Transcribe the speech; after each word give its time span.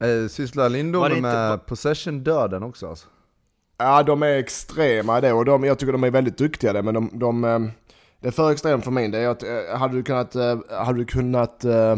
Eh, 0.00 0.28
sysslar 0.28 0.76
inte... 0.76 1.20
med 1.20 1.66
possession-döden 1.66 2.62
också 2.62 2.88
alltså? 2.88 3.08
Ja, 3.78 4.02
de 4.02 4.22
är 4.22 4.36
extrema 4.36 5.18
i 5.18 5.20
det 5.20 5.32
och 5.32 5.44
de, 5.44 5.64
jag 5.64 5.78
tycker 5.78 5.92
de 5.92 6.04
är 6.04 6.10
väldigt 6.10 6.38
duktiga 6.38 6.72
där, 6.72 6.82
men 6.82 6.94
de, 6.94 7.10
de 7.12 7.44
eh, 7.44 7.58
det 8.20 8.28
är 8.28 8.32
för 8.32 8.52
extremt 8.52 8.84
för 8.84 8.90
min 8.90 9.10
del. 9.10 9.24
Eh, 9.24 9.78
hade 9.78 9.96
du 9.96 10.02
kunnat, 10.02 10.34
eh, 10.34 10.58
hade 10.70 10.98
du 10.98 11.04
kunnat 11.04 11.64
uh, 11.64 11.96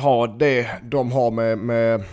ha 0.00 0.26
det 0.26 0.68
de 0.82 1.12
har 1.12 1.30
med, 1.30 1.58
med, 1.58 2.04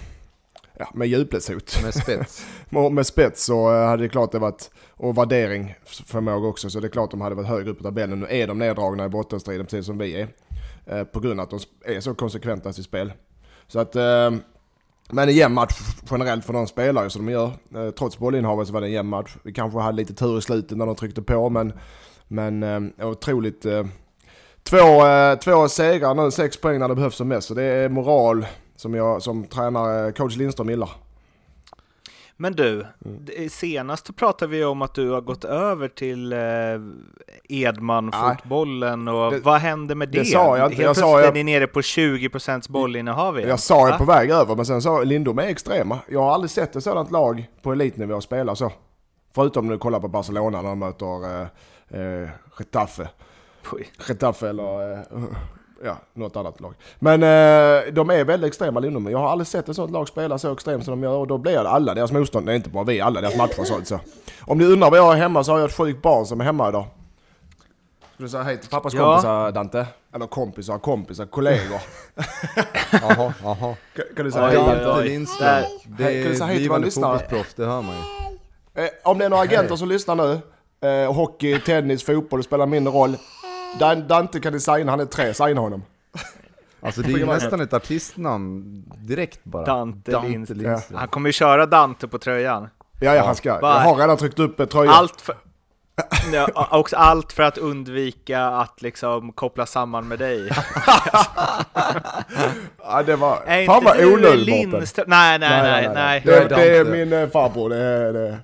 ja, 0.77 0.87
med 0.93 1.07
djupledshot. 1.07 1.83
Med 1.83 1.93
spets. 1.93 2.45
med 2.91 3.05
spets 3.05 3.45
så 3.45 3.85
hade 3.85 4.03
det 4.03 4.09
klart 4.09 4.31
det 4.31 4.39
varit, 4.39 4.71
och 4.89 5.17
värdering 5.17 5.75
förmåga 5.85 6.47
också, 6.47 6.69
så 6.69 6.79
det 6.79 6.87
är 6.87 6.89
klart 6.89 7.11
de 7.11 7.21
hade 7.21 7.35
varit 7.35 7.47
högre 7.47 7.69
upp 7.69 7.77
på 7.77 7.83
tabellen. 7.83 8.19
Nu 8.19 8.27
är 8.29 8.47
de 8.47 8.59
neddragna 8.59 9.05
i 9.05 9.09
bottenstriden 9.09 9.65
precis 9.65 9.85
som 9.85 9.97
vi 9.97 10.21
är. 10.21 10.27
Uh, 10.93 11.03
på 11.03 11.19
grund 11.19 11.39
av 11.39 11.43
att 11.43 11.49
de 11.49 11.59
är 11.95 11.99
så 11.99 12.15
konsekventa 12.15 12.69
i 12.69 12.73
sitt 12.73 12.85
spel. 12.85 13.13
Så 13.67 13.79
att, 13.79 13.95
uh, 13.95 14.39
men 15.09 15.29
en 15.29 15.35
jämn 15.35 15.55
match 15.55 15.79
generellt 16.11 16.45
för 16.45 16.53
de 16.53 16.67
spelare 16.67 17.09
som 17.09 17.25
de 17.25 17.31
gör. 17.31 17.51
Trots 17.91 18.17
bollinnehavet 18.17 18.67
så 18.67 18.73
var 18.73 18.81
det 18.81 18.87
en 18.87 18.93
jämn 18.93 19.09
match. 19.09 19.35
Vi 19.43 19.53
kanske 19.53 19.79
hade 19.79 19.97
lite 19.97 20.13
tur 20.13 20.37
i 20.37 20.41
slutet 20.41 20.77
när 20.77 20.85
de 20.85 20.95
tryckte 20.95 21.21
på 21.21 21.49
men 21.49 21.73
men 22.27 22.63
eh, 22.63 23.07
otroligt... 23.07 23.65
Eh, 23.65 23.85
två, 24.63 25.05
eh, 25.05 25.39
två 25.39 25.67
segrar 25.67 26.13
nu, 26.13 26.31
sex 26.31 26.57
poäng 26.57 26.79
när 26.79 26.87
det 26.87 26.95
behövs 26.95 27.15
som 27.15 27.27
mest. 27.27 27.47
Så 27.47 27.53
det 27.53 27.63
är 27.63 27.89
moral 27.89 28.45
som 28.75 28.93
jag 28.93 29.21
som 29.21 29.43
tränare, 29.43 30.11
coach 30.11 30.35
Lindström 30.35 30.69
gillar. 30.69 30.89
Men 32.37 32.53
du, 32.53 32.85
mm. 33.05 33.49
senast 33.49 34.15
pratade 34.15 34.51
vi 34.51 34.65
om 34.65 34.81
att 34.81 34.93
du 34.93 35.09
har 35.09 35.21
gått 35.21 35.43
över 35.45 35.87
till 35.87 36.33
eh, 36.33 36.39
Edman-fotbollen 37.49 39.07
och 39.07 39.31
det, 39.31 39.39
vad 39.39 39.59
hände 39.59 39.95
med 39.95 40.09
det? 40.09 40.19
Det 40.19 40.25
sa 40.25 40.57
jag 40.57 40.71
inte. 40.71 40.83
Helt 40.83 40.97
jag 40.97 41.11
plötsligt 41.11 41.29
är 41.29 41.33
ni 41.33 41.43
nere 41.43 41.67
på 41.67 41.81
20% 41.81 42.71
bollinnehav 42.71 43.37
igen. 43.37 43.49
Jag 43.49 43.59
sa 43.59 43.89
jag 43.89 43.97
på 43.97 44.05
väg 44.05 44.29
över, 44.29 44.55
men 44.55 44.65
sen 44.65 44.81
sa 44.81 45.03
Lindom 45.03 45.39
är 45.39 45.43
extrema. 45.47 45.99
Jag 46.07 46.19
har 46.19 46.31
aldrig 46.31 46.51
sett 46.51 46.75
ett 46.75 46.83
sådant 46.83 47.11
lag 47.11 47.47
på 47.61 47.71
elitnivå 47.71 48.21
spela 48.21 48.55
så. 48.55 48.71
Förutom 49.35 49.65
när 49.65 49.73
du 49.73 49.79
kollar 49.79 49.99
på 49.99 50.07
Barcelona 50.07 50.61
när 50.61 50.69
de 50.69 50.79
möter 50.79 51.41
eh, 51.41 51.47
eh, 51.89 52.29
Getafe. 52.59 53.09
Getafe 54.07 54.49
eller 54.49 54.91
eh, 54.91 54.99
ja, 55.83 55.97
något 56.13 56.35
annat 56.35 56.59
lag. 56.59 56.73
Men 56.99 57.23
eh, 57.23 57.93
de 57.93 58.09
är 58.09 58.23
väldigt 58.23 58.47
extrema 58.47 58.79
Lindom. 58.79 59.11
Jag 59.11 59.17
har 59.17 59.29
aldrig 59.29 59.47
sett 59.47 59.69
ett 59.69 59.75
sånt 59.75 59.91
lag 59.91 60.07
spela 60.07 60.37
så 60.37 60.53
extremt 60.53 60.85
som 60.85 61.01
de 61.01 61.07
gör 61.07 61.15
och 61.15 61.27
då 61.27 61.37
blir 61.37 61.63
det 61.63 61.69
alla 61.69 61.93
deras 61.93 62.11
motstånd, 62.11 62.45
nej 62.45 62.55
inte 62.55 62.69
bara 62.69 62.83
vi, 62.83 63.01
alla 63.01 63.21
deras 63.21 63.37
matcher 63.37 63.63
så. 63.63 63.79
så. 63.83 63.99
Om 64.41 64.57
ni 64.57 64.65
undrar 64.65 64.89
vad 64.89 64.99
jag 64.99 65.03
har 65.03 65.15
hemma 65.15 65.43
så 65.43 65.51
har 65.51 65.59
jag 65.59 65.69
ett 65.69 65.77
sjukt 65.77 66.01
barn 66.01 66.25
som 66.25 66.41
är 66.41 66.45
hemma 66.45 66.69
idag. 66.69 66.85
Ska 68.13 68.23
du 68.23 68.29
säga 68.29 68.43
hej 68.43 68.57
till 68.57 68.69
pappas 68.69 68.93
ja. 68.93 69.03
kompisar 69.03 69.51
Dante? 69.51 69.87
Eller 70.13 70.27
kompisar, 70.27 70.79
kompisar, 70.79 71.25
kollegor. 71.25 71.81
Jaha, 72.91 73.33
jaha. 73.43 73.75
Kan, 74.15 74.25
du 74.25 74.31
säga 74.31 74.47
hej 74.47 74.55
Dante 74.55 75.03
Lindström? 75.03 75.63
Det 75.97 76.21
är 76.23 76.55
blivande 76.55 76.91
fotbollsproffs, 76.91 77.53
det 77.53 77.65
hör 77.65 77.81
man 77.81 77.95
ju. 77.95 78.01
Eh, 78.83 78.89
om 79.03 79.17
det 79.17 79.25
är 79.25 79.29
några 79.29 79.43
agenter 79.43 79.75
som 79.75 79.89
lyssnar 79.89 80.15
nu, 80.15 80.39
Eh, 80.85 81.13
hockey, 81.13 81.59
tennis, 81.59 82.03
fotboll, 82.03 82.39
det 82.39 82.43
spelar 82.43 82.65
mindre 82.65 82.93
roll. 82.93 83.17
Dan, 83.79 84.07
Dante 84.07 84.39
kan 84.39 84.53
designa, 84.53 84.91
han 84.91 84.99
är 84.99 85.05
tre, 85.05 85.33
signa 85.33 85.61
honom. 85.61 85.83
Alltså 86.81 87.01
det 87.01 87.13
är 87.13 87.17
ju 87.17 87.25
nästan 87.25 87.61
ett 87.61 87.73
artistnamn 87.73 88.83
direkt 88.97 89.39
bara. 89.43 89.65
Dante, 89.65 90.11
Dante 90.11 90.29
Lindström. 90.29 90.59
Lindström. 90.59 90.99
Han 90.99 91.07
kommer 91.07 91.29
ju 91.29 91.33
köra 91.33 91.65
Dante 91.65 92.07
på 92.07 92.17
tröjan. 92.17 92.69
Ja, 92.99 93.15
ja, 93.15 93.25
han 93.25 93.35
ska. 93.35 93.49
Jag 93.49 93.67
har 93.67 93.95
redan 93.95 94.17
tryckt 94.17 94.39
upp 94.39 94.69
tröjan. 94.69 94.93
Allt 94.93 95.21
för, 95.21 95.35
ja, 96.33 96.67
också 96.71 96.95
allt 96.95 97.33
för 97.33 97.43
att 97.43 97.57
undvika 97.57 98.41
att 98.45 98.81
liksom 98.81 99.31
koppla 99.31 99.65
samman 99.65 100.07
med 100.07 100.19
dig. 100.19 100.49
ja, 102.83 103.03
det 103.05 103.15
var... 103.15 103.41
Är 103.45 103.65
fan 103.65 103.83
vad 103.83 104.05
onödigt 104.05 104.47
nej, 105.07 105.39
nej, 105.39 105.39
nej, 105.39 105.61
nej, 105.61 105.91
nej. 105.93 106.21
Det, 106.25 106.47
det, 106.55 106.77
är 106.77 106.85
min 106.85 107.13
eh, 107.13 107.29
farbror, 107.29 107.69
det 107.69 107.77
är 107.77 108.13
det. 108.13 108.37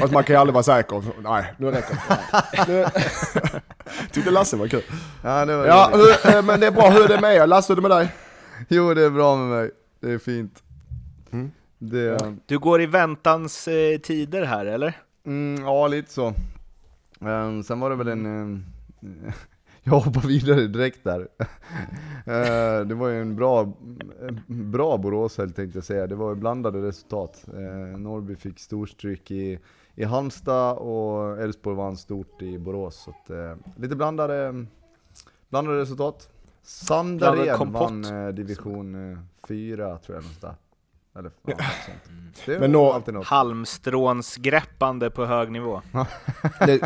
Fast 0.00 0.12
man 0.12 0.24
kan 0.24 0.34
ju 0.34 0.40
aldrig 0.40 0.54
vara 0.54 0.62
säker. 0.62 1.02
Nej, 1.22 1.54
nu 1.58 1.70
räcker 1.70 1.98
det. 2.66 2.90
Tyckte 4.12 4.30
Lasse 4.30 4.56
var 4.56 4.68
kul. 4.68 4.82
Ja, 5.22 5.44
det 5.44 5.56
var 5.56 5.66
ja 5.66 5.90
hur, 5.94 6.36
eh, 6.36 6.42
men 6.42 6.60
det 6.60 6.66
är 6.66 6.70
bra. 6.70 6.90
Hur 6.90 7.04
är 7.04 7.08
det 7.08 7.20
med 7.20 7.36
er? 7.36 7.46
Lasse, 7.46 7.72
hur 7.72 7.78
är 7.78 7.82
det 7.82 7.88
med 7.88 7.98
dig? 7.98 8.14
Jo, 8.68 8.94
det 8.94 9.02
är 9.02 9.10
bra 9.10 9.36
med 9.36 9.48
mig. 9.58 9.70
Det 10.00 10.10
är 10.10 10.18
fint. 10.18 10.62
Mm. 11.32 11.52
Det... 11.78 12.34
Du 12.46 12.58
går 12.58 12.82
i 12.82 12.86
väntans 12.86 13.68
eh, 13.68 13.98
tider 13.98 14.44
här, 14.44 14.66
eller? 14.66 14.92
Mm, 15.26 15.64
ja, 15.64 15.86
lite 15.86 16.12
så. 16.12 16.34
Um, 17.20 17.62
sen 17.62 17.80
var 17.80 17.90
det 17.90 17.96
väl 17.96 18.08
en... 18.08 18.26
Um, 18.26 18.64
jag 19.86 20.00
hoppar 20.00 20.20
vidare 20.20 20.66
direkt 20.66 21.04
där. 21.04 21.28
Eh, 22.28 22.86
det 22.86 22.94
var 22.94 23.08
ju 23.08 23.20
en 23.20 23.36
bra, 23.36 23.72
bra 24.46 24.98
Borås 24.98 25.36
tänkte 25.36 25.70
jag 25.74 25.84
säga. 25.84 26.06
Det 26.06 26.14
var 26.14 26.28
ju 26.28 26.34
blandade 26.34 26.82
resultat. 26.82 27.44
Eh, 27.54 27.98
Norrby 27.98 28.36
fick 28.36 28.58
storstryk 28.58 29.30
i, 29.30 29.58
i 29.94 30.04
Halmstad 30.04 30.76
och 30.76 31.42
Elfsborg 31.42 31.76
vann 31.76 31.96
stort 31.96 32.42
i 32.42 32.58
Borås. 32.58 32.96
Så 32.96 33.10
att, 33.10 33.30
eh, 33.30 33.54
lite 33.76 33.96
blandade, 33.96 34.66
blandade 35.48 35.80
resultat. 35.80 36.30
Sandared 36.62 37.58
vann 37.58 38.02
division 38.34 39.18
4 39.48 39.98
tror 39.98 40.16
jag 40.16 40.22
någonstans. 40.22 40.56
Eller, 41.18 41.30
ja, 41.46 41.54
mm. 41.54 42.26
Det 42.46 42.58
Men 42.58 42.72
nå, 42.72 42.92
alltid 42.92 43.14
något. 43.14 43.26
Halmstrånsgreppande 43.26 45.10
på 45.10 45.24
hög 45.24 45.50
nivå. 45.50 45.82
det, 46.66 46.80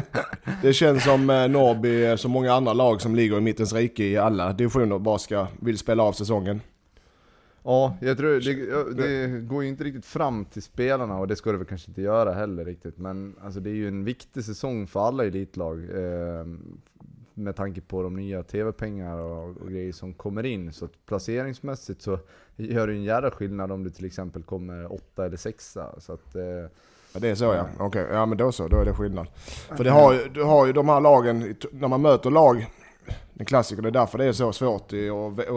det, 0.62 0.72
känns 0.72 1.04
som 1.04 1.30
eh, 1.30 1.48
Norrby, 1.48 2.16
som 2.16 2.30
många 2.30 2.52
andra 2.52 2.72
lag 2.72 3.00
som 3.00 3.14
ligger 3.14 3.38
i 3.38 3.40
mittens 3.40 3.72
rike 3.72 4.04
i 4.04 4.16
alla 4.16 4.52
divisioner, 4.52 4.98
bara 4.98 5.18
ska, 5.18 5.46
vill 5.60 5.78
spela 5.78 6.02
av 6.02 6.12
säsongen. 6.12 6.60
Ja, 7.62 7.96
jag 8.00 8.18
tror 8.18 8.40
det, 8.40 9.02
det, 9.02 9.40
går 9.40 9.62
ju 9.62 9.68
inte 9.68 9.84
riktigt 9.84 10.06
fram 10.06 10.44
till 10.44 10.62
spelarna 10.62 11.18
och 11.18 11.28
det 11.28 11.36
ska 11.36 11.52
det 11.52 11.58
väl 11.58 11.66
kanske 11.66 11.90
inte 11.90 12.02
göra 12.02 12.32
heller 12.32 12.64
riktigt. 12.64 12.98
Men 12.98 13.34
alltså, 13.44 13.60
det 13.60 13.70
är 13.70 13.74
ju 13.74 13.88
en 13.88 14.04
viktig 14.04 14.44
säsong 14.44 14.86
för 14.86 15.00
alla 15.00 15.24
elitlag. 15.24 15.78
Eh, 15.78 16.44
med 17.40 17.56
tanke 17.56 17.80
på 17.80 18.02
de 18.02 18.16
nya 18.16 18.42
TV-pengar 18.42 19.18
och, 19.18 19.56
och 19.56 19.68
grejer 19.70 19.92
som 19.92 20.14
kommer 20.14 20.46
in. 20.46 20.72
Så 20.72 20.88
placeringsmässigt 21.06 22.02
så 22.02 22.18
gör 22.56 22.86
det 22.86 22.92
en 22.92 23.02
jävla 23.02 23.30
skillnad 23.30 23.72
om 23.72 23.84
du 23.84 23.90
till 23.90 24.04
exempel 24.04 24.42
kommer 24.42 24.92
åtta 24.92 25.26
eller 25.26 25.36
sexa. 25.36 26.00
Så 26.00 26.12
att, 26.12 26.34
eh, 26.34 26.42
Ja, 27.12 27.20
det 27.20 27.28
är 27.28 27.34
så 27.34 27.44
ja. 27.44 27.66
Okej, 27.78 28.06
ja 28.12 28.26
men 28.26 28.38
då 28.38 28.52
så, 28.52 28.68
då 28.68 28.76
är 28.76 28.84
det 28.84 28.94
skillnad. 28.94 29.26
För 29.76 29.84
det 29.84 29.90
har 29.90 30.28
du 30.34 30.42
har 30.42 30.66
ju 30.66 30.72
de 30.72 30.88
här 30.88 31.00
lagen, 31.00 31.56
när 31.72 31.88
man 31.88 32.02
möter 32.02 32.30
lag, 32.30 32.66
den 33.34 33.46
klassiker, 33.46 33.82
det 33.82 33.88
är 33.88 33.92
därför 33.92 34.18
det 34.18 34.24
är 34.24 34.32
så 34.32 34.52
svårt 34.52 34.92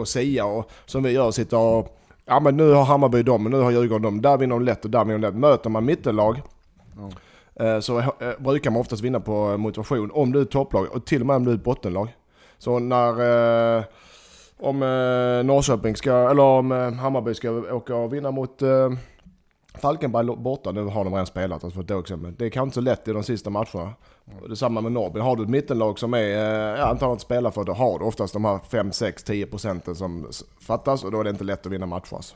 att 0.00 0.08
säga 0.08 0.44
och 0.44 0.70
som 0.86 1.02
vi 1.02 1.10
gör, 1.10 1.30
sitta 1.30 1.58
och 1.58 2.00
Ja 2.26 2.40
men 2.40 2.56
nu 2.56 2.72
har 2.72 2.84
Hammarby 2.84 3.22
dem 3.22 3.44
och 3.44 3.50
nu 3.50 3.60
har 3.60 3.70
Djurgården 3.70 4.02
dem, 4.02 4.22
där 4.22 4.38
vinner 4.38 4.54
de 4.54 4.64
lätt 4.64 4.84
och 4.84 4.90
där 4.90 5.04
vinner 5.04 5.18
de 5.18 5.26
lätt. 5.26 5.34
Möter 5.34 5.70
man 5.70 5.84
mittenlag 5.84 6.42
eh, 6.98 7.08
Eh, 7.56 7.80
så 7.80 7.98
eh, 7.98 8.06
brukar 8.38 8.70
man 8.70 8.80
oftast 8.80 9.02
vinna 9.02 9.20
på 9.20 9.50
eh, 9.50 9.56
motivation 9.56 10.10
om 10.14 10.32
du 10.32 10.38
är 10.38 10.42
ett 10.42 10.50
topplag 10.50 10.86
och 10.92 11.06
till 11.06 11.20
och 11.20 11.26
med 11.26 11.36
om 11.36 11.44
du 11.44 11.50
är 11.50 11.54
ett 11.54 11.64
bottenlag. 11.64 12.08
Så 12.58 12.78
när 12.78 13.78
eh, 13.78 13.84
om 14.56 14.82
eh, 14.82 15.44
Norrköping 15.44 15.96
ska, 15.96 16.30
eller 16.30 16.42
om 16.42 16.72
eh, 16.72 16.92
Hammarby 16.92 17.34
ska 17.34 17.50
åka 17.50 17.96
och 17.96 18.12
vinna 18.12 18.30
mot 18.30 18.62
eh, 18.62 18.90
Falkenberg 19.74 20.36
borta, 20.36 20.72
nu 20.72 20.84
har 20.84 21.04
de 21.04 21.12
redan 21.12 21.26
spelat, 21.26 21.64
alltså 21.64 21.82
för 21.82 21.94
ett 21.94 22.00
exempel. 22.00 22.34
Det 22.38 22.46
är 22.46 22.50
kanske 22.50 22.66
inte 22.66 22.74
så 22.74 22.80
lätt 22.80 23.08
i 23.08 23.12
de 23.12 23.22
sista 23.22 23.50
matcherna. 23.50 23.94
Detsamma 24.24 24.46
Det 24.46 24.52
är 24.52 24.54
samma 24.54 24.80
med 24.80 24.92
Norrby. 24.92 25.20
Har 25.20 25.36
du 25.36 25.42
ett 25.42 25.48
mittenlag 25.48 25.98
som 25.98 26.14
är, 26.14 26.18
eh, 26.18 26.78
ja, 26.78 26.86
antagligen 26.86 27.12
inte 27.12 27.24
spelar 27.24 27.50
för, 27.50 27.64
då 27.64 27.72
har 27.72 27.98
du 27.98 28.04
oftast 28.04 28.32
de 28.32 28.44
här 28.44 28.58
5, 28.58 28.92
6, 28.92 29.22
10 29.24 29.46
procenten 29.46 29.94
som 29.94 30.28
fattas 30.60 31.04
och 31.04 31.10
då 31.10 31.20
är 31.20 31.24
det 31.24 31.30
inte 31.30 31.44
lätt 31.44 31.66
att 31.66 31.72
vinna 31.72 31.86
matcher. 31.86 32.14
Alltså. 32.14 32.34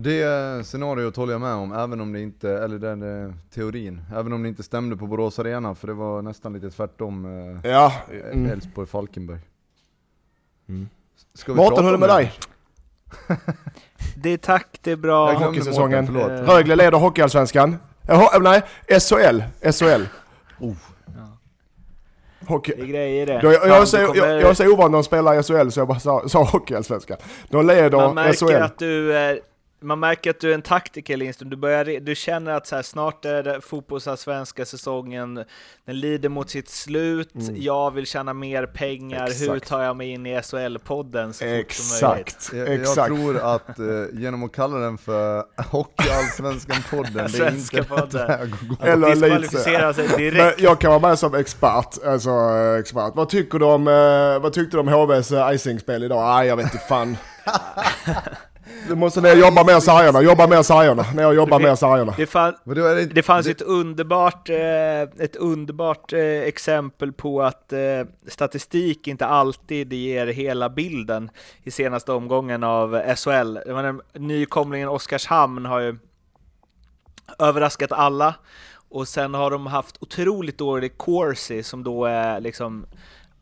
Det 0.00 0.66
scenariot 0.66 1.16
håller 1.16 1.32
jag 1.32 1.40
med 1.40 1.52
om, 1.54 1.72
även 1.72 2.00
om 2.00 2.12
det 2.12 2.20
inte, 2.20 2.50
eller 2.50 2.78
den 2.78 3.26
eh, 3.26 3.32
teorin, 3.54 4.00
även 4.14 4.32
om 4.32 4.42
det 4.42 4.48
inte 4.48 4.62
stämde 4.62 4.96
på 4.96 5.06
Borås 5.06 5.38
Arena, 5.38 5.74
för 5.74 5.86
det 5.86 5.92
var 5.94 6.22
nästan 6.22 6.52
lite 6.52 6.70
tvärtom 6.70 7.24
eh, 7.64 7.70
Ja, 7.70 7.92
mm. 8.32 8.50
Elfsborg-Falkenberg. 8.52 9.38
Mm. 10.68 10.88
Mårten, 11.46 11.56
prata 11.56 11.82
hur 11.82 11.88
är 11.88 11.90
det 11.90 11.94
om 11.94 12.00
med 12.00 12.08
dig? 12.08 12.32
Det 14.16 14.30
är 14.30 14.36
tack, 14.36 14.78
det 14.82 14.90
är 14.90 14.96
bra. 14.96 15.32
Hockeysäsongen. 15.32 16.12
Mårten. 16.12 16.36
Eh, 16.38 16.44
Rögle 16.50 16.76
leder 16.76 16.98
Hockeyallsvenskan. 16.98 17.76
Ho- 18.02 18.40
Nej, 18.42 18.62
SHL. 19.00 19.42
SHL. 19.72 20.02
Oh. 20.60 20.74
Hockey. 22.46 22.72
Det 22.76 22.82
är 22.82 22.86
grejer 22.86 23.26
det. 23.26 23.40
Då, 23.42 23.52
jag, 23.52 23.60
Fan, 23.60 23.68
jag, 23.68 23.80
är 23.80 23.84
så, 23.84 23.96
jag, 23.96 24.06
kommer- 24.08 24.26
jag 24.28 24.50
är 24.50 24.54
så 24.54 24.72
ovan 24.74 24.90
när 24.90 24.98
de 24.98 25.04
spelar 25.04 25.40
i 25.40 25.42
SHL 25.42 25.70
så 25.70 25.80
jag 25.80 25.88
bara 25.88 25.98
sa, 26.00 26.28
sa 26.28 26.44
Hockeyallsvenskan. 26.44 27.16
De 27.50 27.66
leder 27.66 27.90
Man 27.98 28.14
märker 28.14 28.46
SHL. 28.46 28.62
att 28.62 28.78
du 28.78 29.12
är 29.16 29.40
man 29.80 30.00
märker 30.00 30.30
att 30.30 30.40
du 30.40 30.50
är 30.50 30.54
en 30.54 30.62
taktiker 30.62 31.16
Lindström, 31.16 31.50
du, 31.50 31.56
börjar, 31.56 32.00
du 32.00 32.14
känner 32.14 32.52
att 32.54 32.66
så 32.66 32.76
här, 32.76 32.82
snart 32.82 33.24
är 33.24 33.42
det 33.42 33.60
fotbollsallsvenska 33.60 34.64
säsongen, 34.64 35.34
den 35.86 36.00
lider 36.00 36.28
mot 36.28 36.50
sitt 36.50 36.68
slut, 36.68 37.30
jag 37.54 37.90
vill 37.94 38.06
tjäna 38.06 38.32
mer 38.34 38.66
pengar, 38.66 39.26
hur 39.26 39.42
Mm. 39.48 39.56
Exakt. 39.56 39.68
tar 39.70 39.82
jag 39.82 39.96
mig 39.96 40.08
in 40.10 40.26
i 40.26 40.36
SHL-podden 40.36 41.32
så 41.32 41.44
fort 41.44 41.72
som 41.72 42.08
möjligt? 42.10 42.26
Exakt, 42.28 42.50
Jag, 42.52 42.68
jag 42.68 42.74
exakt. 42.74 43.06
tror 43.06 43.38
att 43.38 43.78
eh, 43.78 43.84
genom 44.12 44.44
att 44.44 44.52
kalla 44.52 44.76
den 44.78 44.98
för 44.98 45.44
Hockeyallsvenskan-podden, 45.56 47.12
det 47.14 47.20
är 47.22 47.28
Svenska 47.28 47.78
inte 47.78 47.94
rätt 47.94 48.00
podden. 48.00 48.30
att. 48.80 48.84
Eller 48.88 49.08
Diskvalificera 49.10 49.94
sig 49.94 50.08
Men 50.08 50.16
direkt. 50.18 50.60
jag 50.60 50.80
kan 50.80 50.90
vara 50.90 51.08
med 51.08 51.18
som 51.18 51.34
expert. 51.34 52.04
Alltså, 52.06 52.30
eh, 52.30 52.78
expert. 52.80 53.12
Vad 53.14 53.28
tycker 53.28 53.58
du 53.58 53.64
om, 53.64 53.88
eh, 53.88 54.42
vad 54.42 54.52
tyckte 54.52 54.76
du 54.76 54.80
om 54.80 54.88
HVs 54.88 55.32
eh, 55.32 55.54
icing-spel 55.54 56.02
idag? 56.02 56.36
Nej, 56.36 56.48
jag 56.48 56.56
vet 56.56 56.64
inte 56.74 56.78
fan. 56.88 57.16
Du 58.88 58.94
måste 58.94 59.20
ner 59.20 59.32
och 59.32 59.38
jobba 59.38 59.64
med 59.64 59.82
sargerna, 59.82 60.22
jobba 60.22 60.46
med 60.46 60.66
sargerna, 60.66 61.02
ner 61.14 61.26
och 61.26 61.34
jobba 61.34 61.58
med 61.58 61.78
sargerna. 61.78 62.14
Det, 62.16 62.26
fan, 62.26 62.54
Vadå, 62.64 62.84
är 62.84 63.06
det, 63.06 63.22
fanns 63.22 63.46
det, 63.46 63.52
ett 63.52 63.62
underbart, 63.62 64.48
eh, 64.48 65.00
ett 65.00 65.36
underbart 65.36 66.12
eh, 66.12 66.20
exempel 66.20 67.12
på 67.12 67.42
att 67.42 67.72
eh, 67.72 67.80
statistik 68.26 69.06
inte 69.06 69.26
alltid 69.26 69.92
ger 69.92 70.26
hela 70.26 70.68
bilden 70.68 71.30
i 71.62 71.70
senaste 71.70 72.12
omgången 72.12 72.64
av 72.64 73.02
SHL. 73.16 73.58
Nykomlingen 74.14 74.88
Oskarshamn 74.88 75.66
har 75.66 75.80
ju 75.80 75.96
överraskat 77.38 77.92
alla 77.92 78.34
och 78.90 79.08
sen 79.08 79.34
har 79.34 79.50
de 79.50 79.66
haft 79.66 79.96
otroligt 80.00 80.58
dålig 80.58 80.98
Corsi 80.98 81.62
som 81.62 81.84
då 81.84 82.04
är 82.04 82.40
liksom 82.40 82.86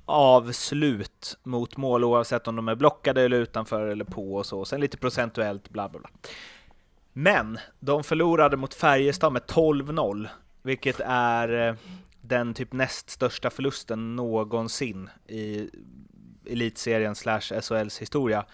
avslut 0.06 1.38
mot 1.43 1.76
mål 1.76 2.05
oavsett 2.05 2.49
om 2.49 2.56
de 2.56 2.69
är 2.69 2.75
blockade 2.75 3.23
eller 3.23 3.37
utanför 3.37 3.87
eller 3.87 4.05
på 4.05 4.35
och 4.35 4.47
så. 4.47 4.64
Sen 4.64 4.81
lite 4.81 4.97
procentuellt 4.97 5.70
bla 5.70 5.88
bla 5.88 6.00
bla. 6.00 6.11
Men 7.12 7.58
de 7.81 8.05
förlorade 8.05 8.56
mot 8.56 8.75
Färjestad 8.75 9.32
med 9.32 9.43
12-0, 9.43 10.29
vilket 10.62 11.00
är 11.05 11.69
eh, 11.69 11.75
den 12.20 12.55
typ 12.55 12.73
näst 12.73 13.11
största 13.11 13.50
förlusten 13.50 14.17
någonsin 14.17 15.11
i 15.26 15.70
elitserien 16.47 17.14
slash 17.14 17.41
SHLs 17.62 17.99
historia. 17.99 18.44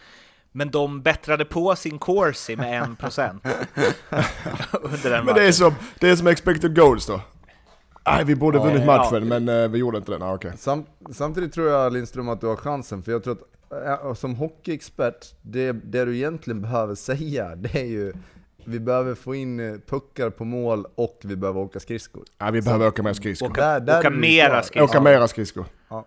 Men 0.52 0.70
de 0.70 1.02
bättrade 1.02 1.44
på 1.44 1.76
sin 1.76 1.98
Corsi 1.98 2.56
med 2.56 2.82
1% 2.82 3.40
under 4.72 5.10
den 5.10 5.24
Men 5.24 5.34
det 5.34 5.46
är 5.46 5.52
som, 5.52 5.74
det 5.98 6.08
är 6.08 6.16
som 6.16 6.26
expected 6.26 6.76
goals 6.76 7.06
då. 7.06 7.20
Nej, 8.06 8.24
vi 8.24 8.36
borde 8.36 8.58
Ja, 8.58 8.64
vunnit 8.64 8.80
ja. 8.80 8.86
matchen, 8.86 9.28
men 9.28 9.48
eh, 9.48 9.68
vi 9.68 9.78
gjorde 9.78 9.98
inte 9.98 10.12
det. 10.12 10.18
Nej, 10.18 10.28
okej. 10.34 10.52
sam, 10.56 10.84
samtidigt 11.12 11.52
tror 11.52 11.68
jag 11.70 11.92
Lindström 11.92 12.28
att 12.28 12.40
du 12.40 12.46
har 12.46 12.56
chansen, 12.56 13.02
för 13.02 13.12
jag 13.12 13.24
tror 13.24 13.36
att 13.70 14.02
äh, 14.04 14.14
som 14.14 14.34
hockeyexpert, 14.36 15.26
det, 15.42 15.72
det 15.72 16.04
du 16.04 16.16
egentligen 16.16 16.60
behöver 16.62 16.94
säga, 16.94 17.54
det 17.56 17.74
är 17.80 17.84
ju 17.84 18.12
vi 18.64 18.80
behöver 18.80 19.14
få 19.14 19.34
in 19.34 19.60
eh, 19.60 19.78
puckar 19.88 20.30
på 20.30 20.44
mål 20.44 20.86
och 20.94 21.20
vi 21.24 21.36
behöver 21.36 21.60
åka 21.60 21.80
skridskor. 21.80 22.24
Nej, 22.40 22.52
vi 22.52 22.62
behöver 22.62 22.86
åka 22.86 23.02
mer 23.02 23.12
skridskor. 23.12 23.50
Åka, 23.50 23.60
Där- 23.60 23.80
där 23.80 23.98
åka 23.98 24.10
mera 24.10 24.62
skridskor. 24.62 24.82
Åka 24.84 25.00
mera 25.00 25.28
skridskor. 25.28 25.64
Ja. 25.88 26.04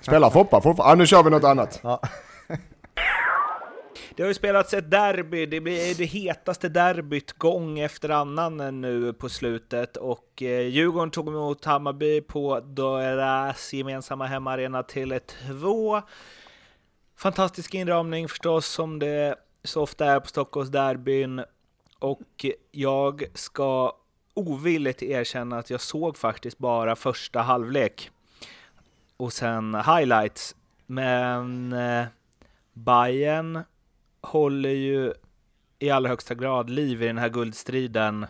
Spelar 0.00 0.30
Foppa 0.30 0.60
fortfarande? 0.60 0.92
Ah, 0.92 0.94
nu 0.94 1.06
kör 1.06 1.22
vi 1.22 1.30
något 1.30 1.44
annat. 1.44 1.82
Det 4.20 4.24
har 4.24 4.30
ju 4.30 4.34
spelats 4.34 4.74
ett 4.74 4.90
derby, 4.90 5.46
det 5.46 5.60
blir 5.60 5.94
det 5.94 6.04
hetaste 6.04 6.68
derbyt 6.68 7.32
gång 7.32 7.78
efter 7.78 8.08
annan 8.08 8.80
nu 8.80 9.12
på 9.12 9.28
slutet 9.28 9.96
och 9.96 10.42
eh, 10.42 10.60
Djurgården 10.60 11.10
tog 11.10 11.28
emot 11.28 11.64
Hammarby 11.64 12.20
på 12.20 12.60
deras 12.60 13.72
gemensamma 13.72 14.26
hemmaarena 14.26 14.82
till 14.82 15.20
2. 15.60 16.02
Fantastisk 17.16 17.74
inramning 17.74 18.28
förstås 18.28 18.66
som 18.66 18.98
det 18.98 19.36
så 19.64 19.82
ofta 19.82 20.06
är 20.06 20.20
på 20.20 20.28
Stockholms 20.28 20.70
derbyn 20.70 21.44
och 21.98 22.46
jag 22.70 23.24
ska 23.34 23.96
ovilligt 24.34 25.02
erkänna 25.02 25.58
att 25.58 25.70
jag 25.70 25.80
såg 25.80 26.16
faktiskt 26.16 26.58
bara 26.58 26.96
första 26.96 27.40
halvlek 27.40 28.10
och 29.16 29.32
sen 29.32 29.74
highlights. 29.74 30.56
Men 30.86 31.72
eh, 31.72 32.04
Bayern 32.72 33.62
håller 34.20 34.70
ju 34.70 35.12
i 35.78 35.90
allra 35.90 36.08
högsta 36.08 36.34
grad 36.34 36.70
liv 36.70 37.02
i 37.02 37.06
den 37.06 37.18
här 37.18 37.28
guldstriden. 37.28 38.26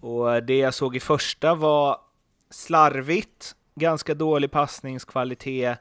Och 0.00 0.42
det 0.42 0.58
jag 0.58 0.74
såg 0.74 0.96
i 0.96 1.00
första 1.00 1.54
var 1.54 2.00
slarvigt, 2.50 3.56
ganska 3.74 4.14
dålig 4.14 4.50
passningskvalitet. 4.50 5.78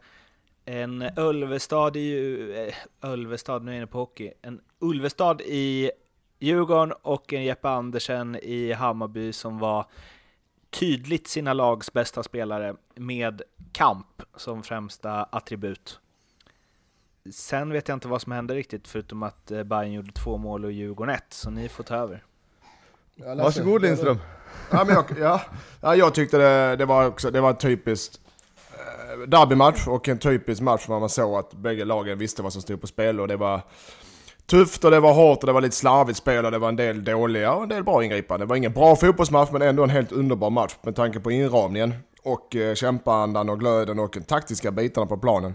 En 0.66 1.02
Ölvestad 1.02 1.96
i... 1.96 2.72
Ölvestad, 3.02 3.56
eh, 3.56 3.64
nu 3.64 3.72
är 3.72 3.76
jag 3.76 3.80
inne 3.80 3.88
på 3.88 3.98
hockey. 3.98 4.32
En 4.42 4.62
Ulvestad 4.80 5.42
i 5.42 5.92
Djurgården 6.40 6.94
och 7.02 7.34
en 7.34 7.44
Jeppe 7.44 7.70
Andersen 7.70 8.36
i 8.36 8.74
Hammarby 8.74 9.34
som 9.34 9.60
var 9.60 9.86
tydligt 10.70 11.28
sina 11.28 11.54
lags 11.54 11.94
bästa 11.94 12.24
spelare 12.24 12.76
med 12.96 13.42
kamp 13.72 14.22
som 14.36 14.64
främsta 14.64 15.24
attribut. 15.24 16.00
Sen 17.32 17.74
vet 17.74 17.88
jag 17.88 17.96
inte 17.96 18.08
vad 18.08 18.22
som 18.22 18.32
hände 18.32 18.54
riktigt 18.54 18.88
förutom 18.88 19.24
att 19.24 19.52
eh, 19.52 19.64
Bayern 19.64 19.94
gjorde 19.94 20.12
två 20.12 20.38
mål 20.38 20.66
och 20.66 20.72
Djurgården 20.72 21.16
ett, 21.16 21.26
så 21.30 21.50
ni 21.50 21.70
får 21.70 21.84
ta 21.84 21.96
över. 21.96 22.24
Varsågod 23.16 23.82
Lindström. 23.82 24.20
Ja, 24.72 24.84
men 24.86 24.96
jag, 24.96 25.06
ja. 25.20 25.42
Ja, 25.82 25.96
jag 25.96 26.14
tyckte 26.14 26.38
det, 26.38 26.76
det 26.76 26.86
var 26.86 27.06
också, 27.08 27.32
det 27.32 27.42
var 27.42 27.54
typiskt 27.54 28.20
eh, 28.72 29.28
derbymatch 29.28 29.88
och 29.88 30.08
en 30.08 30.18
typisk 30.18 30.62
match 30.62 30.88
där 30.88 31.00
man 31.00 31.10
såg 31.10 31.36
att 31.40 31.54
bägge 31.54 31.86
lagen 31.86 32.18
visste 32.18 32.44
vad 32.44 32.54
som 32.54 32.62
stod 32.62 32.82
på 32.82 32.88
spel 32.88 33.20
och 33.20 33.28
det 33.28 33.38
var 33.38 33.62
tufft 34.46 34.84
och 34.84 34.92
det 34.92 35.00
var 35.00 35.14
hårt 35.14 35.40
och 35.40 35.48
det 35.48 35.54
var 35.54 35.62
lite 35.62 35.76
slarvigt 35.76 36.18
spel 36.18 36.46
och 36.46 36.52
det 36.52 36.58
var 36.58 36.70
en 36.70 36.76
del 36.76 37.04
dåliga 37.04 37.54
och 37.54 37.64
en 37.64 37.70
del 37.70 37.84
bra 37.84 38.04
ingripanden. 38.04 38.48
Det 38.48 38.50
var 38.50 38.56
ingen 38.56 38.74
bra 38.74 38.96
fotbollsmatch 38.96 39.52
men 39.52 39.62
ändå 39.62 39.84
en 39.84 39.90
helt 39.90 40.12
underbar 40.12 40.50
match 40.50 40.76
med 40.82 40.96
tanke 40.96 41.20
på 41.20 41.32
inramningen 41.32 41.94
och 42.24 42.56
eh, 42.56 42.76
kämpaandan 42.76 43.50
och 43.50 43.60
glöden 43.60 44.00
och 44.00 44.10
de 44.14 44.22
taktiska 44.22 44.72
bitarna 44.72 45.08
på 45.08 45.18
planen. 45.18 45.54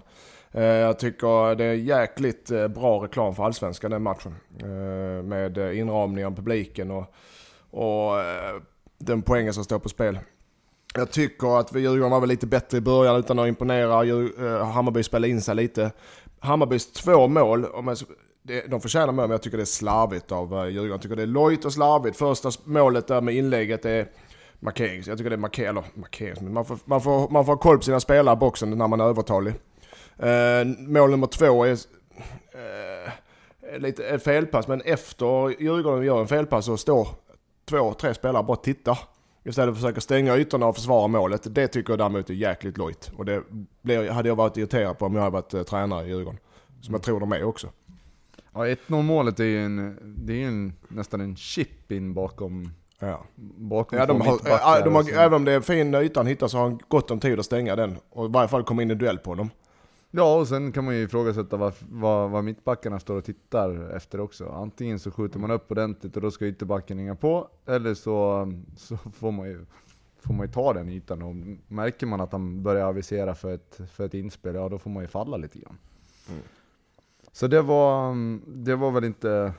Eh, 0.52 0.64
jag 0.64 0.99
tycker 0.99 1.54
det 1.54 1.64
är 1.64 1.75
jäkligt 1.75 2.50
eh, 2.50 2.69
bra 2.69 3.04
reklam 3.04 3.35
för 3.35 3.45
Allsvenskan 3.45 3.90
den 3.90 4.02
matchen. 4.02 4.35
Eh, 4.59 5.23
med 5.25 5.59
inramning 5.59 6.26
av 6.26 6.37
publiken 6.37 6.90
och, 6.90 7.14
och 7.71 8.16
den 8.99 9.23
poängen 9.23 9.54
som 9.54 9.64
står 9.64 9.78
på 9.78 9.88
spel. 9.88 10.19
Jag 10.95 11.11
tycker 11.11 11.59
att 11.59 11.75
Djurgården 11.75 12.11
var 12.11 12.21
väl 12.21 12.28
lite 12.28 12.47
bättre 12.47 12.78
i 12.78 12.80
början 12.80 13.16
utan 13.16 13.38
att 13.38 13.49
imponera. 13.49 14.64
Hammarby 14.64 15.02
spelade 15.02 15.28
in 15.28 15.40
sig 15.40 15.54
lite. 15.54 15.90
Hammarbys 16.38 16.92
två 16.92 17.28
mål, 17.28 17.66
de 18.69 18.80
förtjänar 18.80 19.12
mål 19.12 19.16
men 19.16 19.30
jag 19.30 19.42
tycker 19.42 19.57
det 19.57 19.62
är 19.62 19.64
slarvigt 19.64 20.33
av 20.33 20.71
Djurgården. 20.71 20.90
Jag 20.90 21.02
tycker 21.02 21.16
det 21.16 21.23
är 21.23 21.26
lojt 21.26 21.64
och 21.64 21.73
slarvigt. 21.73 22.16
Första 22.16 22.50
målet 22.64 23.07
där 23.07 23.21
med 23.21 23.35
inlägget 23.35 23.85
är 23.85 24.09
markerings, 24.61 25.07
jag 25.07 25.19
tycker 25.19 25.30
det 25.30 25.37
är 25.37 25.38
marker, 25.38 25.69
eller 25.69 25.85
markerings, 25.95 26.40
man 26.40 26.64
får, 26.64 26.78
man, 26.85 27.00
får, 27.00 27.28
man 27.28 27.45
får 27.45 27.52
ha 27.52 27.61
koll 27.61 27.76
på 27.76 27.83
sina 27.83 28.00
spelare 28.00 28.33
i 28.33 28.37
boxen 28.37 28.71
när 28.71 28.88
man 28.88 29.00
är 29.00 29.04
övertalig. 29.04 29.54
Eh, 30.19 30.67
mål 30.79 31.11
nummer 31.11 31.26
två 31.26 31.64
är 31.64 31.73
eh, 32.52 33.79
lite 33.79 34.19
felpass, 34.19 34.69
men 34.69 34.81
efter 34.81 35.62
Djurgården 35.62 36.05
gör 36.05 36.21
en 36.21 36.29
felpass 36.29 36.64
så 36.64 36.76
står 36.76 37.09
två, 37.64 37.95
tre 37.95 38.14
spelare 38.14 38.43
bara 38.43 38.57
tittar. 38.57 38.99
Istället 39.45 39.67
för 39.67 39.71
att 39.71 39.76
försöka 39.76 40.00
stänga 40.00 40.37
ytorna 40.37 40.67
och 40.67 40.75
försvara 40.75 41.07
målet. 41.07 41.55
Det 41.55 41.69
tycker 41.69 41.93
jag 41.93 41.99
däremot 41.99 42.31
är 42.31 42.35
jäkligt 42.35 42.79
lojt. 42.79 43.11
Och 43.17 43.25
det 43.25 43.43
blir, 43.83 44.11
hade 44.11 44.29
jag 44.29 44.37
varit 44.37 44.57
irriterad 44.57 44.99
på 44.99 45.07
om 45.07 45.14
jag 45.14 45.23
hade 45.23 45.33
varit 45.33 45.55
eh, 45.55 45.62
tränare 45.62 46.07
i 46.07 46.09
Djurgården. 46.09 46.40
Som 46.81 46.95
jag 46.95 47.02
tror 47.02 47.21
de 47.21 47.33
är 47.33 47.45
också. 47.45 47.69
Ja 48.52 48.67
1-0 48.67 49.02
målet 49.02 49.40
är 49.40 49.45
ju 49.45 49.64
en, 49.64 49.99
det 50.26 50.33
är 50.33 50.37
ju 50.37 50.49
en, 50.49 50.73
nästan 50.88 51.21
en 51.21 51.37
chip 51.37 51.93
in 51.93 52.14
bakom, 52.14 52.71
Ja. 52.99 53.25
bakom 53.57 53.99
Ja, 53.99 54.07
de 54.07 54.21
har, 54.21 54.85
de 54.85 54.95
har, 54.95 55.12
även 55.12 55.35
om 55.35 55.45
det 55.45 55.52
är 55.52 55.61
fin 55.61 55.95
yta 55.95 56.21
han 56.21 56.26
hittar 56.26 56.49
så 56.49 56.57
har 56.57 56.64
han 56.64 56.81
gott 56.88 57.11
om 57.11 57.21
tid 57.21 57.38
att 57.38 57.45
stänga 57.45 57.76
den. 57.76 57.97
Och 58.11 58.26
i 58.26 58.29
varje 58.33 58.49
fall 58.49 58.64
komma 58.64 58.83
in 58.83 58.90
i 58.90 58.95
duell 58.95 59.19
på 59.19 59.35
dem. 59.35 59.50
Ja, 60.12 60.38
och 60.40 60.49
sen 60.49 60.73
kan 60.73 60.85
man 60.85 60.97
ju 60.97 61.02
ifrågasätta 61.02 61.57
vad, 61.57 61.75
vad, 61.90 62.31
vad 62.31 62.45
mittbackarna 62.45 63.00
står 63.00 63.17
och 63.17 63.25
tittar 63.25 63.97
efter 63.97 64.21
också. 64.21 64.49
Antingen 64.49 64.99
så 64.99 65.11
skjuter 65.11 65.38
man 65.38 65.50
upp 65.50 65.71
ordentligt 65.71 66.17
och 66.17 66.23
då 66.23 66.31
ska 66.31 66.47
ytterbacken 66.47 66.99
hänga 66.99 67.14
på, 67.14 67.49
eller 67.67 67.95
så, 67.95 68.47
så 68.76 68.97
får, 68.97 69.33
man 69.33 69.49
ju, 69.49 69.64
får 70.21 70.35
man 70.35 70.47
ju 70.47 70.52
ta 70.52 70.73
den 70.73 70.88
ytan. 70.88 71.23
Och 71.23 71.35
märker 71.69 72.07
man 72.07 72.21
att 72.21 72.33
han 72.33 72.62
börjar 72.62 72.87
avisera 72.87 73.35
för 73.35 73.55
ett, 73.55 73.81
för 73.93 74.05
ett 74.05 74.14
inspel, 74.14 74.55
ja 74.55 74.69
då 74.69 74.79
får 74.79 74.90
man 74.90 75.02
ju 75.02 75.09
falla 75.09 75.37
lite 75.37 75.59
grann. 75.59 75.79
Så 77.33 77.47
det 77.47 77.62
var, 77.62 78.14
det 78.47 78.76
var 78.76 78.90
väl 78.90 79.05
inte, 79.05 79.52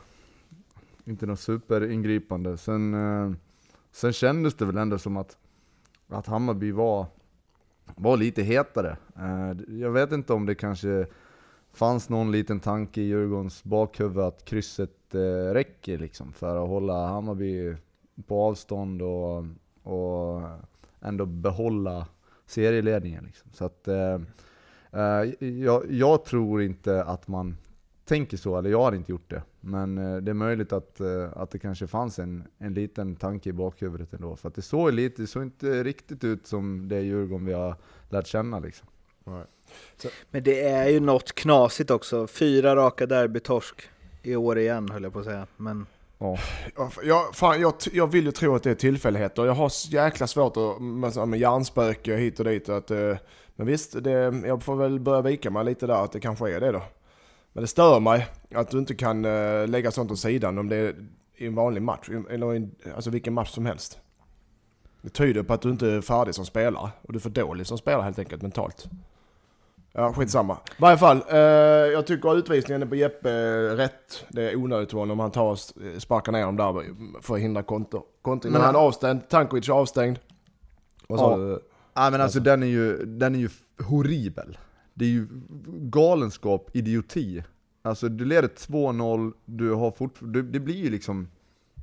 inte 1.05 1.25
något 1.25 1.39
superingripande. 1.39 2.57
Sen, 2.57 2.93
eh, 2.93 3.31
sen 3.91 4.13
kändes 4.13 4.53
det 4.53 4.65
väl 4.65 4.77
ändå 4.77 4.97
som 4.97 5.17
att, 5.17 5.37
att 6.07 6.27
Hammarby 6.27 6.71
var 6.71 7.05
var 7.95 8.17
lite 8.17 8.43
hetare. 8.43 8.97
Eh, 9.17 9.75
jag 9.79 9.91
vet 9.91 10.11
inte 10.11 10.33
om 10.33 10.45
det 10.45 10.55
kanske 10.55 11.05
fanns 11.73 12.09
någon 12.09 12.31
liten 12.31 12.59
tanke 12.59 13.01
i 13.01 13.03
Djurgårdens 13.03 13.63
bakhuvud 13.63 14.23
att 14.23 14.45
krysset 14.45 15.15
eh, 15.15 15.53
räcker 15.53 15.97
liksom 15.97 16.33
för 16.33 16.63
att 16.63 16.69
hålla 16.69 17.07
Hammarby 17.07 17.75
på 18.27 18.41
avstånd 18.41 19.01
och, 19.01 19.45
och 19.83 20.41
ändå 21.01 21.25
behålla 21.25 22.07
serieledningen. 22.45 23.23
Liksom. 23.23 23.51
Så 23.53 23.65
att, 23.65 23.87
eh, 23.87 24.19
eh 24.91 25.47
jag, 25.47 25.91
jag 25.91 26.25
tror 26.25 26.61
inte 26.61 27.03
att 27.03 27.27
man 27.27 27.57
tänker 28.05 28.37
så, 28.37 28.57
eller 28.57 28.69
jag 28.69 28.81
har 28.81 28.91
inte 28.91 29.11
gjort 29.11 29.29
det. 29.29 29.43
Men 29.61 29.97
eh, 29.97 30.17
det 30.17 30.31
är 30.31 30.33
möjligt 30.33 30.73
att, 30.73 30.99
eh, 30.99 31.29
att 31.35 31.51
det 31.51 31.59
kanske 31.59 31.87
fanns 31.87 32.19
en, 32.19 32.43
en 32.57 32.73
liten 32.73 33.15
tanke 33.15 33.49
i 33.49 33.53
bakhuvudet 33.53 34.13
ändå. 34.13 34.35
För 34.35 34.47
att 34.47 34.55
det 34.55 34.61
såg, 34.61 34.93
lite, 34.93 35.21
det 35.21 35.27
såg 35.27 35.43
inte 35.43 35.83
riktigt 35.83 36.23
ut 36.23 36.47
som 36.47 36.87
det 36.87 37.01
Djurgården 37.01 37.45
vi 37.45 37.53
har 37.53 37.75
lärt 38.09 38.27
känna 38.27 38.59
liksom. 38.59 38.87
Men 40.31 40.43
det 40.43 40.61
är 40.61 40.89
ju 40.89 40.99
något 40.99 41.35
knasigt 41.35 41.91
också. 41.91 42.27
Fyra 42.27 42.75
raka 42.75 43.05
derbytorsk 43.05 43.89
i 44.23 44.35
år 44.35 44.57
igen 44.57 44.89
höll 44.89 45.03
jag 45.03 45.13
på 45.13 45.19
att 45.19 45.25
säga. 45.25 45.47
Men 45.57 45.85
Ja. 46.21 46.37
Ja, 46.75 46.91
Jag, 47.03 47.35
fan, 47.35 47.61
jag, 47.61 47.73
jag 47.91 48.07
vill 48.07 48.25
ju 48.25 48.31
tro 48.31 48.55
att 48.55 48.63
det 48.63 48.71
är 48.71 48.75
tillfälligheter. 48.75 49.45
Jag 49.45 49.53
har 49.53 49.71
jäkla 49.93 50.27
svårt 50.27 50.57
att, 50.57 50.81
med, 50.81 51.27
med 51.27 51.39
hjärnspöke 51.39 52.15
hit 52.15 52.39
och 52.39 52.45
dit. 52.45 52.69
Att, 52.69 52.91
eh, 52.91 53.17
men 53.55 53.67
visst, 53.67 54.03
det, 54.03 54.11
jag 54.45 54.63
får 54.63 54.75
väl 54.75 54.99
börja 54.99 55.21
vika 55.21 55.49
mig 55.49 55.65
lite 55.65 55.87
där 55.87 56.03
att 56.03 56.11
det 56.11 56.19
kanske 56.19 56.51
är 56.51 56.59
det 56.59 56.71
då. 56.71 56.83
Men 57.53 57.61
det 57.61 57.67
stör 57.67 57.99
mig 57.99 58.27
att 58.55 58.69
du 58.69 58.77
inte 58.77 58.95
kan 58.95 59.25
eh, 59.25 59.67
lägga 59.67 59.91
sånt 59.91 60.11
åt 60.11 60.19
sidan 60.19 60.57
om 60.57 60.69
det 60.69 60.75
är 60.75 60.95
i 61.35 61.45
en 61.47 61.55
vanlig 61.55 61.81
match. 61.81 62.09
Eller 62.29 62.55
i 62.55 62.69
alltså 62.95 63.09
vilken 63.09 63.33
match 63.33 63.49
som 63.51 63.65
helst. 63.65 63.99
Det 65.01 65.09
tyder 65.09 65.43
på 65.43 65.53
att 65.53 65.61
du 65.61 65.69
inte 65.69 65.87
är 65.87 66.01
färdig 66.01 66.35
som 66.35 66.45
spelare. 66.45 66.89
Och 67.01 67.13
du 67.13 67.17
är 67.19 67.21
för 67.21 67.29
dålig 67.29 67.67
som 67.67 67.77
spelare 67.77 68.01
helt 68.03 68.19
enkelt 68.19 68.41
mentalt. 68.41 68.85
Ja, 69.93 70.13
skitsamma. 70.13 70.53
I 70.53 70.81
varje 70.81 70.97
fall, 70.97 71.21
eh, 71.29 71.37
jag 71.93 72.07
tycker 72.07 72.37
utvisningen 72.37 72.81
är 72.81 72.85
på 72.85 72.95
Jeppe 72.95 73.31
eh, 73.31 73.75
rätt. 73.75 74.25
Det 74.29 74.51
är 74.51 74.55
onödigt 74.55 74.93
av 74.93 74.99
honom. 74.99 75.19
Han 75.19 75.31
tar 75.31 75.43
och 75.43 75.53
s- 75.53 75.73
sparkar 75.97 76.31
ner 76.31 76.45
dem 76.45 76.57
där 76.57 76.85
för 77.21 77.33
att 77.35 77.39
hindra 77.41 77.63
konto. 77.63 78.03
konto. 78.21 78.47
Men 78.47 78.53
Men 78.53 78.61
han 78.61 78.75
är 78.75 78.79
avstängd, 78.79 79.29
Tankovic 79.29 79.69
är 79.69 79.73
avstängd. 79.73 80.19
Och 81.07 81.19
så, 81.19 81.23
Ja. 81.23 81.59
Nej 82.01 82.11
men 82.11 82.21
alltså 82.21 82.39
den 82.39 82.63
är 82.63 82.67
ju, 82.67 83.05
den 83.05 83.35
är 83.35 83.39
ju 83.39 83.49
horribel. 83.83 84.57
Det 84.93 85.05
är 85.05 85.09
ju 85.09 85.27
galenskap, 85.67 86.69
idioti. 86.73 87.43
Alltså 87.81 88.09
du 88.09 88.25
leder 88.25 88.47
2-0, 88.47 89.33
du 89.45 89.71
har 89.71 89.91
fort, 89.91 90.19
det 90.21 90.59
blir 90.59 90.75
ju 90.75 90.89
liksom 90.89 91.27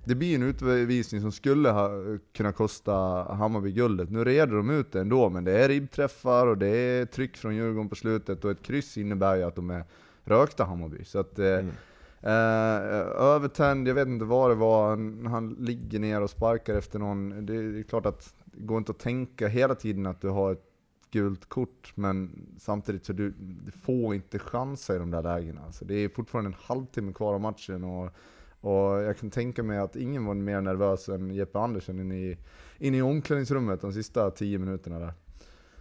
det 0.09 0.15
blir 0.15 0.35
en 0.35 0.43
utvisning 0.43 1.21
som 1.21 1.33
skulle 1.33 1.71
ha 1.71 1.91
kunnat 2.33 2.57
kosta 2.57 2.93
Hammarby 3.35 3.73
guldet. 3.73 4.11
Nu 4.11 4.25
reder 4.25 4.57
de 4.57 4.71
ut 4.71 4.93
det 4.93 5.01
ändå, 5.01 5.29
men 5.29 5.45
det 5.45 5.65
är 5.65 5.69
ribbträffar 5.69 6.47
och 6.47 6.59
det 6.59 6.69
är 6.69 7.07
tryck 7.07 7.37
från 7.37 7.55
Djurgården 7.57 7.89
på 7.89 7.95
slutet 7.95 8.45
och 8.45 8.51
ett 8.51 8.63
kryss 8.63 8.99
innebär 8.99 9.37
ju 9.37 9.43
att 9.43 9.57
de 9.57 9.71
är 9.71 9.85
rökta 10.25 10.65
Hammarby. 10.65 11.05
Så 11.05 11.19
att, 11.19 11.39
eh, 11.39 11.59
eh, 12.23 13.07
övertänd, 13.19 13.89
jag 13.89 13.95
vet 13.95 14.09
inte 14.09 14.25
vad 14.25 14.51
det 14.51 14.55
var, 14.55 14.89
han, 14.89 15.27
han 15.27 15.57
ligger 15.59 15.99
ner 15.99 16.21
och 16.21 16.31
sparkar 16.31 16.75
efter 16.75 16.99
någon. 16.99 17.47
Det 17.47 17.55
är 17.55 17.83
klart 17.83 18.07
att 18.07 18.35
det 18.45 18.63
går 18.63 18.79
inte 18.79 18.93
att 18.93 18.99
tänka 18.99 19.49
hela 19.49 19.75
tiden 19.75 20.07
att 20.07 20.21
du 20.21 20.29
har 20.29 20.53
ett 20.53 20.68
gult 21.11 21.49
kort, 21.49 21.93
men 21.95 22.47
samtidigt 22.59 23.05
så 23.05 23.13
du, 23.13 23.31
du 23.39 23.71
får 23.71 24.15
inte 24.15 24.39
chansa 24.39 24.97
i 24.97 24.99
de 24.99 25.11
där 25.11 25.23
lägena. 25.23 25.61
Alltså 25.67 25.85
det 25.85 25.95
är 25.95 26.09
fortfarande 26.09 26.51
en 26.51 26.57
halvtimme 26.61 27.13
kvar 27.13 27.35
av 27.35 27.41
matchen 27.41 27.85
och, 27.85 28.11
och 28.61 29.03
jag 29.03 29.19
kan 29.19 29.31
tänka 29.31 29.63
mig 29.63 29.79
att 29.79 29.97
ingen 29.97 30.25
var 30.25 30.35
mer 30.35 30.61
nervös 30.61 31.09
än 31.09 31.35
Jeppe 31.35 31.59
Andersen 31.59 32.01
inne 32.01 32.17
i, 32.17 32.39
in 32.79 32.95
i 32.95 33.03
omklädningsrummet 33.03 33.81
de 33.81 33.93
sista 33.93 34.31
tio 34.31 34.59
minuterna 34.59 34.99
där. 34.99 35.13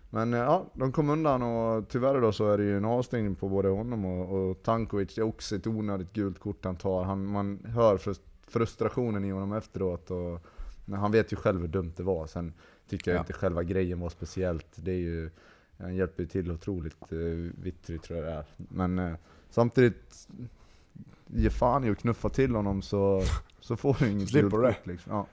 Men 0.09 0.33
eh, 0.33 0.39
ja, 0.39 0.65
de 0.73 0.91
kom 0.91 1.09
undan 1.09 1.43
och 1.43 1.89
tyvärr 1.89 2.21
då 2.21 2.31
så 2.31 2.49
är 2.49 2.57
det 2.57 2.63
ju 2.63 2.77
en 2.77 2.85
avstängning 2.85 3.35
på 3.35 3.49
både 3.49 3.69
honom 3.69 4.05
och, 4.05 4.49
och 4.49 4.63
Tankovic. 4.63 5.15
Det 5.15 5.21
är 5.21 5.25
också 5.25 5.55
ett 5.55 5.67
onödigt 5.67 6.13
gult 6.13 6.39
kort 6.39 6.65
han 6.65 6.75
tar. 6.75 7.03
Han, 7.03 7.25
man 7.25 7.59
hör 7.65 7.99
frustrationen 8.47 9.25
i 9.25 9.31
honom 9.31 9.53
efteråt 9.53 10.11
och 10.11 10.39
han 10.95 11.11
vet 11.11 11.33
ju 11.33 11.35
själv 11.35 11.61
hur 11.61 11.67
dumt 11.67 11.93
det 11.97 12.03
var. 12.03 12.27
Sen 12.27 12.53
tycker 12.89 13.11
jag 13.11 13.17
Ja. 13.17 13.21
inte 13.21 13.33
själva 13.33 13.63
grejen 13.63 13.99
var 13.99 14.09
speciellt. 14.09 14.65
Det 14.75 14.91
är 14.91 14.95
ju, 14.95 15.29
han 15.77 15.95
hjälper 15.95 16.23
ju 16.23 16.29
till 16.29 16.51
otroligt 16.51 17.11
eh, 17.11 17.17
vittrig 17.63 18.01
tror 18.01 18.19
jag 18.19 18.27
det 18.27 18.31
är. 18.33 18.45
Men 18.57 18.99
eh, 18.99 19.13
samtidigt, 19.49 20.27
ge 21.27 21.49
fan 21.49 21.83
i 21.83 21.89
att 21.89 21.97
knuffa 21.97 22.29
till 22.29 22.55
honom 22.55 22.81
så, 22.81 23.21
så 23.59 23.75
får 23.75 23.95
du 23.99 24.09
inget 24.09 24.29
Slipper 24.29 24.57
det. 24.57 24.75
liksom. 24.83 25.11
Ja. 25.13 25.25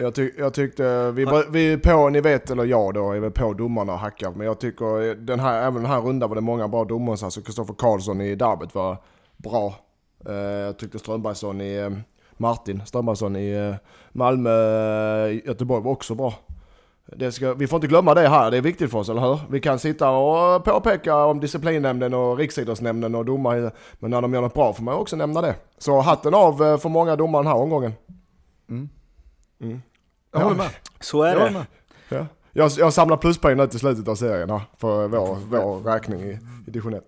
Jag, 0.00 0.14
tyck, 0.14 0.34
jag 0.38 0.54
tyckte, 0.54 1.10
vi, 1.10 1.24
var- 1.24 1.46
vi 1.50 1.72
är 1.72 1.78
på, 1.78 2.08
ni 2.08 2.20
vet, 2.20 2.50
eller 2.50 2.64
jag 2.64 2.94
då, 2.94 3.12
är 3.12 3.20
väl 3.20 3.30
på 3.30 3.52
domarna 3.54 3.92
och 3.92 3.98
hackar. 3.98 4.30
Men 4.32 4.46
jag 4.46 4.60
tycker, 4.60 5.14
den 5.14 5.40
här, 5.40 5.62
även 5.62 5.82
den 5.82 5.90
här 5.90 6.00
rundan 6.00 6.28
var 6.28 6.34
det 6.36 6.40
många 6.42 6.68
bra 6.68 6.84
domare. 6.84 7.16
Alltså 7.24 7.40
Kristoffer 7.42 7.74
Karlsson 7.74 8.20
i 8.20 8.34
derbyt 8.34 8.74
var 8.74 8.96
bra. 9.36 9.74
Eh, 10.26 10.34
jag 10.34 10.78
tyckte 10.78 10.98
Strömbergsson 10.98 11.60
i, 11.60 11.74
eh, 11.76 11.90
Martin 12.36 12.82
Strömbergsson 12.86 13.36
i 13.36 13.50
eh, 13.52 13.74
Malmö, 14.12 14.50
eh, 15.26 15.46
Göteborg 15.46 15.82
var 15.84 15.92
också 15.92 16.14
bra. 16.14 16.34
Det 17.16 17.32
ska, 17.32 17.54
vi 17.54 17.66
får 17.66 17.76
inte 17.76 17.86
glömma 17.86 18.14
det 18.14 18.28
här, 18.28 18.50
det 18.50 18.56
är 18.56 18.60
viktigt 18.60 18.90
för 18.90 18.98
oss, 18.98 19.08
eller 19.08 19.20
hur? 19.20 19.40
Vi 19.50 19.60
kan 19.60 19.78
sitta 19.78 20.10
och 20.10 20.64
påpeka 20.64 21.16
om 21.24 21.40
disciplinnämnden 21.40 22.14
och 22.14 22.38
riksidrottsnämnden 22.38 23.14
och 23.14 23.24
domare, 23.24 23.70
men 23.98 24.10
när 24.10 24.22
de 24.22 24.34
gör 24.34 24.40
något 24.40 24.54
bra 24.54 24.72
får 24.72 24.82
man 24.82 24.94
också 24.94 25.16
nämna 25.16 25.40
det. 25.40 25.54
Så 25.78 26.00
hatten 26.00 26.34
av 26.34 26.62
eh, 26.64 26.78
för 26.78 26.88
många 26.88 27.16
domare 27.16 27.42
den 27.42 27.52
här 27.52 27.58
omgången. 27.58 27.92
Mm. 28.68 28.88
Mm. 29.60 29.82
Jag 30.32 30.40
håller 30.40 30.56
med. 30.56 30.70
så 31.00 31.22
är 31.22 31.36
Jag 31.36 31.52
det. 31.52 31.66
Ja. 32.08 32.26
Jag, 32.52 32.70
jag 32.78 32.92
samlar 32.92 33.16
pluspoäng 33.16 33.56
nu 33.56 33.66
till 33.66 33.78
slutet 33.78 34.08
av 34.08 34.14
serien 34.14 34.50
här, 34.50 34.60
för 34.78 35.08
vår, 35.08 35.34
vår 35.34 35.80
räkning 35.80 36.20
i, 36.20 36.38
i 36.66 36.70
division 36.70 36.94
1. 36.94 37.04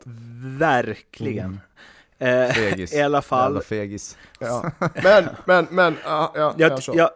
Verkligen. 0.58 1.60
Eh, 2.18 2.48
Fegis. 2.48 2.94
I 2.94 3.02
alla 3.02 3.22
fall. 3.22 3.50
Jävla 3.50 3.60
fegis. 3.60 4.18
Ja. 4.38 4.70
Men, 5.02 5.28
men, 5.44 5.66
men, 5.70 5.96
ja, 6.04 6.32
ja, 6.34 6.54
Jag, 6.56 6.72
jag 6.72 6.96
ja, 6.96 7.10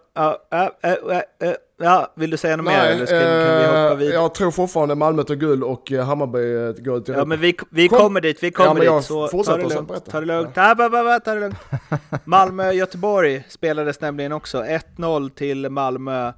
ja, 0.50 0.70
ja, 0.82 1.22
ja, 1.38 1.54
ja, 1.76 1.85
ja, 1.85 2.00
ja, 2.00 2.12
vill 2.16 2.31
du 2.31 2.37
säga 2.37 2.57
något 2.57 2.66
mer 2.66 2.85
eller 2.85 3.07
ska, 3.07 3.19
kan 3.19 3.59
vi 3.59 3.64
hoppa 3.66 3.90
eh, 3.93 3.97
vidare? 3.97 4.14
jag 4.14 4.35
tror 4.35 4.50
fortfarande 4.50 4.95
Malmö 4.95 5.23
tar 5.23 5.35
guld 5.35 5.62
och 5.64 5.93
eh, 5.93 6.04
Hammarby 6.07 6.54
eh, 6.57 6.85
går 6.85 6.99
ut 6.99 7.09
i 7.09 7.12
Ja 7.12 7.16
Europa. 7.16 7.25
men 7.28 7.40
vi, 7.40 7.57
vi 7.71 7.88
Kom. 7.88 7.99
kommer 7.99 8.21
dit, 8.21 8.43
vi 8.43 8.47
Ja, 8.47 8.52
kommer 8.66 8.85
jag 8.85 8.99
dit. 9.00 9.07
Så 9.07 9.28
ta 9.45 9.57
det 9.57 9.62
lugnt. 9.75 10.04
Ta 10.11 10.21
det 10.21 10.26
lugnt. 10.26 10.50
Ja. 10.54 11.21
ta 11.25 11.35
det 11.35 11.40
lugnt. 11.40 11.57
Malmö-Göteborg 12.25 13.45
spelades 13.49 14.00
nämligen 14.00 14.33
också. 14.33 14.62
1-0 14.64 15.31
till 15.31 15.69
Malmö. 15.71 16.33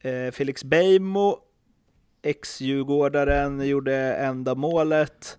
Eh, 0.00 0.32
Felix 0.32 0.64
Beijmo, 0.64 1.38
ex-djurgårdaren, 2.22 3.66
gjorde 3.68 3.94
enda 3.96 4.54
målet. 4.54 5.38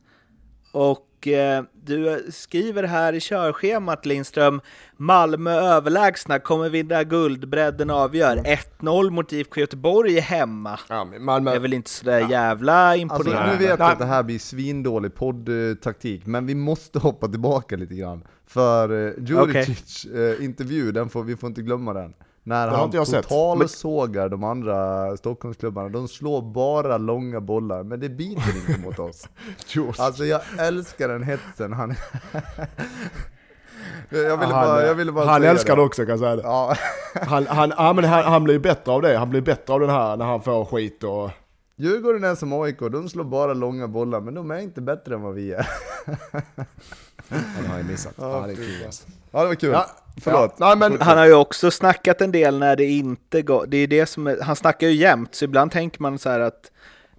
Och 0.74 1.07
eh, 1.34 1.64
du 1.84 2.26
skriver 2.32 2.84
här 2.84 3.14
i 3.14 3.20
körschemat 3.20 4.06
Lindström, 4.06 4.62
Malmö 4.98 5.52
överlägsna, 5.52 6.40
kommer 6.40 6.70
vinna 6.70 7.04
guld, 7.04 7.50
bredden 7.50 7.90
avgör. 7.90 8.38
1-0 8.80 9.10
mot 9.10 9.34
IFK 9.34 9.60
Göteborg 9.62 10.20
hemma. 10.20 10.80
Ja, 10.90 11.06
men 11.06 11.24
Malmö, 11.24 11.50
Det 11.52 11.56
är 11.56 11.60
väl 11.60 11.74
inte 11.74 11.90
sådär 11.90 12.28
jävla 12.30 12.74
Alltså 12.74 13.02
imponerande. 13.02 13.52
nu 13.52 13.58
vet 13.58 13.80
jag 13.80 13.92
att 13.92 14.00
det 14.00 14.06
här 14.06 14.24
blir 14.24 14.40
svindålig 14.40 15.16
poddtaktik, 15.16 16.26
men 16.26 16.46
vi 16.46 16.56
måste 16.56 17.00
hoppa 17.00 17.28
tillbaka 17.28 17.76
lite 17.76 17.96
grann. 17.96 18.24
För 18.48 19.08
eh, 19.08 19.14
Djuricic 19.26 20.06
eh, 20.06 20.46
intervju, 20.46 20.92
den 20.92 21.10
får, 21.10 21.24
vi 21.24 21.36
får 21.36 21.48
inte 21.48 21.62
glömma 21.62 21.94
den. 21.94 22.14
När 22.48 22.68
han 22.68 22.92
totalsågar 22.92 24.30
de 24.30 24.44
andra 24.44 25.18
Stockholmsklubbarna. 25.18 25.90
De 25.90 26.08
slår 26.08 26.42
bara 26.42 26.98
långa 26.98 27.42
bollar, 27.42 27.84
men 27.84 28.00
det 28.00 28.10
biter 28.10 28.58
inte 28.58 28.82
mot 28.86 29.00
oss. 29.00 29.28
Alltså 29.98 30.26
jag 30.26 30.42
älskar 30.60 31.08
den 31.08 31.24
hetsen. 31.24 31.74
Han... 31.74 31.90
jag 34.10 34.38
ville 34.38 34.54
han, 34.54 34.68
bara, 34.68 34.86
jag 34.86 34.96
ville 34.96 35.12
bara 35.12 35.26
han 35.26 35.44
älskar 35.44 35.76
det 35.76 35.82
också 35.82 36.02
kan 36.02 36.10
jag 36.10 36.20
säga 36.20 36.36
det. 36.36 36.42
Ja, 36.42 36.76
Han, 37.14 37.48
han, 37.48 37.74
ja, 37.78 37.94
men 37.94 38.04
han, 38.06 38.24
han 38.24 38.44
blir 38.44 38.60
bättre 38.60 38.92
av 38.92 39.02
det. 39.02 39.18
Han 39.18 39.30
blir 39.30 39.42
bättre 39.42 39.74
av 39.74 39.80
den 39.80 39.90
här 39.90 40.18
när 40.18 40.26
han 40.26 40.42
får 40.42 40.66
skit 40.66 41.04
och... 41.04 41.32
Djurgården 41.80 42.24
är 42.24 42.36
som 42.36 42.54
AIK, 42.54 42.80
de 42.80 43.10
slår 43.10 43.24
bara 43.24 43.54
långa 43.54 43.88
bollar, 43.88 44.22
men 44.22 44.34
de 44.34 44.52
är 44.52 44.60
inte 44.60 44.82
bättre 44.82 45.16
än 45.16 45.22
vad 45.22 45.34
vi 45.34 45.54
är. 45.54 45.68
Han 47.30 47.66
har 47.70 47.78
jag 47.78 47.86
missat. 47.86 48.14
Ja, 48.18 48.42
Ja, 48.42 48.48
det 48.48 48.54
är 48.54 48.56
kul 48.56 48.86
alltså. 48.86 49.08
Ja, 49.32 49.42
det 49.42 49.48
var 49.48 49.56
kul. 49.56 49.72
Ja, 49.72 49.86
Förlåt. 50.22 50.56
Ja, 50.60 50.76
nej 50.76 50.90
men... 50.90 51.02
Han 51.02 51.18
har 51.18 51.26
ju 51.26 51.34
också 51.34 51.72
snackat 51.72 52.22
en 52.22 52.32
del 52.32 52.60
när 52.60 52.76
det 52.76 52.86
inte 52.86 53.42
går. 53.42 53.66
Det 53.68 53.78
är 53.78 53.88
det 53.88 54.06
som 54.06 54.28
är, 54.28 54.42
han 54.42 54.56
snackar 54.56 54.88
ju 54.88 54.94
jämt, 54.94 55.36
så 55.36 55.46
ibland 55.46 55.72
tänker 55.72 56.02
man 56.02 56.20
så 56.20 56.30
här 56.30 56.40
att 56.40 56.72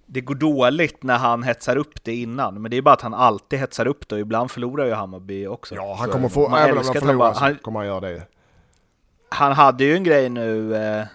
det 0.05 0.21
går 0.21 0.35
dåligt 0.35 1.03
när 1.03 1.17
han 1.17 1.43
hetsar 1.43 1.75
upp 1.75 2.03
det 2.03 2.15
innan. 2.15 2.61
Men 2.61 2.71
det 2.71 2.77
är 2.77 2.81
bara 2.81 2.93
att 2.93 3.01
han 3.01 3.13
alltid 3.13 3.59
hetsar 3.59 3.87
upp 3.87 4.09
det 4.09 4.15
och 4.15 4.21
ibland 4.21 4.51
förlorar 4.51 4.85
ju 4.85 4.93
Hammarby 4.93 5.47
också. 5.47 5.75
Ja, 5.75 5.95
han 5.99 6.07
Så 6.07 6.11
kommer 6.13 6.29
få... 6.29 6.49
man 6.49 6.59
Även 6.59 6.77
om 6.77 6.83
han 6.85 6.93
förlorar 6.93 7.15
bara- 7.17 7.33
så 7.33 7.39
han, 7.39 7.55
kommer 7.55 7.79
han 7.79 7.87
göra 7.87 7.99
det. 7.99 8.21
han 9.29 9.51
hade 9.51 9.83
ju 9.83 9.93
en 9.95 10.03
grej 10.03 10.29
nu, 10.29 10.75
eh, 10.75 11.05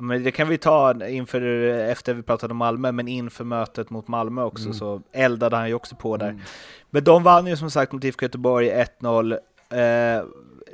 men 0.00 0.22
det 0.24 0.30
kan 0.30 0.48
vi 0.48 0.58
ta 0.58 1.06
inför, 1.06 1.40
efter 1.68 2.14
vi 2.14 2.22
pratade 2.22 2.50
om 2.52 2.56
Malmö, 2.58 2.92
men 2.92 3.08
inför 3.08 3.44
mötet 3.44 3.90
mot 3.90 4.08
Malmö 4.08 4.42
också 4.42 4.72
så 4.72 5.02
eldade 5.12 5.56
han 5.56 5.68
ju 5.68 5.74
också 5.74 5.96
på 5.96 6.16
där. 6.16 6.38
Men 6.90 7.04
de 7.04 7.22
vann 7.22 7.46
ju 7.46 7.56
som 7.56 7.70
sagt 7.70 7.92
mot 7.92 8.04
IFK 8.04 8.22
Göteborg 8.24 8.70
1-0. 8.70 9.32
Eh, 9.70 10.24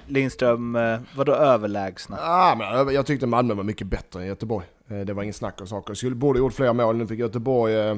Lindström, 0.06 0.76
eh, 0.76 0.99
vadå 1.16 1.33
överlägsna? 1.33 2.16
Ja, 2.21 2.54
men 2.59 2.95
jag- 2.95 3.06
tyckte 3.06 3.26
Malmö 3.26 3.54
var 3.54 3.64
mycket 3.64 3.87
bättre 3.87 4.21
än 4.21 4.26
Göteborg. 4.26 4.66
Eh, 4.88 4.99
Det 5.00 5.12
var 5.12 5.23
ingen 5.23 5.35
snack 5.35 5.61
om 5.61 5.66
saker. 5.66 5.95
Skulle, 5.95 6.14
borde 6.16 6.38
gjort 6.38 6.52
fler 6.54 6.73
mål. 6.73 6.97
Nu 6.97 7.06
fick 7.06 7.18
Göteborg 7.18 7.75
eh, 7.78 7.97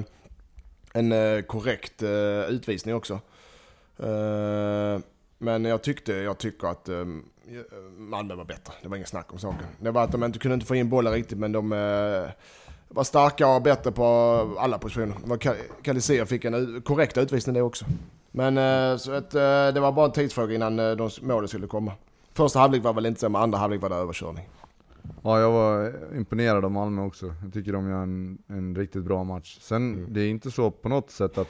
en 0.93 1.13
eh, 1.13 1.41
korrekt 1.43 2.03
eh, 2.03 2.09
utvisning 2.49 2.95
också. 2.95 3.21
Eh, 3.99 5.01
Men 5.41 5.65
jag 5.65 5.83
tyckte, 5.83 6.13
jag 6.13 6.39
tycker 6.39 6.67
att 6.69 6.89
eh, 6.89 7.05
Malmö 7.99 8.35
var 8.35 8.45
bättre. 8.45 8.73
Det 8.83 8.89
var 8.89 8.97
ingen 8.97 9.07
snack 9.09 9.33
om 9.33 9.39
saken. 9.39 9.67
Det 9.81 9.91
var 9.91 10.05
att 10.05 10.13
de 10.13 10.25
inte 10.25 10.39
kunde 10.39 10.55
inte 10.55 10.67
få 10.67 10.75
in 10.75 10.89
bollen 10.89 11.13
riktigt, 11.13 11.39
men 11.39 11.53
de 11.53 11.73
eh, 11.73 12.31
var 12.89 13.05
starkare 13.05 13.57
och 13.57 13.63
bättre 13.63 13.93
på 13.93 14.05
alla 14.59 14.79
positioner. 14.79 15.37
Kalisea 15.83 16.27
fick 16.27 16.45
en 16.45 16.83
korrekt 16.83 17.19
utvisning 17.19 17.55
det 17.55 17.63
också. 17.63 17.85
Men 18.31 18.59
eh, 18.59 18.97
så 18.97 19.13
att, 19.13 19.35
eh, 19.35 19.41
det 19.75 19.81
var 19.81 19.93
bara 19.93 20.07
en 20.07 20.13
tidsfråga 20.13 20.55
innan 20.55 20.77
de 20.77 21.11
målen 21.23 21.49
skulle 21.49 21.67
komma. 21.67 21.93
Första 22.35 22.59
halvlek 22.59 22.83
var 22.85 22.93
väl 22.93 23.07
inte 23.07 23.21
så, 23.21 23.29
men 23.29 23.43
andra 23.43 23.59
halvlek 23.59 23.83
var 23.83 23.89
det 23.89 23.97
överkörning. 23.97 24.49
Ja, 25.23 25.41
jag 25.41 25.51
var 25.53 25.93
imponerad 26.17 26.65
av 26.65 26.71
Malmö 26.71 27.03
också. 27.03 27.35
Jag 27.45 27.53
tycker 27.53 27.73
de 27.73 27.89
gör 27.91 28.03
en, 28.03 28.39
en 28.47 28.77
riktigt 28.77 29.03
bra 29.05 29.25
match. 29.25 29.59
Sen, 29.61 29.95
Mm. 29.95 30.13
det 30.13 30.21
är 30.21 30.29
inte 30.29 30.51
så 30.51 30.71
på 30.71 30.89
något 30.89 31.11
sätt 31.11 31.39
att, 31.39 31.49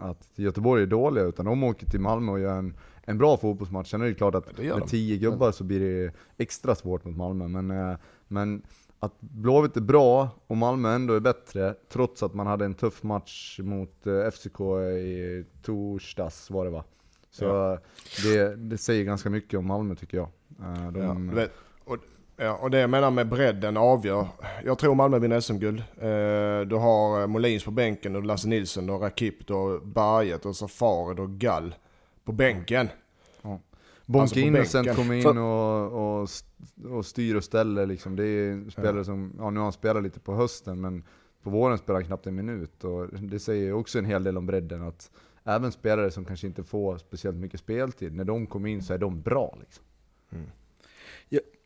att 0.00 0.28
Göteborg 0.34 0.82
är 0.82 0.86
dåliga, 0.86 1.24
utan 1.24 1.44
de 1.46 1.64
åker 1.64 1.86
till 1.86 2.00
Malmö 2.00 2.32
och 2.32 2.40
gör 2.40 2.58
en, 2.58 2.74
en 3.08 3.18
bra 3.18 3.36
fotbollsmatch. 3.36 3.90
Sen 3.90 4.02
är 4.02 4.06
det 4.06 4.14
klart 4.14 4.34
att 4.34 4.56
det 4.56 4.74
med 4.74 4.86
tio 4.88 5.16
gubbar 5.16 5.52
så 5.52 5.64
blir 5.64 5.80
det 5.80 6.12
extra 6.38 6.74
svårt 6.74 7.04
mot 7.04 7.16
Malmö. 7.16 7.48
Men, 7.48 7.70
eh, 7.90 7.96
men 8.28 8.62
att 9.00 9.20
Blåvitt 9.20 9.76
är 9.76 9.80
bra 9.80 10.28
och 10.46 10.56
Malmö 10.56 10.94
ändå 10.94 11.14
är 11.14 11.20
bättre, 11.20 11.74
trots 11.92 12.22
att 12.22 12.34
man 12.34 12.46
hade 12.46 12.64
en 12.64 12.74
tuff 12.74 13.02
match 13.02 13.60
mot 13.62 14.06
eh, 14.06 14.30
FCK 14.30 14.60
i 14.96 15.44
torsdags 15.62 16.50
var 16.50 16.64
det 16.64 16.70
va? 16.70 16.84
Så 17.30 17.44
Ja. 17.44 17.78
det, 18.24 18.56
det 18.56 18.78
säger 18.78 19.04
ganska 19.04 19.30
mycket 19.30 19.58
om 19.58 19.66
Malmö 19.66 19.94
tycker 19.94 20.16
jag. 20.16 20.28
Eh, 20.62 20.92
De, 20.92 21.32
Ja, 21.36 21.46
och, 21.84 21.96
ja, 22.36 22.54
och 22.62 22.70
det 22.70 22.78
jag 22.80 22.90
menar 22.90 23.10
med 23.10 23.28
bredden 23.28 23.76
avgör. 23.76 24.28
Jag 24.64 24.78
tror 24.78 24.94
Malmö 24.94 25.18
vinner 25.18 25.40
SM-guld. 25.40 25.82
Du 26.68 26.76
har 26.76 27.26
Molins 27.26 27.64
på 27.64 27.70
bänken, 27.70 28.16
och 28.16 28.24
Lasse 28.24 28.48
Nilsson, 28.48 28.88
har 28.88 28.98
Rakip, 28.98 29.48
har 29.50 29.78
Berget, 29.86 30.46
och 30.46 30.56
Safari, 30.56 31.14
du 31.14 31.22
har 31.22 31.28
Gall 31.28 31.74
på 32.28 32.32
bänken. 32.32 32.88
Bonke 34.06 34.22
Alltså 34.22 34.38
Innocent 34.38 34.96
kommer 34.96 35.14
in 35.14 35.22
För- 35.22 35.38
och, 35.38 36.20
och, 36.20 36.28
och 36.90 37.06
styr 37.06 37.34
och 37.34 37.44
ställer 37.44 37.86
liksom. 37.86 38.16
Det 38.16 38.24
är 38.24 38.70
spelare 38.70 39.04
som, 39.04 39.32
ja 39.38 39.50
nu 39.50 39.58
har 39.60 39.64
han 39.64 39.72
spelat 39.72 40.02
lite 40.02 40.20
på 40.20 40.34
hösten 40.34 40.80
men 40.80 41.04
på 41.42 41.50
våren 41.50 41.78
spelar 41.78 42.00
han 42.00 42.06
knappt 42.06 42.26
en 42.26 42.34
minut. 42.34 42.84
Och 42.84 43.08
det 43.08 43.38
säger 43.38 43.72
också 43.72 43.98
en 43.98 44.04
hel 44.04 44.24
del 44.24 44.36
om 44.36 44.46
bredden 44.46 44.82
att 44.82 45.10
även 45.44 45.72
spelare 45.72 46.10
som 46.10 46.24
kanske 46.24 46.46
inte 46.46 46.64
får 46.64 46.98
speciellt 46.98 47.36
mycket 47.36 47.60
speltid, 47.60 48.14
när 48.14 48.24
de 48.24 48.46
kommer 48.46 48.68
in 48.68 48.82
så 48.82 48.94
är 48.94 48.98
de 48.98 49.22
bra 49.22 49.58
liksom. 49.60 49.84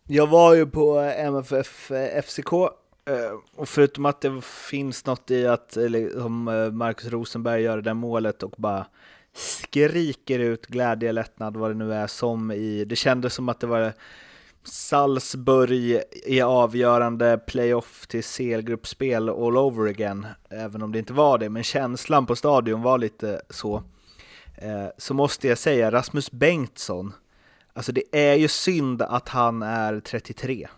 Jag 0.07 0.27
var 0.27 0.55
ju 0.55 0.67
på 0.67 0.99
MFF 1.17 1.91
eh, 1.91 2.23
FCK 2.23 2.53
eh, 2.53 3.39
och 3.55 3.69
förutom 3.69 4.07
att 4.07 4.21
det 4.21 4.41
finns 4.45 5.07
något 5.07 5.31
i 5.31 5.47
att 5.47 5.77
eller, 5.77 6.25
om 6.27 6.49
eh, 6.49 6.71
Marcus 6.71 7.11
Rosenberg 7.11 7.63
gör 7.63 7.77
det 7.77 7.83
där 7.83 7.95
målet 7.95 8.43
och 8.43 8.55
bara 8.59 8.87
skriker 9.35 10.39
ut 10.39 10.67
glädje, 10.67 11.13
lättnad, 11.13 11.57
vad 11.57 11.71
det 11.71 11.75
nu 11.75 11.95
är, 11.95 12.07
som 12.07 12.51
i, 12.53 12.85
det 12.85 12.97
kändes 12.97 13.35
som 13.35 13.49
att 13.49 13.61
det 13.61 13.67
var 13.67 13.93
Salzburg 14.65 16.01
i 16.27 16.41
avgörande 16.41 17.39
playoff 17.47 18.07
till 18.07 18.23
CL-gruppspel 18.25 19.29
all 19.29 19.57
over 19.57 19.91
again, 19.91 20.27
även 20.49 20.83
om 20.83 20.93
det 20.93 20.99
inte 20.99 21.13
var 21.13 21.39
det, 21.39 21.49
men 21.51 21.63
känslan 21.63 22.27
på 22.27 22.37
stadion 22.37 22.83
var 22.83 22.99
lite 22.99 23.43
så. 23.51 23.83
Eh, 24.59 24.87
Så 24.99 25.15
måste 25.15 25.49
jag 25.49 25.59
säga, 25.59 25.91
Rasmus 25.91 26.31
Bengtsson, 26.31 27.13
Alltså 27.75 27.93
det 27.93 28.03
är 28.13 28.35
ju 28.35 28.49
synd 28.49 29.03
att 29.03 29.29
han 29.29 29.63
är 29.63 30.01
33. 30.01 30.69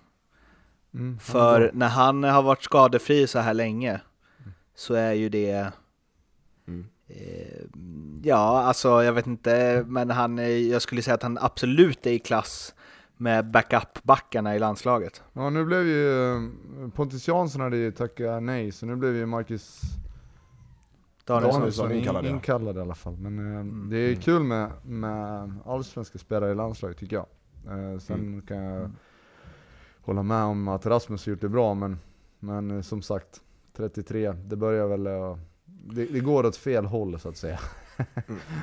Mm, 0.95 1.19
För 1.19 1.71
när 1.75 1.89
han 1.89 2.25
har 2.25 2.43
varit 2.43 2.63
skadefri 2.63 3.27
så 3.27 3.39
här 3.39 3.55
länge 3.55 4.01
så 4.75 4.95
är 4.95 5.13
ju 5.13 5.29
det... 5.29 5.73
Mm. 7.15 7.25
Eh, 7.27 8.29
ja, 8.29 8.63
alltså 8.63 9.03
jag 9.03 9.13
vet 9.13 9.27
inte, 9.27 9.85
men 9.87 10.11
han 10.11 10.39
jag 10.69 10.83
skulle 10.83 11.03
säga 11.03 11.15
att 11.15 11.23
han 11.23 11.39
absolut 11.41 12.07
är 12.07 12.11
i 12.11 12.19
klass 12.19 12.75
med 13.17 13.45
backup-backarna 13.51 14.57
i 14.57 14.59
landslaget. 14.59 15.23
Ja 15.33 15.51
nu 15.51 15.65
blev 15.65 15.87
ju, 15.87 16.33
eh, 16.35 16.41
Pontus 16.95 17.29
Jansson 17.29 17.61
hade 17.61 17.77
ju 17.77 17.93
tackat 17.93 18.43
nej, 18.43 18.73
så 18.73 18.87
nu 18.87 18.97
blev 18.97 19.17
ju 19.17 19.27
Marcus 19.27 19.81
Danielsson. 21.25 21.61
Danielsson 21.61 21.93
in- 21.93 21.99
inkallad, 21.99 22.27
inkallad 22.27 22.77
i 22.77 22.81
alla 22.81 22.95
fall. 22.95 23.17
Men 23.17 23.57
eh, 23.59 23.65
det 23.91 23.97
är 23.97 24.15
kul 24.15 24.43
med, 24.43 24.71
med 24.85 25.53
allsvenska 25.67 26.19
spelare 26.19 26.51
i 26.51 26.55
landslaget 26.55 26.97
tycker 26.99 27.17
jag. 27.17 27.27
Eh, 27.67 27.99
sen 27.99 28.19
Mm. 28.21 28.41
kan 28.43 28.57
jag 28.57 28.91
hålla 30.03 30.23
med 30.23 30.43
om 30.43 30.69
att 30.69 30.87
Rasmus 30.87 31.27
har 31.27 31.31
gjort 31.31 31.41
det 31.41 31.49
bra, 31.49 31.75
men, 31.75 31.99
men 32.39 32.83
som 32.83 33.03
sagt, 33.03 33.41
33, 33.77 34.33
det 34.33 34.57
börjar 34.57 34.87
väl, 34.87 35.07
det, 35.83 36.05
det 36.05 36.21
går 36.21 36.47
åt 36.47 36.57
fel 36.57 36.85
håll 36.85 37.21
så 37.21 37.29
att 37.29 37.37
säga. 37.37 37.59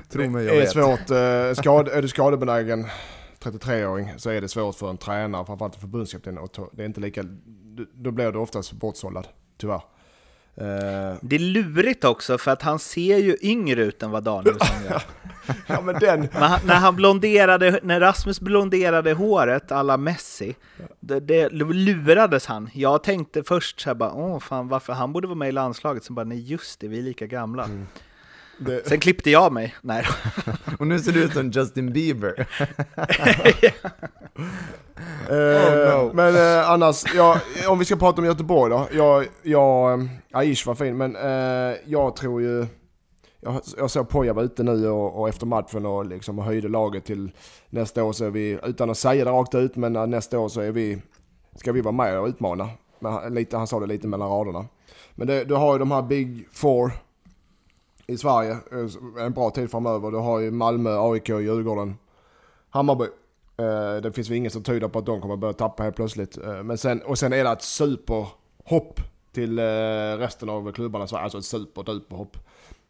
Tro 0.09 0.29
mig, 0.29 0.45
jag 0.45 0.53
det 0.53 0.57
är 0.57 0.61
vet. 0.61 0.71
svårt. 0.71 1.11
eh, 1.11 1.53
Skad, 1.61 1.87
är 1.87 2.01
du 2.01 2.07
skadebenägen 2.07 2.85
33-åring 3.39 4.13
så 4.17 4.29
är 4.29 4.41
det 4.41 4.47
svårt 4.47 4.75
för 4.75 4.89
en 4.89 4.97
tränare, 4.97 5.45
framförallt 5.45 5.75
en 5.75 5.81
förbundskapten. 5.81 6.37
att 6.37 6.53
ta- 6.53 6.69
Det 6.73 6.81
är 6.81 6.85
inte 6.85 7.01
lika, 7.01 7.23
då 7.93 8.11
blir 8.11 8.31
du 8.31 8.39
oftast 8.39 8.71
bortsållad, 8.73 9.27
tyvärr. 9.57 9.81
Eh, 10.55 11.17
Det 11.21 11.35
är 11.35 11.39
lurigt 11.39 12.03
också 12.03 12.37
för 12.37 12.51
att 12.51 12.61
han 12.61 12.79
ser 12.79 13.17
ju 13.17 13.37
yngre 13.41 13.81
ut 13.81 14.03
än 14.03 14.11
vad 14.11 14.23
Danielsson 14.23 14.83
gör. 14.89 15.01
ja 15.67 15.81
men 15.81 15.95
den, 15.99 16.19
Men 16.19 16.51
när, 16.65 16.75
han 16.75 16.95
blonderade, 16.95 17.79
när 17.83 17.99
Rasmus 17.99 18.39
blonderade 18.39 19.13
håret 19.13 19.71
alla 19.71 19.97
Messi, 19.97 20.55
det, 20.99 21.19
det 21.19 21.49
lurades 21.49 22.45
han. 22.45 22.69
Jag 22.73 23.03
tänkte 23.03 23.43
först 23.43 23.79
så 23.81 23.89
här 23.89 23.95
bara, 23.95 24.13
åh 24.13 24.39
fan 24.39 24.67
varför 24.67 24.93
han 24.93 25.13
borde 25.13 25.27
vara 25.27 25.37
med 25.37 25.49
i 25.49 25.51
landslaget, 25.51 26.03
sen 26.03 26.15
bara 26.15 26.25
nej 26.25 26.39
just 26.51 26.79
det, 26.79 26.87
vi 26.87 26.99
är 26.99 27.03
lika 27.03 27.25
gamla. 27.27 27.69
Det, 28.57 28.87
Sen 28.87 28.99
klippte 28.99 29.31
jag 29.31 29.53
mig. 29.53 29.75
Nej 29.81 30.05
Och 30.79 30.87
nu 30.87 30.99
ser 30.99 31.11
du 31.11 31.23
ut 31.23 31.33
som 31.33 31.51
Justin 31.51 31.93
Bieber. 31.93 32.47
Eh, 35.29 35.35
Oh, 35.35 36.05
no. 36.05 36.13
Men 36.13 36.35
eh, 36.35 36.69
annars, 36.69 37.03
ja, 37.15 37.39
om 37.67 37.79
vi 37.79 37.85
ska 37.85 37.95
prata 37.95 38.21
om 38.21 38.27
Göteborg 38.27 38.71
då. 38.71 38.87
Jag, 38.91 39.27
jag, 39.43 40.09
Aish 40.31 40.67
var 40.67 40.75
fin, 40.75 40.97
men 40.97 41.15
eh, 41.15 41.77
jag 41.85 42.15
tror 42.15 42.41
ju... 42.41 42.65
Jag, 43.39 43.61
jag 43.77 43.91
såg 43.91 44.09
Poja 44.09 44.33
var 44.33 44.43
ute 44.43 44.63
nu 44.63 44.89
och, 44.89 45.19
och 45.19 45.29
efter 45.29 45.45
matchen 45.45 45.85
och 45.85 46.05
liksom 46.05 46.39
höjde 46.39 46.67
laget 46.67 47.05
till 47.05 47.31
nästa 47.69 48.03
år 48.03 48.13
så 48.13 48.25
är 48.25 48.29
vi, 48.29 48.59
utan 48.63 48.89
att 48.89 48.97
säga 48.97 49.25
det 49.25 49.31
rakt 49.31 49.55
ut, 49.55 49.75
men 49.75 49.93
nästa 49.93 50.39
år 50.39 50.49
så 50.49 50.61
är 50.61 50.71
vi, 50.71 51.01
ska 51.55 51.71
vi 51.71 51.81
vara 51.81 51.91
med 51.91 52.19
och 52.19 52.27
utmana. 52.27 52.69
Men 52.99 53.13
han, 53.13 53.33
lite, 53.33 53.57
han 53.57 53.67
sa 53.67 53.79
det 53.79 53.87
lite 53.87 54.07
mellan 54.07 54.29
raderna. 54.29 54.65
Men 55.15 55.27
det, 55.27 55.43
du 55.43 55.53
har 55.53 55.73
ju 55.73 55.79
de 55.79 55.91
här 55.91 56.01
Big 56.01 56.47
Four 56.51 56.91
i 58.11 58.17
Sverige, 58.17 58.51
eh, 58.51 59.25
en 59.25 59.33
bra 59.33 59.49
tid 59.49 59.71
framöver. 59.71 60.11
Du 60.11 60.17
har 60.17 60.39
ju 60.39 60.51
Malmö, 60.51 60.97
AIK, 60.99 61.29
Djurgården, 61.29 61.95
Hammarby. 62.69 63.05
Eh, 63.57 64.01
Det 64.01 64.11
finns 64.15 64.29
väl 64.29 64.37
inget 64.37 64.53
som 64.53 64.63
tyder 64.63 64.87
på 64.87 64.99
att 64.99 65.05
de 65.05 65.21
kommer 65.21 65.35
börja 65.35 65.53
tappa 65.53 65.83
helt 65.83 65.95
plötsligt. 65.95 66.37
Eh, 66.37 66.63
Men 66.63 66.77
sen, 66.77 67.01
och 67.01 67.17
sen 67.17 67.33
är 67.33 67.43
det 67.43 67.49
ett 67.51 67.61
superhopp 67.61 68.99
till 69.33 69.59
eh, 69.59 69.63
resten 70.17 70.49
av 70.49 70.71
klubbarna. 70.71 71.05
i 71.05 71.07
Sverige. 71.07 71.23
Alltså 71.23 71.37
ett 71.37 71.45
superduperhopp. 71.45 72.37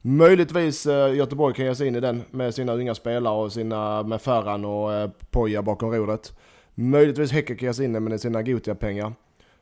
Möjligtvis 0.01 0.85
eh, 0.85 1.15
Göteborg 1.15 1.53
kan 1.55 1.65
ge 1.65 1.75
sig 1.75 1.87
in 1.87 1.95
i 1.95 1.99
den 1.99 2.23
med 2.31 2.53
sina 2.55 2.73
unga 2.73 2.95
spelare 2.95 3.43
och 3.43 3.51
sina 3.53 4.03
med 4.03 4.21
Ferran 4.21 4.65
och 4.65 4.93
eh, 4.93 5.09
Poja 5.31 5.61
bakom 5.61 5.91
rodret. 5.91 6.37
Möjligtvis 6.75 7.31
Häcken 7.31 7.57
kan 7.57 7.65
ge 7.67 7.73
sig 7.73 7.85
in 7.85 7.95
i 7.95 7.99
med 7.99 8.21
sina 8.21 8.41
Gothia-pengar. 8.41 9.13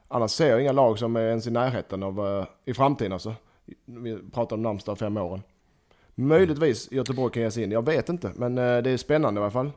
Annars 0.08 0.32
ser 0.32 0.50
jag 0.50 0.62
inga 0.62 0.72
lag 0.72 1.00
som 1.00 1.16
är 1.16 1.22
ens 1.22 1.48
i 1.48 1.52
närheten 1.52 2.04
av, 2.04 2.28
eh, 2.28 2.46
i 2.66 2.74
framtiden 2.74 3.14
alltså. 3.14 3.34
Vi 3.86 4.18
pratar 4.34 4.56
om 4.56 4.62
närmsta 4.62 4.96
fem 4.96 5.18
åren. 5.18 5.42
Möjligtvis 6.16 6.92
Göteborg 6.92 7.34
kan 7.34 7.44
ge 7.44 7.52
sig 7.52 7.64
in, 7.64 7.72
jag 7.72 7.86
vet 7.86 8.10
inte. 8.10 8.32
Men 8.36 8.58
eh, 8.58 8.78
det 8.78 8.90
är 8.90 8.98
spännande 8.98 9.40
i 9.40 9.44
alla 9.44 9.52
fall. 9.52 9.72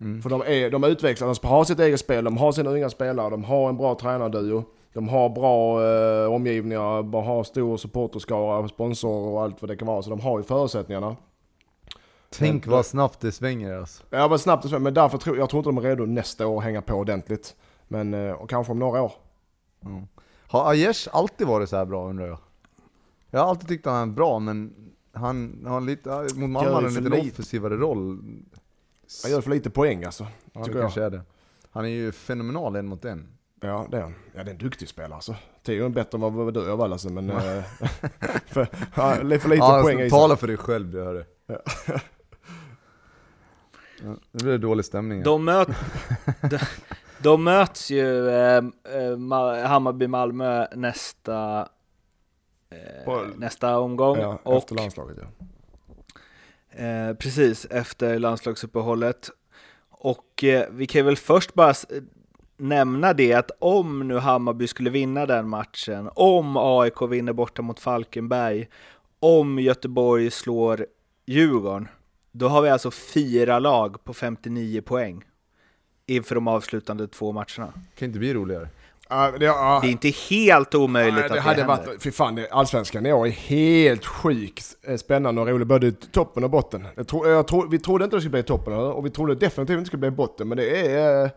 Mm. 0.00 0.22
För 0.22 0.30
de, 0.30 0.42
är, 0.42 0.70
de 0.70 0.84
utvecklar, 0.84 1.34
de 1.42 1.48
har 1.48 1.64
sitt 1.64 1.80
eget 1.80 2.00
spel, 2.00 2.24
de 2.24 2.36
har 2.36 2.52
sina 2.52 2.70
unga 2.70 2.90
spelare, 2.90 3.30
de 3.30 3.44
har 3.44 3.68
en 3.68 3.76
bra 3.76 3.94
tränarduo. 3.94 4.64
De 4.92 5.08
har 5.08 5.28
bra 5.28 5.84
eh, 5.84 6.32
omgivningar, 6.32 7.02
de 7.02 7.24
har 7.24 7.44
stor 7.44 7.76
supporterskara, 7.76 8.68
sponsorer 8.68 9.28
och 9.28 9.42
allt 9.42 9.62
vad 9.62 9.70
det 9.70 9.76
kan 9.76 9.88
vara. 9.88 10.02
Så 10.02 10.10
de 10.10 10.20
har 10.20 10.38
ju 10.38 10.44
förutsättningarna. 10.44 11.16
Tänk 12.30 12.66
vad 12.66 12.86
snabbt 12.86 13.20
det 13.20 13.32
svänger 13.32 13.74
alltså. 13.74 14.04
Ja, 14.10 14.28
men 14.28 14.38
snabbt 14.38 14.64
och 14.64 14.70
snabbt. 14.70 14.82
Men 14.82 14.94
därför 14.94 15.18
tror 15.18 15.38
jag 15.38 15.50
tror 15.50 15.60
inte 15.60 15.68
de 15.68 15.78
är 15.78 15.82
redo 15.82 16.06
nästa 16.06 16.46
år 16.46 16.58
att 16.58 16.64
hänga 16.64 16.82
på 16.82 16.94
ordentligt. 16.94 17.56
Men 17.88 18.14
eh, 18.14 18.32
och 18.32 18.50
kanske 18.50 18.72
om 18.72 18.78
några 18.78 19.02
år. 19.02 19.12
Mm. 19.84 20.06
Har 20.46 20.70
Aiesh 20.70 21.08
alltid 21.12 21.46
varit 21.46 21.68
så 21.68 21.76
här 21.76 21.84
bra 21.84 22.08
undrar 22.08 22.26
jag? 22.26 22.38
Jag 23.30 23.40
har 23.40 23.48
alltid 23.48 23.68
tyckt 23.68 23.86
att 23.86 23.92
han 23.92 24.08
är 24.08 24.12
bra, 24.12 24.38
men 24.38 24.74
han 25.12 25.64
har 25.66 25.80
lite, 25.80 26.10
mot 26.10 26.50
Malmö 26.50 26.60
Gör 26.62 26.74
har 26.74 26.82
han 26.82 26.84
en 26.84 26.90
för 26.94 27.00
lite 27.10 27.28
offensivare 27.30 27.76
roll. 27.76 28.18
Han 29.22 29.30
gör 29.30 29.40
för 29.40 29.50
lite 29.50 29.70
poäng 29.70 30.04
alltså. 30.04 30.26
Ja, 30.52 30.64
tycker 30.64 30.78
det 30.78 30.92
jag. 30.96 31.04
är 31.04 31.10
det. 31.10 31.22
Han 31.70 31.84
är 31.84 31.88
ju 31.88 32.12
fenomenal 32.12 32.76
en 32.76 32.86
mot 32.86 33.04
en. 33.04 33.28
Ja, 33.60 33.86
det 33.90 33.96
är 33.96 34.02
han. 34.02 34.14
Ja, 34.34 34.44
det 34.44 34.50
är 34.50 34.54
en 34.54 34.58
duktig 34.58 34.88
spelare 34.88 35.14
alltså. 35.14 35.36
Theo 35.62 35.84
är 35.84 35.88
bättre 35.88 36.16
än 36.16 36.20
vad, 36.22 36.32
vad 36.32 36.54
du 36.54 36.70
är 36.70 36.92
alltså, 36.92 37.08
men... 37.08 37.30
eh, 37.30 37.36
för, 38.46 38.68
ja, 38.94 39.14
för 39.14 39.24
lite 39.24 39.54
Ja, 39.54 39.80
poäng 39.82 39.98
i 40.00 40.02
alltså, 40.02 40.16
tala 40.16 40.36
för 40.36 40.46
dig 40.46 40.56
själv, 40.56 40.90
du 40.90 41.04
hör 41.04 41.14
det. 41.14 41.24
Ja. 41.46 41.58
Ja, 44.04 44.16
det 44.32 44.44
blir 44.44 44.58
dålig 44.58 44.84
stämning. 44.84 45.22
De, 45.22 45.44
möt, 45.44 45.68
de, 46.50 46.58
de 47.22 47.44
möts 47.44 47.90
ju 47.90 48.28
eh, 48.28 48.56
eh, 48.56 49.16
Ma- 49.16 49.64
Hammarby-Malmö 49.66 50.66
nästa, 50.76 51.68
På- 53.04 53.26
nästa 53.36 53.78
omgång. 53.78 54.18
Ja, 54.18 54.38
och 54.42 54.56
efter 54.56 54.74
landslaget 54.74 55.18
ja. 55.20 55.46
Eh, 56.84 57.14
precis 57.14 57.64
efter 57.64 58.18
landslagsuppehållet. 58.18 59.30
Och 59.90 60.44
eh, 60.44 60.68
vi 60.70 60.86
kan 60.86 61.06
väl 61.06 61.16
först 61.16 61.54
bara 61.54 61.74
nämna 62.56 63.12
det 63.12 63.32
att 63.34 63.50
om 63.58 64.08
nu 64.08 64.18
Hammarby 64.18 64.66
skulle 64.66 64.90
vinna 64.90 65.26
den 65.26 65.48
matchen, 65.48 66.10
om 66.14 66.56
AIK 66.56 67.02
vinner 67.02 67.32
borta 67.32 67.62
mot 67.62 67.80
Falkenberg, 67.80 68.68
om 69.20 69.58
Göteborg 69.58 70.30
slår 70.30 70.86
Djurgården, 71.26 71.88
då 72.32 72.48
har 72.48 72.62
vi 72.62 72.68
alltså 72.68 72.90
fyra 72.90 73.58
lag 73.58 74.04
på 74.04 74.14
59 74.14 74.80
poäng 74.82 75.24
inför 76.06 76.34
de 76.34 76.48
avslutande 76.48 77.08
två 77.08 77.32
matcherna. 77.32 77.72
kan 77.94 78.06
inte 78.08 78.18
bli 78.18 78.34
roligare. 78.34 78.68
Ja, 79.10 79.30
det, 79.38 79.44
ja, 79.44 79.78
Det 79.82 79.88
är 79.88 79.90
inte 79.90 80.08
helt 80.08 80.74
omöjligt 80.74 81.14
nej, 81.14 81.22
att 81.24 81.28
det 81.28 81.34
det 81.34 81.40
hade 81.40 81.62
händer. 81.62 81.86
varit, 81.86 82.02
fy 82.02 82.10
fan, 82.12 82.34
det- 82.34 82.50
allsvenskan 82.50 83.06
i 83.06 83.12
år 83.12 83.26
är 83.26 83.30
helt 83.30 84.06
sjukt 84.06 84.64
eh, 84.82 84.96
spännande 84.96 85.40
och 85.40 85.48
rolig, 85.48 85.66
både 85.66 85.92
toppen 85.92 86.44
och 86.44 86.50
botten. 86.50 86.86
Jag 86.94 87.08
tro, 87.08 87.26
jag 87.28 87.46
tro, 87.48 87.68
vi 87.68 87.78
trodde 87.78 88.04
inte 88.04 88.16
det 88.16 88.20
skulle 88.20 88.30
bli 88.32 88.42
toppen 88.42 88.72
och 88.74 89.06
vi 89.06 89.10
trodde 89.10 89.34
definitivt 89.34 89.70
inte 89.74 89.80
det 89.80 89.86
skulle 89.86 90.00
bli 90.00 90.10
botten, 90.10 90.48
men 90.48 90.56
det 90.58 90.86
är 90.96 91.24
eh, 91.24 91.30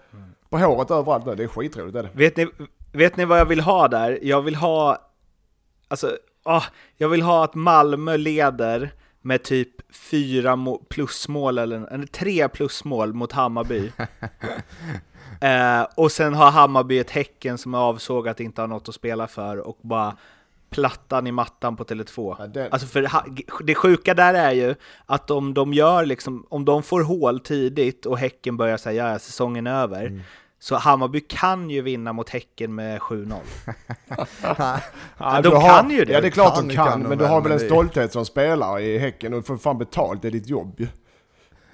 på 0.50 0.58
håret 0.58 0.92
överallt 0.92 1.26
nu. 1.26 1.36
Det 1.36 1.44
är 1.44 1.48
skitroligt 1.48 1.96
är 1.98 2.04
det. 2.04 2.10
Vet 2.14 2.38
ni, 2.38 2.48
vet 2.92 3.18
ni 3.18 3.26
vad 3.26 3.40
jag 3.40 3.46
vill 3.46 3.60
ha 3.62 3.88
där? 3.88 4.20
Jag 4.22 4.42
vill 4.42 4.56
ha, 4.56 4.98
alltså, 5.88 6.18
ah, 6.44 6.64
jag 6.98 7.10
vill 7.10 7.22
ha 7.22 7.44
att 7.44 7.56
Malmö 7.56 8.18
leder 8.18 8.94
med 9.22 9.44
typ 9.44 9.70
fyra 9.96 10.56
må- 10.56 10.78
plusmål 10.90 11.58
eller, 11.58 11.94
eller 11.94 12.06
tre 12.08 12.50
plusmål 12.50 13.14
mot 13.14 13.32
Hammarby. 13.32 13.92
eh, 15.43 15.88
och 15.95 16.12
sen 16.12 16.34
har 16.34 16.51
Hammarby 16.51 16.99
ett 16.99 17.12
Häcken 17.12 17.58
som 17.58 17.73
är 17.73 17.77
avsågat 17.77 18.39
inte 18.39 18.62
har 18.62 18.67
något 18.67 18.89
att 18.89 18.95
spela 18.95 19.27
för 19.27 19.58
och 19.58 19.77
bara 19.82 20.17
plattan 20.69 21.27
i 21.27 21.32
mattan 21.32 21.75
på 21.75 21.84
Tele2. 21.84 22.36
Ja, 22.39 22.47
den- 22.47 22.67
Alltså 22.71 22.88
för 22.88 23.03
ha- 23.03 23.25
det 23.63 23.75
sjuka 23.75 24.13
där 24.13 24.34
är 24.34 24.51
ju 24.51 24.75
att 25.06 25.32
om 25.32 25.53
de 25.53 25.73
gör 25.73 26.06
liksom, 26.06 26.45
om 26.49 26.65
de 26.65 26.84
får 26.84 27.01
hål 27.03 27.39
tidigt 27.39 28.06
och 28.06 28.17
Häcken 28.17 28.58
börjar 28.58 28.77
säga 28.77 29.12
ja, 29.12 29.19
säsongen 29.19 29.67
är 29.67 29.82
över, 29.82 30.06
Mm. 30.06 30.21
så 30.60 30.75
Hammarby 30.75 31.19
kan 31.19 31.69
ju 31.69 31.82
vinna 31.82 32.13
mot 32.13 32.29
Häcken 32.29 32.75
med 32.75 32.99
7-0. 33.01 33.36
Ja, 35.17 35.41
de 35.41 35.62
kan 35.62 35.89
ju 35.89 36.06
det. 36.06 36.13
Ja 36.13 36.21
det 36.21 36.27
är 36.27 36.32
klart 36.32 36.56
Kan 36.56 36.67
de 36.67 36.75
kan 36.75 36.88
kan, 36.88 37.01
de 37.03 37.10
men 37.10 37.17
du 37.17 37.25
har 37.25 37.41
väl 37.41 37.49
men 37.51 37.60
en 37.60 37.65
stolthet 37.65 38.12
som 38.13 38.25
spelare 38.25 38.82
i 38.82 38.97
Häcken 38.97 39.34
och 39.34 39.39
du 39.39 39.43
får 39.43 39.58
fan 39.58 39.77
betalt, 39.77 40.21
det 40.21 40.27
är 40.27 40.32
ditt 40.32 40.47
jobb 40.49 40.75
ju. 40.79 40.88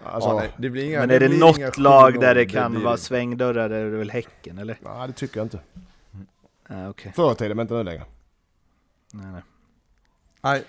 Alltså, 0.04 0.30
Ja, 0.30 0.34
nej. 0.36 0.48
nej, 0.48 0.54
det 0.58 0.70
blir 0.70 0.84
inga, 0.86 1.00
Men 1.00 1.12
är 1.12 1.20
det 1.20 1.30
blir 1.30 1.40
något 1.40 1.78
lag 1.78 2.16
7-0, 2.16 2.20
där 2.20 2.36
det 2.36 2.46
kan 2.46 2.72
blir 2.72 2.84
vara 2.84 2.98
svängdörrar 2.98 3.70
är 3.70 3.92
det 3.92 3.98
väl 3.98 4.12
Häcken, 4.12 4.58
eller? 4.58 5.08
det 5.08 5.14
tycker 5.14 5.38
jag 5.38 5.46
inte. 5.46 5.60
Ja, 6.70 6.90
okej. 6.90 7.14
Förr 7.16 7.32
i 7.32 7.36
tiden, 7.36 7.58
men 7.58 7.64
inte 7.64 7.74
nu 7.74 7.84
längre. 7.84 8.04
Nej, 9.14 9.26
nej. 9.32 9.42
Nej, 10.42 10.64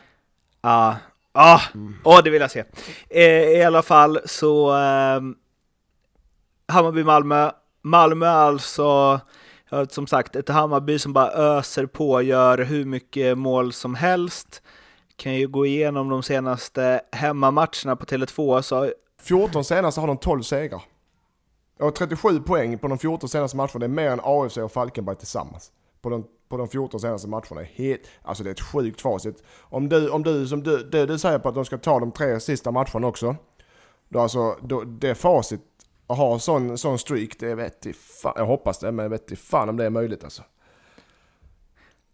Ah, 0.61 0.95
ah, 1.33 1.61
åh, 2.05 2.21
det 2.25 2.31
vill 2.31 2.41
jag 2.41 2.51
se. 2.51 2.65
Eh, 3.11 3.23
I 3.59 3.63
alla 3.65 3.83
fall 3.83 4.21
så 4.25 4.73
ehm, 4.73 5.37
Hammarby-Malmö. 6.67 7.51
Malmö 7.83 8.27
alltså, 8.29 9.21
som 9.89 10.07
sagt, 10.07 10.37
ett 10.37 10.49
Hammarby 10.49 10.99
som 10.99 11.13
bara 11.13 11.31
öser 11.31 11.87
på, 11.87 12.23
gör 12.23 12.59
hur 12.59 12.85
mycket 12.85 13.39
mål 13.39 13.73
som 13.73 13.95
helst. 13.95 14.63
Kan 15.17 15.35
ju 15.35 15.49
gå 15.49 15.67
igenom 15.67 16.09
de 16.09 16.23
senaste 16.23 17.01
hemmamatcherna 17.13 17.97
på 17.97 18.05
Tele2, 18.07 18.63
så 18.63 18.93
14 19.23 19.65
senaste 19.65 20.01
har 20.01 20.09
de 20.09 20.17
12 20.17 20.43
segrar. 20.43 20.83
Och 21.79 21.95
37 21.95 22.41
poäng 22.41 22.79
på 22.79 22.89
de 22.89 22.99
14 22.99 23.29
senaste 23.29 23.57
matcherna, 23.57 23.79
det 23.79 23.87
är 23.87 23.89
mer 23.89 24.11
än 24.11 24.21
AFC 24.23 24.57
och 24.57 24.73
Falkenberg 24.73 25.17
tillsammans. 25.17 25.73
På 26.03 26.11
de, 26.11 26.27
på 26.49 26.57
de 26.57 26.69
14 26.69 27.01
senaste 27.01 27.29
matcherna. 27.29 27.63
Helt, 27.75 28.01
alltså 28.23 28.45
det 28.45 28.51
är 28.51 28.53
ett 28.53 28.61
sjukt 28.61 29.01
facit. 29.01 29.43
Om 29.59 29.89
du, 29.89 30.11
om 30.11 30.23
du 30.23 30.47
som 30.47 30.63
du, 30.63 30.83
du, 30.83 31.07
du 31.07 31.19
säger 31.19 31.39
på 31.39 31.49
att 31.49 31.55
de 31.55 31.65
ska 31.65 31.79
ta 31.79 32.01
de 32.01 32.13
tre 32.13 32.41
sista 32.41 32.71
matcherna 32.71 33.07
också. 33.07 33.37
Då 34.09 34.21
alltså, 34.21 34.57
då, 34.63 34.83
det 34.85 35.15
facit, 35.15 35.61
att 36.07 36.19
ha 36.19 36.39
sån, 36.39 36.79
sån 36.79 36.99
streak, 36.99 37.37
det 37.39 37.55
vet 37.55 37.87
jag, 37.87 37.95
fan, 37.95 38.33
jag 38.37 38.47
hoppas 38.47 38.79
det, 38.79 38.93
men 38.93 39.03
jag 39.03 39.11
vet 39.11 39.39
fan 39.39 39.69
om 39.69 39.77
det 39.77 39.85
är 39.85 39.91
möjligt 39.91 40.25
alltså. 40.25 40.43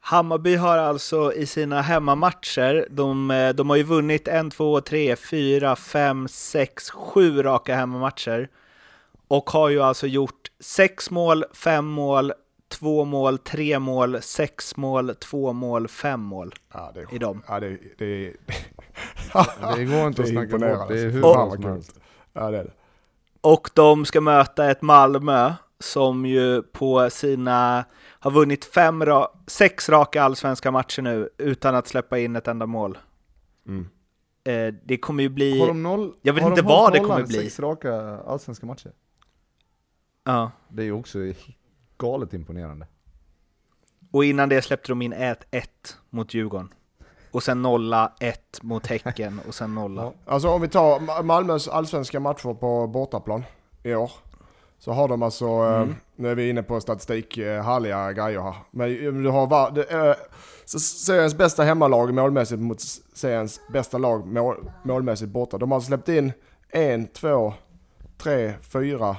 Hammarby 0.09 0.57
har 0.57 0.79
alltså 0.79 1.33
i 1.33 1.47
sina 1.47 1.81
hemmamatcher, 1.81 2.87
de, 2.91 3.31
eh, 3.31 3.49
de 3.49 3.71
har 3.71 3.77
ju 3.77 3.83
vunnit 3.83 4.29
en, 4.29 4.51
två, 4.51 4.81
tre, 4.81 5.17
fyra, 5.17 5.77
fem, 5.77 6.29
sex, 6.29 6.91
sju 6.91 7.43
raka 7.43 7.75
hemmamatcher. 7.75 8.49
Och 9.29 9.51
har 9.51 9.69
ju 9.69 9.83
alltså 9.83 10.07
gjort 10.07 10.51
sex 10.61 11.11
mål, 11.11 11.45
fem 11.53 11.87
mål, 11.87 12.33
två 12.69 13.05
mål, 13.05 13.39
tre 13.39 13.79
mål, 13.79 14.23
sex 14.23 14.77
mål, 14.77 15.15
två 15.15 15.53
mål, 15.53 15.89
fem 15.89 16.21
mål 16.21 16.55
Ja, 16.73 16.91
det 16.95 17.01
är, 17.01 17.15
i 17.15 17.19
dem. 17.19 17.43
Ja, 17.49 17.61
det, 17.61 17.79
det, 17.99 18.33
det 19.77 19.85
går 19.85 20.07
inte 20.07 20.23
Det 20.23 20.27
att 20.27 20.29
snacka 20.29 20.59
bort. 20.59 20.89
Det 20.89 21.01
är 21.01 21.11
hur 21.11 21.23
Fan, 21.23 21.49
vad 21.49 21.63
kul. 21.63 21.83
ja, 22.33 22.51
det 22.51 22.59
är 22.59 22.65
det. 22.65 22.73
Och 23.41 23.71
de 23.75 24.05
ska 24.05 24.21
möta 24.21 24.71
ett 24.71 24.83
Malmö 24.83 25.53
som 25.79 26.27
ju 26.27 26.63
på 26.63 27.11
sina, 27.11 27.85
har 28.27 28.31
vunnit 28.31 28.65
fem, 28.65 29.03
ra- 29.05 29.29
sex 29.47 29.89
raka 29.89 30.23
allsvenska 30.23 30.71
matcher 30.71 31.03
nu 31.03 31.29
utan 31.39 31.75
att 31.75 31.89
släppa 31.89 32.19
in 32.19 32.37
ett 32.37 32.49
enda 32.49 32.67
mål. 32.67 32.99
Mm. 33.67 33.89
Eh, 34.45 34.75
det 34.85 34.99
kommer 34.99 35.23
ju 35.23 35.29
bli... 35.29 35.61
Har 35.61 35.67
de 35.67 35.83
noll, 35.83 36.15
Jag 36.23 36.33
vet 36.35 36.43
har 36.43 36.51
inte 36.51 36.63
de 36.63 36.69
vad 36.69 36.93
det 36.93 36.99
kommer 37.01 37.27
bli. 37.27 37.39
sex 37.43 37.61
raka 37.61 38.19
allsvenska 38.27 38.67
matcher? 38.67 38.93
Ja. 40.25 40.51
Det 40.69 40.83
är 40.83 40.87
ju 40.87 40.93
också 40.93 41.19
galet 41.99 42.35
imponerande. 42.35 42.87
Och 44.13 44.25
innan 44.25 44.49
det 44.49 44.63
släppte 44.63 44.89
de 44.93 45.03
in 45.03 45.15
1-1 45.15 45.35
mot 46.11 46.35
Djurgården. 46.35 46.75
Och 47.31 47.43
sen 47.43 47.67
0-1 47.67 48.35
mot 48.63 48.87
Häcken 48.87 49.41
och 49.49 49.55
sen 49.55 49.75
0 49.75 50.13
Alltså 50.27 50.49
om 50.49 50.61
vi 50.63 50.69
tar 50.69 50.99
Ma- 50.99 51.23
Malmös 51.23 51.69
allsvenska 51.69 52.21
matcher 52.21 52.55
på 52.55 52.87
bortaplan 52.87 53.45
i 53.83 53.95
år. 53.95 54.11
Så 54.79 54.93
har 54.93 55.09
de 55.09 55.23
alltså, 55.23 55.47
eh, 55.47 55.87
nu 56.17 56.29
är 56.29 56.35
vi 56.35 56.49
inne 56.49 56.63
på 56.63 56.81
statistik, 56.81 57.39
eh, 57.39 57.63
härliga 57.63 58.13
grejer 58.13 58.41
här. 58.41 58.55
Men 58.71 59.07
eh, 59.07 59.13
du 59.13 59.29
har 59.29 59.47
var, 59.47 59.71
det, 59.71 59.83
eh, 59.83 60.15
så 60.65 60.79
seriens 60.79 61.35
bästa 61.37 61.63
hemmalag 61.63 62.15
målmässigt 62.15 62.61
mot 62.63 62.81
seriens 63.15 63.61
bästa 63.73 63.99
lag 63.99 64.27
mål, 64.27 64.71
målmässigt 64.85 65.33
borta. 65.33 65.59
De 65.59 65.73
har 65.73 65.81
släppt 65.81 66.09
in 66.09 66.33
en, 66.69 67.07
två, 67.07 67.55
tre, 68.19 68.53
fyra, 68.73 69.17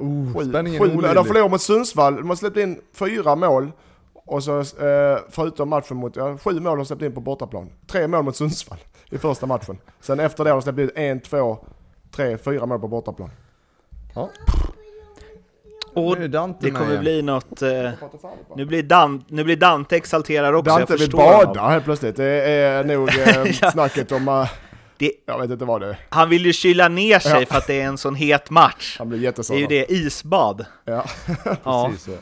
Oh, 0.00 0.34
sju, 0.34 0.52
sju. 0.78 0.88
De 1.14 1.24
förlorade 1.24 1.48
mot 1.48 1.60
Sundsvall, 1.60 2.16
de 2.16 2.28
har 2.28 2.36
släppt 2.36 2.56
in 2.56 2.80
fyra 2.92 3.36
mål. 3.36 3.72
Och 4.12 4.44
så 4.44 4.58
eh, 4.60 5.18
förutom 5.28 5.68
matchen 5.68 5.96
mot, 5.96 6.16
ja, 6.16 6.38
sju 6.38 6.60
mål 6.60 6.66
har 6.66 6.76
de 6.76 6.86
släppt 6.86 7.02
in 7.02 7.14
på 7.14 7.20
bortaplan. 7.20 7.70
Tre 7.86 8.08
mål 8.08 8.24
mot 8.24 8.36
Sundsvall 8.36 8.78
i 9.10 9.18
första 9.18 9.46
matchen. 9.46 9.78
Sen 10.00 10.20
efter 10.20 10.44
det 10.44 10.50
har 10.50 10.56
de 10.56 10.62
släppt 10.62 10.78
in 10.78 10.90
en, 10.94 11.20
två, 11.20 11.58
tre, 12.16 12.38
fyra 12.38 12.66
mål 12.66 12.78
på 12.80 12.88
bortaplan. 12.88 13.30
Ja. 14.14 14.30
Och 15.94 16.18
Nu 16.18 16.24
är 16.24 16.28
Dante 16.28 16.58
det 16.66 16.70
kommer 16.70 16.98
bli 16.98 17.22
något... 17.22 17.62
Eh, 17.62 17.90
nu, 18.56 18.64
blir 18.64 18.82
Dan, 18.82 19.24
nu 19.28 19.44
blir 19.44 19.56
Dante 19.56 19.96
exalterad 19.96 20.54
också, 20.54 20.70
Dante 20.76 20.92
jag 20.92 20.98
vill 20.98 21.10
bada 21.10 21.68
helt 21.68 21.84
plötsligt. 21.84 22.16
Det 22.16 22.24
är 22.50 22.84
nog 22.84 23.08
eh, 23.08 23.52
Ja. 23.62 23.70
snacket 23.70 24.12
om... 24.12 24.28
eh, 24.28 24.50
Det, 24.96 25.12
Jag 25.26 25.38
vet 25.40 25.50
inte 25.50 25.64
vad 25.64 25.80
det 25.80 25.86
är. 25.88 25.98
han 26.08 26.28
vill 26.28 26.46
ju 26.46 26.52
kyla 26.52 26.88
ner 26.88 27.18
sig 27.18 27.40
Ja. 27.40 27.46
för 27.46 27.58
att 27.58 27.66
det 27.66 27.80
är 27.80 27.84
en 27.86 27.98
sån 27.98 28.14
het 28.14 28.50
match. 28.50 28.96
Han 28.98 29.08
blir 29.08 29.18
Det 29.18 29.20
är 29.20 29.22
ju 29.22 29.26
jättesårad. 29.26 29.68
det, 29.68 29.92
isbad. 29.92 30.66
Ja. 30.84 31.04
Ja. 31.64 31.88
Precis 31.90 32.04
så. 32.04 32.10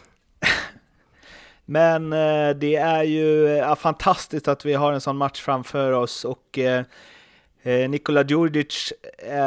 Men 1.69 2.13
eh, 2.13 2.51
det 2.57 2.77
är 2.77 3.03
ju 3.03 3.57
eh, 3.59 3.75
fantastiskt 3.75 4.49
att 4.49 4.65
vi 4.65 4.75
har 4.75 4.93
en 4.93 5.01
sån 5.01 5.17
match 5.17 5.41
framför 5.41 5.93
oss 5.93 6.25
och 6.25 6.59
eh, 6.59 6.85
Nikola 7.89 8.23
Djurdjic 8.23 8.93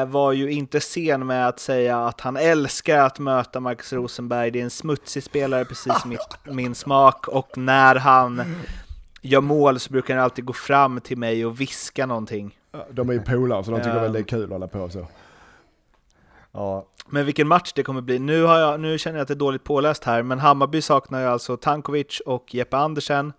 var 0.08 0.32
ju 0.32 0.52
inte 0.52 0.80
sen 0.80 1.28
med 1.28 1.48
att 1.48 1.60
säga 1.60 2.00
att 2.00 2.22
han 2.22 2.38
älskar 2.38 2.98
att 2.98 3.20
möta 3.20 3.60
Marcus 3.60 3.94
Rosenberg. 3.94 4.52
Det 4.52 4.60
är 4.60 4.64
en 4.64 4.70
smutsig 4.70 5.24
spelare, 5.24 5.66
precis 5.66 6.06
mitt, 6.06 6.20
min 6.44 6.76
smak. 6.76 7.28
Och 7.28 7.58
när 7.58 7.96
han 7.96 8.56
gör 9.22 9.42
mål 9.42 9.80
så 9.80 9.92
brukar 9.92 10.16
han 10.16 10.24
alltid 10.24 10.46
gå 10.46 10.54
fram 10.54 11.02
till 11.02 11.18
mig 11.18 11.46
och 11.46 11.62
viska 11.62 12.06
någonting. 12.06 12.58
De 12.92 13.10
är 13.10 13.14
ju 13.14 13.22
polare 13.22 13.64
så 13.64 13.72
de 13.72 13.78
tycker 13.78 13.96
Ja. 13.96 14.02
väl 14.02 14.14
det 14.14 14.20
är 14.20 14.24
kul 14.24 14.44
att 14.44 14.50
hålla 14.50 14.68
på 14.68 14.90
så. 14.90 15.08
Ja, 16.52 16.86
Men 17.08 17.26
vilken 17.26 17.48
match 17.48 17.74
det 17.76 17.84
kommer 17.84 18.02
bli. 18.02 18.20
Nu, 18.20 18.44
har 18.44 18.60
jag, 18.60 18.80
nu 18.80 18.98
känner 18.98 19.18
jag 19.18 19.22
att 19.22 19.28
det 19.28 19.34
är 19.34 19.36
dåligt 19.36 19.64
påläst 19.64 20.04
här, 20.04 20.24
men 20.24 20.40
Hammarby 20.40 20.82
saknar 20.82 21.20
ju 21.22 21.26
alltså 21.26 21.58
Tankovic 21.58 22.22
och 22.26 22.56
Jeppe 22.56 22.78
Andersen. 22.78 23.34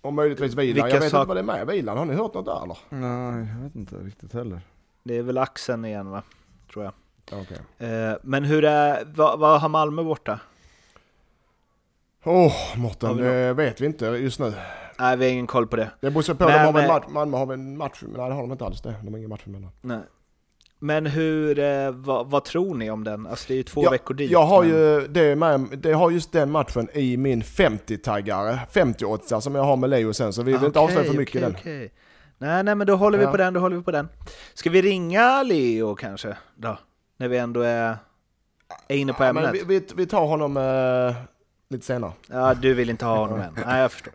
Och 0.00 0.12
möjligtvis. 0.12 0.54
Vilka 0.54 0.88
Jag 0.88 1.00
vet 1.00 1.10
sak- 1.10 1.18
inte 1.20 1.28
vad 1.28 1.36
det 1.36 1.40
är 1.40 1.44
med 1.44 1.66
Vilan. 1.66 1.98
Har 1.98 2.04
ni 2.04 2.14
hört 2.14 2.34
något 2.34 2.44
där 2.44 2.62
eller? 2.64 2.76
nej 2.88 3.48
jag 3.56 3.62
vet 3.62 3.74
inte 3.74 3.96
riktigt 3.96 4.32
heller. 4.32 4.60
Det 5.02 5.16
är 5.18 5.22
väl 5.22 5.38
axeln 5.38 5.84
igen 5.84 6.10
va? 6.10 6.22
Tror 6.72 6.84
jag. 6.84 6.92
Okej. 7.40 7.88
Eh, 7.88 8.16
men 8.22 8.44
hur 8.44 8.64
är, 8.64 9.04
vad, 9.14 9.38
vad 9.38 9.60
har 9.60 9.68
Malmö 9.68 10.02
borta? 10.02 10.40
Åh, 12.24 12.52
Har 12.72 12.78
Mårten, 12.78 13.16
det 13.16 13.52
vet 13.52 13.80
vi 13.80 13.86
inte 13.86 14.06
just 14.06 14.38
nu. 14.38 14.52
Nej, 14.98 15.16
vi 15.16 15.24
har 15.24 15.32
ingen 15.32 15.46
koll 15.46 15.66
på 15.66 15.76
det. 15.76 15.90
Det 16.00 16.10
beror 16.10 16.34
på, 16.34 16.44
Men, 16.44 16.52
de 16.52 16.64
har 16.66 16.72
väl 16.72 16.84
eh, 16.84 16.88
match, 16.88 17.04
Malmö 17.08 17.36
har 17.36 17.46
väl 17.46 17.58
en 17.58 17.76
match, 17.76 18.02
nej 18.02 18.28
det 18.28 18.34
har 18.34 18.42
de 18.42 18.52
inte 18.52 18.64
alls 18.64 18.82
det. 18.82 18.94
De 19.02 19.08
har 19.12 19.18
ingen 19.18 19.30
match 19.30 19.46
emellan. 19.46 19.70
Nej. 19.80 20.00
Men 20.84 21.06
hur, 21.06 21.58
eh, 21.58 21.90
vad, 21.90 22.30
vad 22.30 22.44
tror 22.44 22.74
ni 22.74 22.90
om 22.90 23.04
den? 23.04 23.26
Alltså 23.26 23.44
det 23.48 23.54
är 23.54 23.56
ju 23.56 23.62
två 23.62 23.84
Ja, 23.84 23.90
veckor 23.90 24.14
dit. 24.14 24.30
Jag 24.30 24.42
har 24.46 24.62
men- 24.62 24.70
ju 24.70 25.06
det 25.08 25.36
med, 25.36 25.60
det 25.78 25.92
har 25.92 26.10
just 26.10 26.32
den 26.32 26.50
matchen 26.50 26.88
i 26.94 27.16
min 27.16 27.42
50-taggare, 27.42 28.58
50 28.70 29.40
som 29.40 29.54
jag 29.54 29.62
har 29.62 29.76
med 29.76 29.90
Leo 29.90 30.12
sen, 30.12 30.32
så 30.32 30.42
vi 30.42 30.52
vill 30.52 30.64
inte 30.64 30.78
Okej, 30.78 30.82
avslöja 30.82 31.10
för 31.12 31.18
mycket 31.18 31.36
okej, 31.36 31.42
den. 31.52 31.60
okej. 31.60 31.92
Nej, 32.38 32.62
nej, 32.64 32.74
men 32.74 32.86
då 32.86 32.96
håller 32.96 33.18
vi 33.18 33.24
Ja. 33.24 33.30
på 33.30 33.36
den, 33.36 33.54
då 33.54 33.60
håller 33.60 33.76
vi 33.76 33.82
på 33.82 33.90
den. 33.90 34.08
Ska 34.54 34.70
vi 34.70 34.82
ringa 34.82 35.42
Leo 35.42 35.94
kanske? 35.94 36.36
Då? 36.56 36.78
När 37.16 37.28
vi 37.28 37.38
ändå 37.38 37.60
är, 37.60 37.96
är 38.88 38.96
inne 38.96 39.12
på 39.12 39.24
Ja, 39.24 39.28
ämnet. 39.28 39.50
vi, 39.54 39.64
vi, 39.64 39.86
vi 39.96 40.06
tar 40.06 40.26
honom 40.26 40.56
eh, 40.56 41.14
lite 41.70 41.86
senare. 41.86 42.12
Ja, 42.30 42.54
du 42.54 42.74
vill 42.74 42.90
inte 42.90 43.04
ha 43.04 43.16
honom 43.16 43.40
än. 43.40 43.58
Nej, 43.66 43.80
jag 43.80 43.92
förstår. 43.92 44.12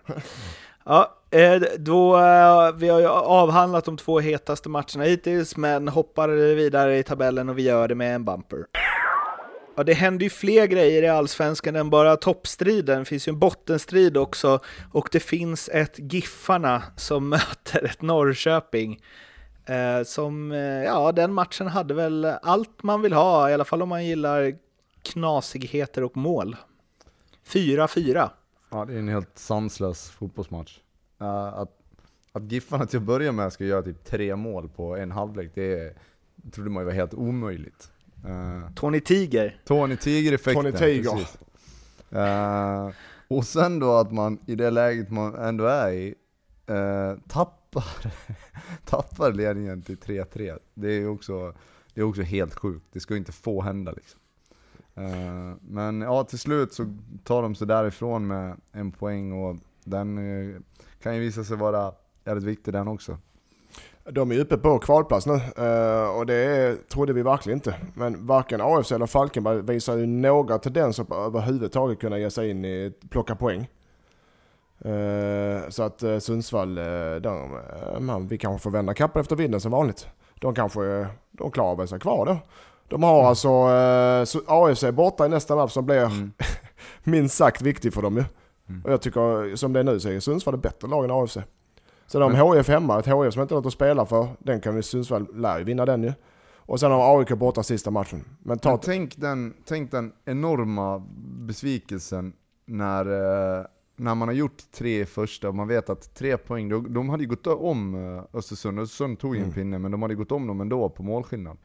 Ja, 0.86 1.17
Eh, 1.32 1.62
då, 1.78 2.18
eh, 2.18 2.72
vi 2.76 2.90
har 2.90 3.00
ju 3.00 3.08
avhandlat 3.08 3.86
de 3.86 3.98
två 3.98 4.20
hetaste 4.20 4.70
matcherna 4.70 5.04
hittills, 5.04 5.58
men 5.58 5.88
hoppar 5.88 6.30
vidare 6.56 6.98
i 6.98 7.04
tabellen 7.04 7.50
och 7.50 7.58
vi 7.58 7.64
gör 7.64 7.88
det 7.88 7.96
med 7.96 8.16
en 8.16 8.26
bumper. 8.26 8.66
Ja, 9.76 9.84
det 9.84 9.94
händer 9.94 10.24
ju 10.24 10.30
fler 10.30 10.66
grejer 10.66 11.04
i 11.04 11.08
Allsvenskan 11.08 11.76
än 11.76 11.90
bara 11.90 12.16
toppstriden. 12.16 13.00
Det 13.00 13.06
finns 13.06 13.28
ju 13.28 13.30
en 13.30 13.40
bottenstrid 13.40 14.18
också 14.18 14.60
och 14.92 15.10
det 15.12 15.20
finns 15.20 15.70
ett 15.70 15.96
Giffarna 16.14 16.84
som 16.96 17.30
möter 17.30 17.86
ett 17.86 18.02
Norrköping. 18.02 19.02
Eh, 19.66 20.04
som, 20.06 20.52
eh, 20.52 20.60
ja, 20.60 21.12
den 21.12 21.34
matchen 21.34 21.68
hade 21.68 21.94
väl 21.94 22.26
allt 22.26 22.84
man 22.84 23.02
vill 23.02 23.14
ha, 23.14 23.50
i 23.50 23.54
alla 23.54 23.66
fall 23.66 23.82
om 23.82 23.90
man 23.90 24.06
gillar 24.06 24.54
knasigheter 25.02 26.04
och 26.04 26.18
mål. 26.18 26.56
4-4. 27.48 28.30
Ja, 28.70 28.86
det 28.86 28.94
är 28.94 29.00
en 29.00 29.08
helt 29.08 29.38
sanslös 29.38 30.10
fotbollsmatch. 30.10 30.80
Att, 31.18 31.80
att 32.32 32.52
Giffarna 32.52 32.86
till 32.86 32.98
att 32.98 33.04
börja 33.04 33.32
med 33.32 33.54
ska 33.54 33.66
göra 33.66 33.82
typ 33.82 34.04
tre 34.04 34.36
mål 34.36 34.70
på 34.70 34.96
en 34.98 35.12
halvlek, 35.12 35.52
det 35.56 35.94
trodde 36.52 36.70
man 36.70 36.82
ju 36.82 36.86
var 36.86 36.94
helt 36.94 37.14
omöjligt. 37.14 37.92
Uh, 38.26 38.74
Tony 38.76 39.00
Tiger. 39.00 39.62
Tony 39.66 39.98
Tiger-effekten. 39.98 40.64
Tony 40.64 40.78
Tiger. 40.78 41.12
precis. 41.12 41.38
Eh, 42.12 42.90
och 43.28 43.46
sen 43.46 43.80
då 43.80 43.94
att 43.94 44.12
man 44.12 44.40
i 44.46 44.56
det 44.56 44.70
läget 44.70 45.12
man 45.12 45.36
ändå 45.36 45.66
är 45.66 45.92
i, 45.92 46.16
eh, 46.68 47.14
tappar, 47.28 48.14
tappar 48.86 49.34
ledningen 49.34 49.82
till 49.82 49.98
3-3. 49.98 50.60
Det 50.74 50.92
är 50.92 51.08
också, 51.08 51.54
det 51.94 52.02
är 52.02 52.06
också 52.06 52.22
helt 52.22 52.56
sjukt, 52.56 52.86
det 52.92 53.00
ska 53.00 53.14
ju 53.14 53.18
inte 53.18 53.32
få 53.32 53.62
hända 53.62 53.92
liksom. 53.92 54.20
Eh, 54.96 55.56
men 55.62 56.02
ja, 56.02 56.24
till 56.24 56.40
slut 56.40 56.74
så 56.74 56.98
tar 57.24 57.42
de 57.42 57.56
sig 57.56 57.68
därifrån 57.68 58.28
med 58.28 58.58
en 58.72 58.92
poäng 58.92 59.32
och 59.32 59.58
den 59.84 60.18
kan 61.04 61.16
ju 61.16 61.22
visa 61.22 61.44
sig 61.44 61.58
vara 61.58 61.92
jävligt 62.26 62.44
viktig 62.46 62.74
den 62.74 62.88
också. 62.88 63.18
De 64.12 64.32
är 64.32 64.40
uppe 64.40 64.58
på 64.58 64.80
kvalplats 64.80 65.26
nu 65.26 65.34
eh, 65.34 66.18
och 66.18 66.26
det 66.26 66.76
trodde 66.90 67.14
vi 67.14 67.22
verkligen 67.24 67.58
inte. 67.58 67.76
Men 67.94 68.26
varken 68.26 68.62
AFC 68.62 68.92
eller 68.92 69.06
Falkenberg 69.06 69.62
visar 69.62 69.98
ju 69.98 70.06
några 70.06 70.58
tendenser 70.58 71.04
på 71.04 71.16
överhuvudtaget 71.16 72.00
kunna 72.00 72.18
ge 72.18 72.30
sig 72.30 72.50
in 72.50 72.66
i 72.66 72.94
plocka 73.10 73.36
poäng. 73.36 73.70
Eh, 74.80 75.70
Så 75.70 75.84
att 75.84 76.04
eh, 76.04 76.18
Sundsvall, 76.20 76.76
de, 77.22 77.60
man, 78.00 78.28
vi 78.28 78.38
kanske 78.38 78.64
får 78.64 78.72
vända 78.72 78.94
kappan 78.94 79.22
efter 79.22 79.36
vinden 79.36 79.62
som 79.62 79.72
vanligt. 79.72 80.08
De 80.36 80.56
kanske 80.56 81.08
de 81.32 81.52
klarar 81.52 81.86
sig 81.86 82.00
kvar 82.00 82.26
då. 82.26 82.38
De 82.90 83.04
har 83.04 83.24
alltså 83.24 83.50
så 84.26 84.40
AFC 84.48 84.84
borta 84.94 85.26
i 85.26 85.30
nästa 85.30 85.56
match 85.56 85.72
som 85.72 85.86
blir 85.86 86.06
Mm. 86.06 86.32
minst 87.04 87.36
sagt 87.38 87.62
viktig 87.62 87.94
för 87.94 88.02
dem 88.02 88.18
ju. 88.18 88.24
Mm. 88.70 88.82
Och 88.86 88.92
jag 88.92 89.02
tycker 89.02 89.56
som 89.56 89.74
det 89.74 89.80
är 89.80 89.84
nu 89.84 90.00
så 90.00 90.10
är 90.10 90.20
Sundsvall 90.20 90.56
ett 90.56 90.62
bättre 90.62 90.88
lag 90.88 91.06
än 91.06 91.12
AFC. 91.12 91.38
Så 92.08 92.20
de 92.20 92.32
Men- 92.32 92.54
HIF 92.58 92.68
hemma, 92.68 93.00
ett 93.00 93.06
HIF 93.08 93.34
som 93.34 93.42
inte 93.42 93.54
har 93.54 93.62
något 93.62 93.66
att 93.66 93.74
spela 93.74 94.06
för, 94.06 94.28
den 94.40 94.62
kan 94.62 94.76
vi 94.76 94.84
Sundsvall 94.84 95.28
lär 95.34 95.58
ju 95.60 95.64
vinna 95.64 95.86
den 95.86 96.04
ju. 96.04 96.14
Och 96.56 96.80
sen 96.80 96.92
har 96.92 97.20
AIK 97.20 97.30
borta 97.30 97.64
sista 97.64 97.92
matchen. 97.92 98.26
Men 98.44 98.60
ta... 98.60 98.70
Men 98.70 98.80
tänk, 98.80 99.18
den, 99.18 99.54
tänk 99.66 99.92
den 99.92 100.12
enorma 100.26 101.04
besvikelsen 101.48 102.34
när, 102.66 103.06
eh, 103.60 103.66
när 103.96 104.16
man 104.16 104.28
har 104.28 104.36
gjort 104.36 104.72
tre 104.72 105.06
första 105.06 105.48
och 105.50 105.56
man 105.56 105.68
vet 105.68 105.90
att 105.90 106.16
tre 106.16 106.38
poäng, 106.38 106.70
de, 106.70 106.94
de 106.94 107.10
hade 107.10 107.24
ju 107.24 107.30
gått 107.30 107.48
om 107.48 107.96
eh, 108.18 108.24
Östersund, 108.38 108.80
Östersund 108.80 109.20
tog 109.20 109.36
ju 109.36 109.40
en 109.40 109.44
Mm. 109.44 109.56
pinne 109.56 109.80
men 109.80 109.92
de 109.92 110.02
hade 110.02 110.16
gått 110.16 110.32
om 110.32 110.48
dem 110.48 110.62
ändå 110.62 110.90
på 110.90 111.04
målskillnad. 111.04 111.58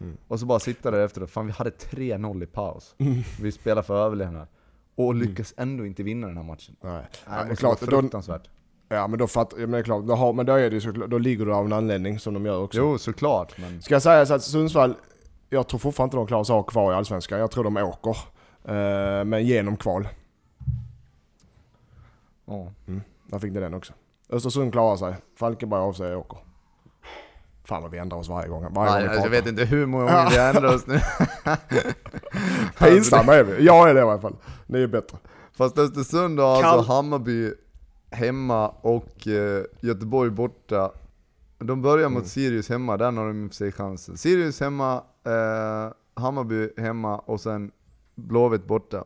Mm. 0.00 0.16
Och 0.28 0.40
så 0.40 0.46
bara 0.46 0.58
sitta 0.58 0.90
där 0.90 1.04
efter 1.04 1.20
det, 1.20 1.26
fan 1.26 1.46
vi 1.46 1.52
hade 1.52 1.70
3-0 1.70 2.42
i 2.42 2.46
paus. 2.46 2.94
Mm. 2.98 3.14
Vi 3.42 3.52
spelar 3.52 3.82
för 3.82 4.04
överlevnad. 4.06 4.46
Och 4.94 5.14
lyckas 5.14 5.54
ändå 5.56 5.86
inte 5.86 6.02
vinna 6.02 6.26
den 6.26 6.36
här 6.36 6.44
matchen. 6.44 6.76
Nej. 6.80 6.92
Nej, 6.92 7.38
det 7.38 7.44
det 7.44 7.52
är 7.52 7.56
klart, 7.56 7.80
då, 7.80 7.86
fruktansvärt. 7.86 8.48
ja 8.88 9.06
men 9.06 9.18
då 9.18 9.26
fattar 9.26 9.58
ja, 9.58 9.60
men 9.60 9.70
det 9.70 9.78
är 9.78 9.82
klart, 9.82 10.04
då, 10.04 10.14
har, 10.14 10.32
men 10.32 10.46
då 10.46 10.52
är 10.54 10.70
det 10.70 10.80
såklart, 10.80 11.10
då 11.10 11.18
ligger 11.18 11.46
du 11.46 11.54
av 11.54 11.66
en 11.66 11.72
anledning 11.72 12.18
som 12.18 12.34
de 12.34 12.46
gör 12.46 12.62
också. 12.62 12.78
Jo, 12.78 12.98
såklart. 12.98 13.58
Men 13.58 13.82
Ska 13.82 13.94
jag 13.94 14.02
säga 14.02 14.26
så 14.26 14.34
att 14.34 14.42
Sundsvall, 14.42 14.94
jag 15.48 15.68
tror 15.68 15.78
fortfarande 15.78 16.08
inte 16.08 16.16
de 16.16 16.26
klarar 16.26 16.44
sig 16.44 16.64
kvar 16.68 16.92
i 16.92 16.94
Allsvenskan. 16.94 17.38
Jag 17.38 17.50
tror 17.50 17.64
de 17.64 17.76
åker. 17.76 18.16
Eh, 18.64 19.24
men 19.24 19.46
genom 19.46 19.76
kval. 19.76 20.08
ja. 22.46 22.72
Där 23.26 23.38
fick 23.38 23.52
ni 23.52 23.60
den 23.60 23.74
också. 23.74 23.92
Östersund 24.28 24.72
klarar 24.72 24.96
sig. 24.96 25.14
Falkenberg 25.36 25.80
av 25.80 25.92
sig 25.92 26.16
åker. 26.16 26.38
Fan 27.70 27.82
vad 27.82 27.90
vi 27.90 27.98
ändrar 27.98 28.18
oss 28.18 28.28
varje 28.28 28.48
gång. 28.48 28.66
Varje 28.74 28.92
Nej, 28.92 29.00
gång 29.02 29.02
vi 29.02 29.08
alltså, 29.08 29.22
jag 29.26 29.30
vet 29.30 29.46
inte 29.46 29.64
hur 29.64 29.86
många 29.86 30.04
gånger 30.04 30.30
vi 30.30 30.36
ändrar 30.38 30.74
oss 30.74 30.86
nu. 30.86 31.00
Pinsamma 32.78 33.34
är 33.34 33.44
vi. 33.44 33.64
Jag 33.64 33.90
är 33.90 33.94
det 33.94 34.00
i 34.00 34.02
alla 34.02 34.20
fall. 34.20 34.36
Ni 34.66 34.82
är 34.82 34.86
bättre. 34.86 35.18
Fast 35.56 35.78
Östersund 35.78 36.40
har 36.40 36.62
alltså 36.62 36.92
Hammarby 36.92 37.52
hemma 38.10 38.68
och 38.68 39.28
eh, 39.28 39.64
Göteborg 39.80 40.30
borta. 40.30 40.90
De 41.58 41.82
börjar 41.82 42.06
Mm. 42.06 42.18
mot 42.18 42.26
Sirius 42.28 42.68
hemma, 42.68 42.96
där 42.96 43.12
har 43.12 43.26
de 43.26 43.46
i 43.46 43.52
sig 43.52 43.72
chansen. 43.72 44.16
Sirius 44.16 44.60
hemma, 44.60 45.02
eh, 45.26 45.92
Hammarby 46.22 46.68
hemma 46.76 47.18
och 47.18 47.40
sen 47.40 47.70
Blåvitt 48.14 48.66
borta. 48.66 49.04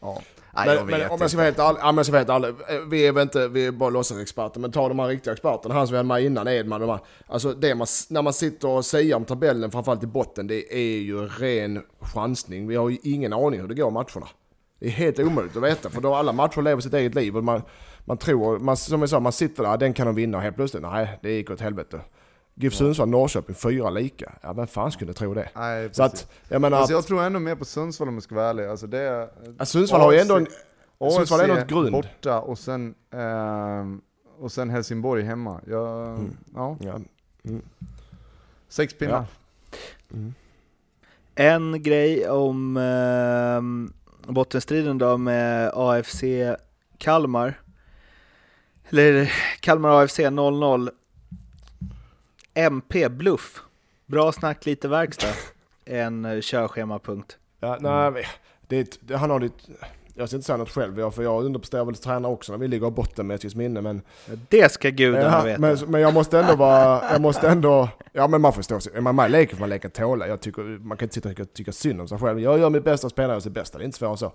Ja, 0.00 0.22
nej 0.56 0.66
jag 0.68 0.76
Men, 0.76 0.86
vet 0.86 0.98
men 0.98 1.10
om 1.10 1.20
jag 1.20 1.30
ska 1.30 1.36
vara 1.36 1.44
helt 1.44 1.58
ärlig, 1.58 1.78
ja, 1.80 1.86
men 1.86 1.96
jag 1.96 2.06
ska 2.06 2.12
vara 2.12 2.18
helt 2.18 2.44
ärlig. 2.44 2.76
eh, 2.76 2.88
Vi 2.88 3.06
är 3.06 3.12
väl 3.12 3.22
inte, 3.22 3.48
vi 3.48 3.66
är 3.66 3.72
bara 3.72 3.90
låtsasexperter, 3.90 4.60
men 4.60 4.72
ta 4.72 4.88
de 4.88 4.98
här 4.98 5.06
riktiga 5.08 5.32
experterna. 5.32 5.74
Han 5.74 5.86
som 5.86 5.92
vi 5.92 5.96
hade 5.96 6.06
med 6.08 6.24
innan, 6.24 6.48
Edman, 6.48 6.80
de 6.80 6.90
här. 6.90 7.00
Alltså 7.26 7.52
det 7.52 7.74
man, 7.74 7.86
när 8.08 8.22
man 8.22 8.32
sitter 8.32 8.68
och 8.68 8.84
säger 8.84 9.14
om 9.16 9.24
tabellen, 9.24 9.70
framförallt 9.70 10.02
i 10.02 10.06
botten, 10.06 10.46
det 10.46 10.74
är 10.74 10.98
ju 10.98 11.26
ren 11.26 11.82
chansning. 12.00 12.66
Vi 12.68 12.76
har 12.76 12.88
ju 12.88 12.98
ingen 13.02 13.32
aning 13.32 13.60
hur 13.60 13.68
det 13.68 13.74
går 13.74 13.90
matcherna. 13.90 14.28
Det 14.80 14.86
är 14.86 14.90
helt 14.90 15.18
omöjligt 15.18 15.56
att 15.56 15.62
veta, 15.62 15.90
för 15.90 16.00
då 16.00 16.14
alla 16.14 16.32
matcher 16.32 16.62
lever 16.62 16.82
sitt 16.82 16.94
eget 16.94 17.14
liv. 17.14 17.36
Och 17.36 17.44
man, 17.44 17.62
man 18.04 18.16
tror, 18.16 18.58
man, 18.58 18.76
som 18.76 19.00
jag 19.00 19.10
sa, 19.10 19.20
man 19.20 19.32
sitter 19.32 19.62
där, 19.62 19.76
den 19.76 19.92
kan 19.92 20.06
de 20.06 20.14
vinna 20.14 20.36
och 20.38 20.42
helt 20.42 20.56
plötsligt, 20.56 20.82
nej, 20.82 21.18
det 21.22 21.30
gick 21.30 21.50
åt 21.50 21.60
helvete. 21.60 22.00
GIF 22.54 22.74
Sundsvall, 22.74 23.08
Norrköping, 23.08 23.54
fyra 23.54 23.90
lika. 23.90 24.32
Ja, 24.42 24.52
vem 24.52 24.66
fan 24.66 24.92
skulle 24.92 25.12
tro 25.12 25.34
det? 25.34 25.48
Nej, 25.54 25.88
Så 25.92 26.02
att, 26.02 26.30
jag 26.48 26.60
menar, 26.60 26.78
alltså, 26.78 26.92
jag 26.94 27.06
tror 27.06 27.22
ändå 27.22 27.38
mer 27.40 27.54
på 27.54 27.64
Sundsvall 27.64 28.08
om 28.08 28.14
jag 28.14 28.22
ska 28.22 28.34
vara 28.34 28.46
ärlig. 28.50 28.64
Alltså, 28.64 28.86
det, 28.86 29.30
att 29.58 29.68
Sundsvall 29.68 30.00
har 30.00 30.12
ju 30.12 30.18
ändå 30.18 30.36
en, 30.36 30.46
AFC 30.98 31.14
Sundsvall 31.14 31.40
är 31.40 31.48
något 31.48 31.66
grund. 31.68 31.92
borta 31.92 32.40
och 32.40 32.58
sen, 32.58 32.94
ehm, 33.14 34.00
och 34.38 34.52
sen 34.52 34.70
Helsingborg 34.70 35.22
hemma. 35.22 35.60
Jag, 35.66 36.08
Mm. 36.08 36.36
ja, 36.54 36.76
ja, 36.80 36.98
sex 38.68 38.94
pinnar. 38.98 39.24
Ja. 40.08 40.16
En 41.34 41.82
grej 41.82 42.28
om 42.30 42.76
eh, 42.76 44.32
bottenstriden 44.32 44.98
då 44.98 45.16
med 45.16 45.70
AFC 45.74 46.22
Kalmar. 46.98 47.60
Eller 48.90 49.32
Kalmar 49.60 50.02
AFC 50.02 50.18
0-0. 50.18 50.90
MP 52.54 53.08
Bluff. 53.08 53.62
Bra 54.06 54.32
snack, 54.32 54.66
lite 54.66 54.88
verkstad. 54.88 55.32
En 55.86 56.24
uh, 56.24 56.40
körschemapunkt. 56.40 57.38
Ja, 57.60 57.78
nej, 57.80 58.08
mm. 58.08 58.22
det, 58.68 58.98
det, 59.00 59.16
han 59.16 59.30
har 59.30 59.40
det, 59.40 59.50
jag 60.14 60.28
ska 60.28 60.36
inte 60.36 60.46
säga 60.46 60.56
något 60.56 60.70
själv, 60.70 61.10
för 61.10 61.22
jag 61.22 61.44
underpresterar 61.44 61.84
väl 61.84 61.94
tränare 61.94 62.32
också 62.32 62.52
när 62.52 62.58
vi 62.58 62.68
ligger 62.68 62.86
i 62.86 62.90
botten 62.90 63.26
med 63.26 63.44
ett 63.44 63.54
minne. 63.54 63.80
Men, 63.80 64.02
det 64.48 64.72
ska 64.72 64.90
gudarna 64.90 65.38
ja, 65.38 65.42
veta. 65.42 65.60
Men, 65.60 65.78
men 65.88 66.00
jag 66.00 66.14
måste 66.14 66.38
ändå 66.38 66.56
vara, 66.56 67.12
jag 67.12 67.20
måste 67.20 67.48
ändå, 67.48 67.88
ja 68.12 68.28
men 68.28 68.40
man 68.40 68.52
förstår 68.52 68.78
sig. 68.78 68.92
Är 68.94 69.00
man 69.00 69.16
med 69.16 69.26
i 69.26 69.32
leken 69.32 69.56
får 69.56 69.60
man 69.60 69.68
leka 69.68 69.88
tåla. 69.88 70.28
Jag 70.28 70.40
tycker, 70.40 70.62
man 70.62 70.98
kan 70.98 71.06
inte 71.06 71.14
sitta 71.14 71.42
och 71.42 71.52
tycka 71.52 71.72
synd 71.72 72.00
om 72.00 72.08
sig 72.08 72.18
själv. 72.18 72.40
Jag 72.40 72.58
gör 72.58 72.70
mitt 72.70 72.84
bästa, 72.84 73.08
spelar 73.08 73.34
jag 73.34 73.42
sitt 73.42 73.52
bästa. 73.52 73.78
Det 73.78 73.84
är 73.84 73.86
inte 73.86 73.98
svårare 73.98 74.12
än 74.12 74.18
så. 74.18 74.32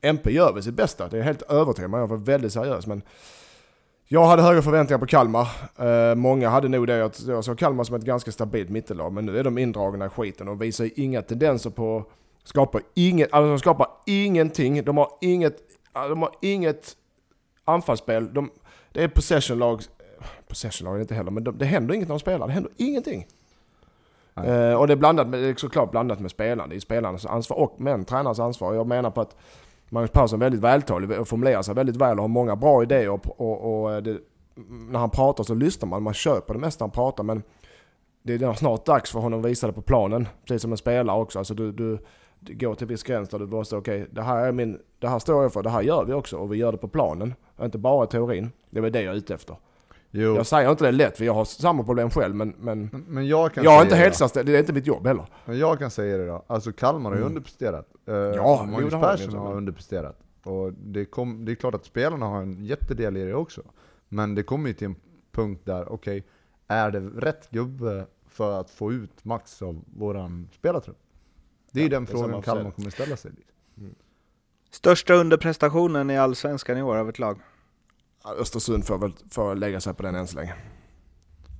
MP 0.00 0.30
gör 0.32 0.52
väl 0.52 0.62
sitt 0.62 0.74
bästa, 0.74 1.08
det 1.08 1.18
är 1.18 1.22
helt 1.22 1.42
övertygad 1.42 1.90
man. 1.90 2.00
Jag 2.00 2.06
var 2.06 2.16
väldigt 2.16 2.52
seriös. 2.52 2.86
Men 2.86 3.02
jag 4.12 4.26
hade 4.26 4.42
höga 4.42 4.62
förväntningar 4.62 4.98
på 4.98 5.06
Kalmar. 5.06 5.48
Uh, 5.80 6.14
många 6.14 6.48
hade 6.48 6.68
nog 6.68 6.86
det. 6.86 6.96
Jag, 6.96 7.12
jag 7.26 7.44
såg 7.44 7.58
Kalmar 7.58 7.84
som 7.84 7.96
ett 7.96 8.02
ganska 8.02 8.32
stabilt 8.32 8.70
mittellag. 8.70 9.12
Men 9.12 9.26
nu 9.26 9.38
är 9.38 9.44
de 9.44 9.58
indragna 9.58 10.06
i 10.06 10.08
skiten 10.08 10.48
och 10.48 10.62
visar 10.62 10.90
inga 10.96 11.22
tendenser 11.22 11.70
på... 11.70 12.04
Skapar 12.44 12.82
inget, 12.94 13.32
alltså 13.32 13.48
de 13.48 13.58
skapar 13.58 13.86
ingenting. 14.06 14.84
De 14.84 14.96
har 14.96 15.08
inget, 15.20 15.56
de 15.92 16.22
har 16.22 16.30
inget 16.40 16.96
anfallsspel. 17.64 18.34
De, 18.34 18.50
det 18.92 19.02
är 19.04 19.08
possession-lag. 19.08 19.82
Possession-lag 20.48 21.00
inte 21.00 21.14
heller, 21.14 21.30
men 21.30 21.44
de, 21.44 21.58
det 21.58 21.64
händer 21.64 21.94
inget 21.94 22.08
när 22.08 22.14
de 22.14 22.20
spelar. 22.20 22.46
Det 22.46 22.52
händer 22.52 22.72
ingenting. 22.76 23.26
Uh, 24.38 24.74
och 24.74 24.86
det 24.86 24.92
är, 24.92 24.96
blandat 24.96 25.26
med, 25.28 25.42
det 25.42 25.48
är 25.48 25.54
såklart 25.54 25.90
blandat 25.90 26.20
med 26.20 26.30
spelarna. 26.30 26.66
Det 26.66 26.76
är 26.76 26.80
spelarnas 26.80 27.26
ansvar 27.26 27.56
och 27.56 27.74
men 27.78 28.04
tränarens 28.04 28.40
ansvar. 28.40 28.74
Jag 28.74 28.86
menar 28.86 29.10
på 29.10 29.20
att 29.20 29.36
Magnus 29.92 30.10
Persson 30.10 30.38
är 30.42 30.44
väldigt 30.44 30.60
vältalig 30.60 31.20
och 31.20 31.28
formulerar 31.28 31.62
sig 31.62 31.74
väldigt 31.74 31.96
väl 31.96 32.18
och 32.18 32.22
har 32.22 32.28
många 32.28 32.56
bra 32.56 32.82
idéer. 32.82 33.10
Och, 33.10 33.40
och, 33.40 33.84
och 33.84 34.02
det, 34.02 34.18
när 34.90 34.98
han 34.98 35.10
pratar 35.10 35.44
så 35.44 35.54
lyssnar 35.54 35.88
man, 35.88 36.02
man 36.02 36.14
köper 36.14 36.54
det 36.54 36.60
mesta 36.60 36.84
han 36.84 36.90
pratar 36.90 37.24
men 37.24 37.42
det 38.22 38.34
är 38.34 38.54
snart 38.54 38.84
dags 38.84 39.12
för 39.12 39.20
honom 39.20 39.40
att 39.40 39.46
visa 39.46 39.66
det 39.66 39.72
på 39.72 39.82
planen. 39.82 40.28
Precis 40.46 40.62
som 40.62 40.72
en 40.72 40.78
spelare 40.78 41.20
också. 41.20 41.38
Alltså 41.38 41.54
du, 41.54 41.72
du, 41.72 41.98
du 42.40 42.54
går 42.54 42.74
till 42.74 42.84
en 42.84 42.88
viss 42.88 43.02
gräns 43.02 43.28
där 43.28 43.38
du 43.38 43.46
måste, 43.46 43.76
okej, 43.76 44.02
okay, 44.02 44.14
det 44.14 44.22
här 44.22 44.46
är 44.46 44.52
min, 44.52 44.78
det 44.98 45.08
här 45.08 45.18
står 45.18 45.42
jag 45.42 45.52
för, 45.52 45.62
det 45.62 45.70
här 45.70 45.82
gör 45.82 46.04
vi 46.04 46.12
också 46.12 46.36
och 46.36 46.52
vi 46.52 46.56
gör 46.56 46.72
det 46.72 46.78
på 46.78 46.88
planen. 46.88 47.34
Inte 47.62 47.78
bara 47.78 48.06
teorin. 48.06 48.50
Det 48.70 48.80
är 48.80 48.90
det 48.90 49.02
jag 49.02 49.12
är 49.12 49.18
ute 49.18 49.34
efter. 49.34 49.56
Jo. 50.10 50.36
Jag 50.36 50.46
säger 50.46 50.70
inte 50.70 50.84
det 50.84 50.92
lätt 50.92 51.16
för 51.16 51.24
jag 51.24 51.34
har 51.34 51.44
samma 51.44 51.84
problem 51.84 52.10
själv 52.10 52.34
men, 52.34 52.54
men, 52.58 53.04
men 53.08 53.26
jag, 53.26 53.54
kan 53.54 53.64
jag 53.64 53.70
har 53.70 53.82
inte 53.82 53.96
hälsast, 53.96 54.34
det 54.34 54.54
är 54.54 54.58
inte 54.58 54.72
mitt 54.72 54.86
jobb 54.86 55.06
heller. 55.06 55.24
Men 55.44 55.58
jag 55.58 55.78
kan 55.78 55.90
säga 55.90 56.16
det 56.16 56.26
då, 56.26 56.44
alltså 56.46 56.72
Kalmar 56.72 57.10
har 57.10 57.16
ju 57.16 57.20
mm. 57.20 57.28
underpresterat. 57.28 57.88
Uh, 58.08 58.14
ja, 58.16 58.66
Magnus 58.70 58.92
Persson 58.92 59.34
har 59.34 59.54
underpresterat. 59.54 60.20
Och 60.42 60.72
det, 60.72 61.04
kom, 61.04 61.44
det 61.44 61.52
är 61.52 61.56
klart 61.56 61.74
att 61.74 61.84
spelarna 61.84 62.26
har 62.26 62.42
en 62.42 62.64
jättedel 62.64 63.16
i 63.16 63.24
det 63.24 63.34
också. 63.34 63.62
Men 64.08 64.34
det 64.34 64.42
kommer 64.42 64.68
ju 64.68 64.74
till 64.74 64.86
en 64.86 64.96
punkt 65.32 65.62
där, 65.64 65.92
okej, 65.92 66.18
okay, 66.18 66.22
är 66.66 66.90
det 66.90 67.00
rätt 67.00 67.50
gubbe 67.50 68.06
för 68.28 68.60
att 68.60 68.70
få 68.70 68.92
ut 68.92 69.24
max 69.24 69.62
av 69.62 69.84
våran 69.96 70.48
spelartrupp? 70.52 70.98
Det 71.72 71.80
är 71.80 71.84
ja, 71.84 71.90
den 71.90 72.06
frågan 72.06 72.42
Kalmar 72.42 72.70
kommer 72.70 72.90
ställa 72.90 73.16
sig. 73.16 73.30
Mm. 73.78 73.94
Största 74.70 75.14
underprestationen 75.14 76.10
i 76.10 76.18
Allsvenskan 76.18 76.78
i 76.78 76.82
år 76.82 76.96
av 76.96 77.08
ett 77.08 77.18
lag? 77.18 77.40
Östersund 78.38 78.86
får 78.86 78.98
väl 78.98 79.12
får 79.30 79.54
lägga 79.54 79.80
sig 79.80 79.94
på 79.94 80.02
den 80.02 80.14
än 80.14 80.26
så 80.26 80.36
länge. 80.36 80.54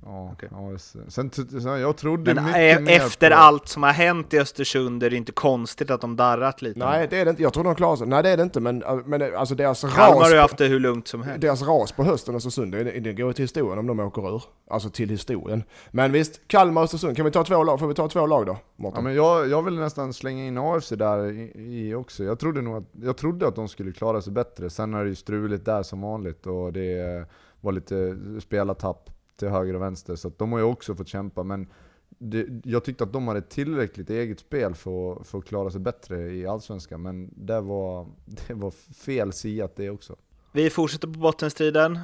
Ja, 0.05 0.31
okay. 0.31 0.49
ja 0.51 0.77
sen, 1.07 1.31
sen, 1.31 1.63
jag 1.63 1.97
trodde 1.97 2.33
Men 2.33 2.45
mycket 2.45 2.81
mer 2.81 2.91
efter 2.91 3.29
på... 3.29 3.35
allt 3.35 3.67
som 3.67 3.83
har 3.83 3.91
hänt 3.91 4.33
i 4.33 4.39
Östersund 4.39 5.03
är 5.03 5.09
det 5.09 5.15
inte 5.15 5.31
konstigt 5.31 5.91
att 5.91 6.01
de 6.01 6.15
darrat 6.15 6.61
lite? 6.61 6.79
Nej, 6.79 7.07
det 7.09 7.17
är 7.17 7.25
det 7.25 7.31
inte. 7.31 7.43
Jag 7.43 7.53
tror 7.53 7.63
de 7.63 7.75
klarar 7.75 7.95
sig. 7.95 8.07
Nej, 8.07 8.23
det 8.23 8.29
är 8.29 8.37
det 8.37 8.43
inte. 8.43 8.59
Men, 8.59 8.83
äh, 8.83 8.95
men 9.05 9.35
alltså 9.35 9.55
deras 9.55 9.81
Kalmar 9.81 10.19
ras... 10.19 10.23
har 10.23 10.35
ju 10.35 10.41
haft 10.41 10.57
det 10.57 10.67
hur 10.67 10.79
lugnt 10.79 11.07
som 11.07 11.23
helst. 11.23 11.41
Deras 11.41 11.61
ras 11.61 11.91
på 11.91 12.03
hösten 12.03 12.35
Östersund, 12.35 12.71
det, 12.71 12.83
det 12.83 13.13
går 13.13 13.33
till 13.33 13.43
historien 13.43 13.79
om 13.79 13.87
de 13.87 13.99
åker 13.99 14.35
ur. 14.35 14.43
Alltså 14.69 14.89
till 14.89 15.09
historien. 15.09 15.63
Men 15.91 16.11
visst, 16.11 16.47
Kalmar 16.47 16.81
och 16.81 16.83
Östersund. 16.83 17.15
Kan 17.15 17.25
vi 17.25 17.31
ta 17.31 17.43
två 17.43 17.63
lag? 17.63 17.79
Får 17.79 17.87
vi 17.87 17.93
ta 17.93 18.07
två 18.07 18.25
lag 18.25 18.45
då? 18.45 18.57
Ja, 18.75 19.01
men 19.01 19.15
jag, 19.15 19.49
jag 19.49 19.63
vill 19.63 19.73
nästan 19.73 20.13
slänga 20.13 20.45
in 20.45 20.57
AFC 20.57 20.89
där 20.89 21.31
i, 21.31 21.51
i, 21.55 21.93
också. 21.93 22.23
Jag 22.23 22.39
trodde 22.39 22.61
nog 22.61 22.77
att, 22.77 22.83
jag 23.03 23.17
trodde 23.17 23.47
att 23.47 23.55
de 23.55 23.67
skulle 23.67 23.91
klara 23.91 24.21
sig 24.21 24.33
bättre. 24.33 24.69
Sen 24.69 24.93
är 24.93 25.03
det 25.03 25.09
ju 25.09 25.15
struligt 25.15 25.65
där 25.65 25.83
som 25.83 26.01
vanligt 26.01 26.47
och 26.47 26.73
det 26.73 27.25
var 27.61 27.71
lite 27.71 28.17
spelartapp 28.41 29.09
till 29.41 29.49
höger 29.49 29.73
och 29.73 29.81
vänster, 29.81 30.15
så 30.15 30.31
de 30.37 30.51
har 30.51 30.59
ju 30.59 30.65
också 30.65 30.95
fått 30.95 31.07
kämpa. 31.07 31.43
Men 31.43 31.67
det, 32.09 32.47
jag 32.63 32.83
tyckte 32.83 33.03
att 33.03 33.13
de 33.13 33.27
hade 33.27 33.41
tillräckligt 33.41 34.09
eget 34.09 34.39
spel 34.39 34.75
för, 34.75 35.23
för 35.23 35.37
att 35.37 35.45
klara 35.45 35.71
sig 35.71 35.81
bättre 35.81 36.31
i 36.31 36.47
Allsvenskan, 36.47 37.01
men 37.01 37.29
det 37.35 37.61
var, 37.61 38.07
det 38.47 38.53
var 38.53 38.71
fel 38.93 39.33
siat 39.33 39.75
det 39.75 39.89
också. 39.89 40.15
Vi 40.51 40.69
fortsätter 40.69 41.07
på 41.07 41.19
bottenstriden. 41.19 41.99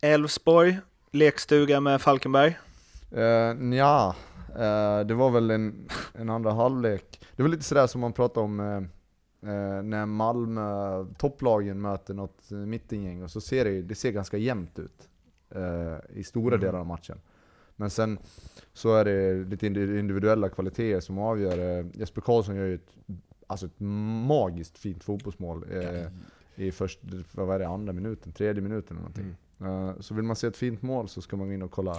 Elfsborg, 0.00 0.78
lekstuga 1.10 1.80
med 1.80 2.02
Falkenberg. 2.02 2.58
Uh, 3.16 3.74
ja, 3.74 4.16
uh, 4.50 5.06
det 5.06 5.14
var 5.14 5.30
väl 5.30 5.50
en, 5.50 5.88
en 6.14 6.30
andra 6.30 6.52
halvlek. 6.52 7.20
Det 7.36 7.42
var 7.42 7.50
lite 7.50 7.64
sådär 7.64 7.86
som 7.86 8.00
man 8.00 8.12
pratade 8.12 8.44
om 8.44 8.60
uh, 8.60 8.82
när 9.82 10.06
Malmö, 10.06 11.04
topplagen 11.18 11.80
möter 11.80 12.14
något 12.14 12.50
mittengäng 12.50 13.22
och 13.22 13.30
så 13.30 13.40
ser 13.40 13.64
det, 13.64 13.82
det 13.82 13.94
ser 13.94 14.12
ganska 14.12 14.36
jämnt 14.36 14.78
ut 14.78 15.08
eh, 15.50 16.18
i 16.18 16.24
stora 16.24 16.54
mm. 16.54 16.66
delar 16.66 16.78
av 16.78 16.86
matchen. 16.86 17.20
Men 17.76 17.90
sen 17.90 18.18
så 18.72 18.94
är 18.94 19.04
det 19.04 19.44
lite 19.44 19.66
individuella 19.66 20.48
kvaliteter 20.48 21.00
som 21.00 21.18
avgör. 21.18 21.78
Eh, 21.78 21.86
Jesper 21.94 22.20
Karlsson 22.20 22.56
gör 22.56 22.66
ju 22.66 22.74
ett, 22.74 22.94
alltså 23.46 23.66
ett 23.66 23.80
magiskt 24.28 24.78
fint 24.78 25.04
fotbollsmål 25.04 25.64
eh, 25.70 26.06
i 26.56 26.72
först, 26.72 26.98
vad 27.32 27.54
är 27.54 27.58
det, 27.58 27.68
andra 27.68 27.92
minuten, 27.92 28.32
tredje 28.32 28.62
minuten 28.62 28.96
eller 28.96 29.00
någonting. 29.00 29.36
Mm. 29.60 29.88
Uh, 29.88 30.00
så 30.00 30.14
vill 30.14 30.24
man 30.24 30.36
se 30.36 30.46
ett 30.46 30.56
fint 30.56 30.82
mål 30.82 31.08
så 31.08 31.20
ska 31.20 31.36
man 31.36 31.46
gå 31.46 31.52
in 31.52 31.62
och 31.62 31.70
kolla. 31.70 31.96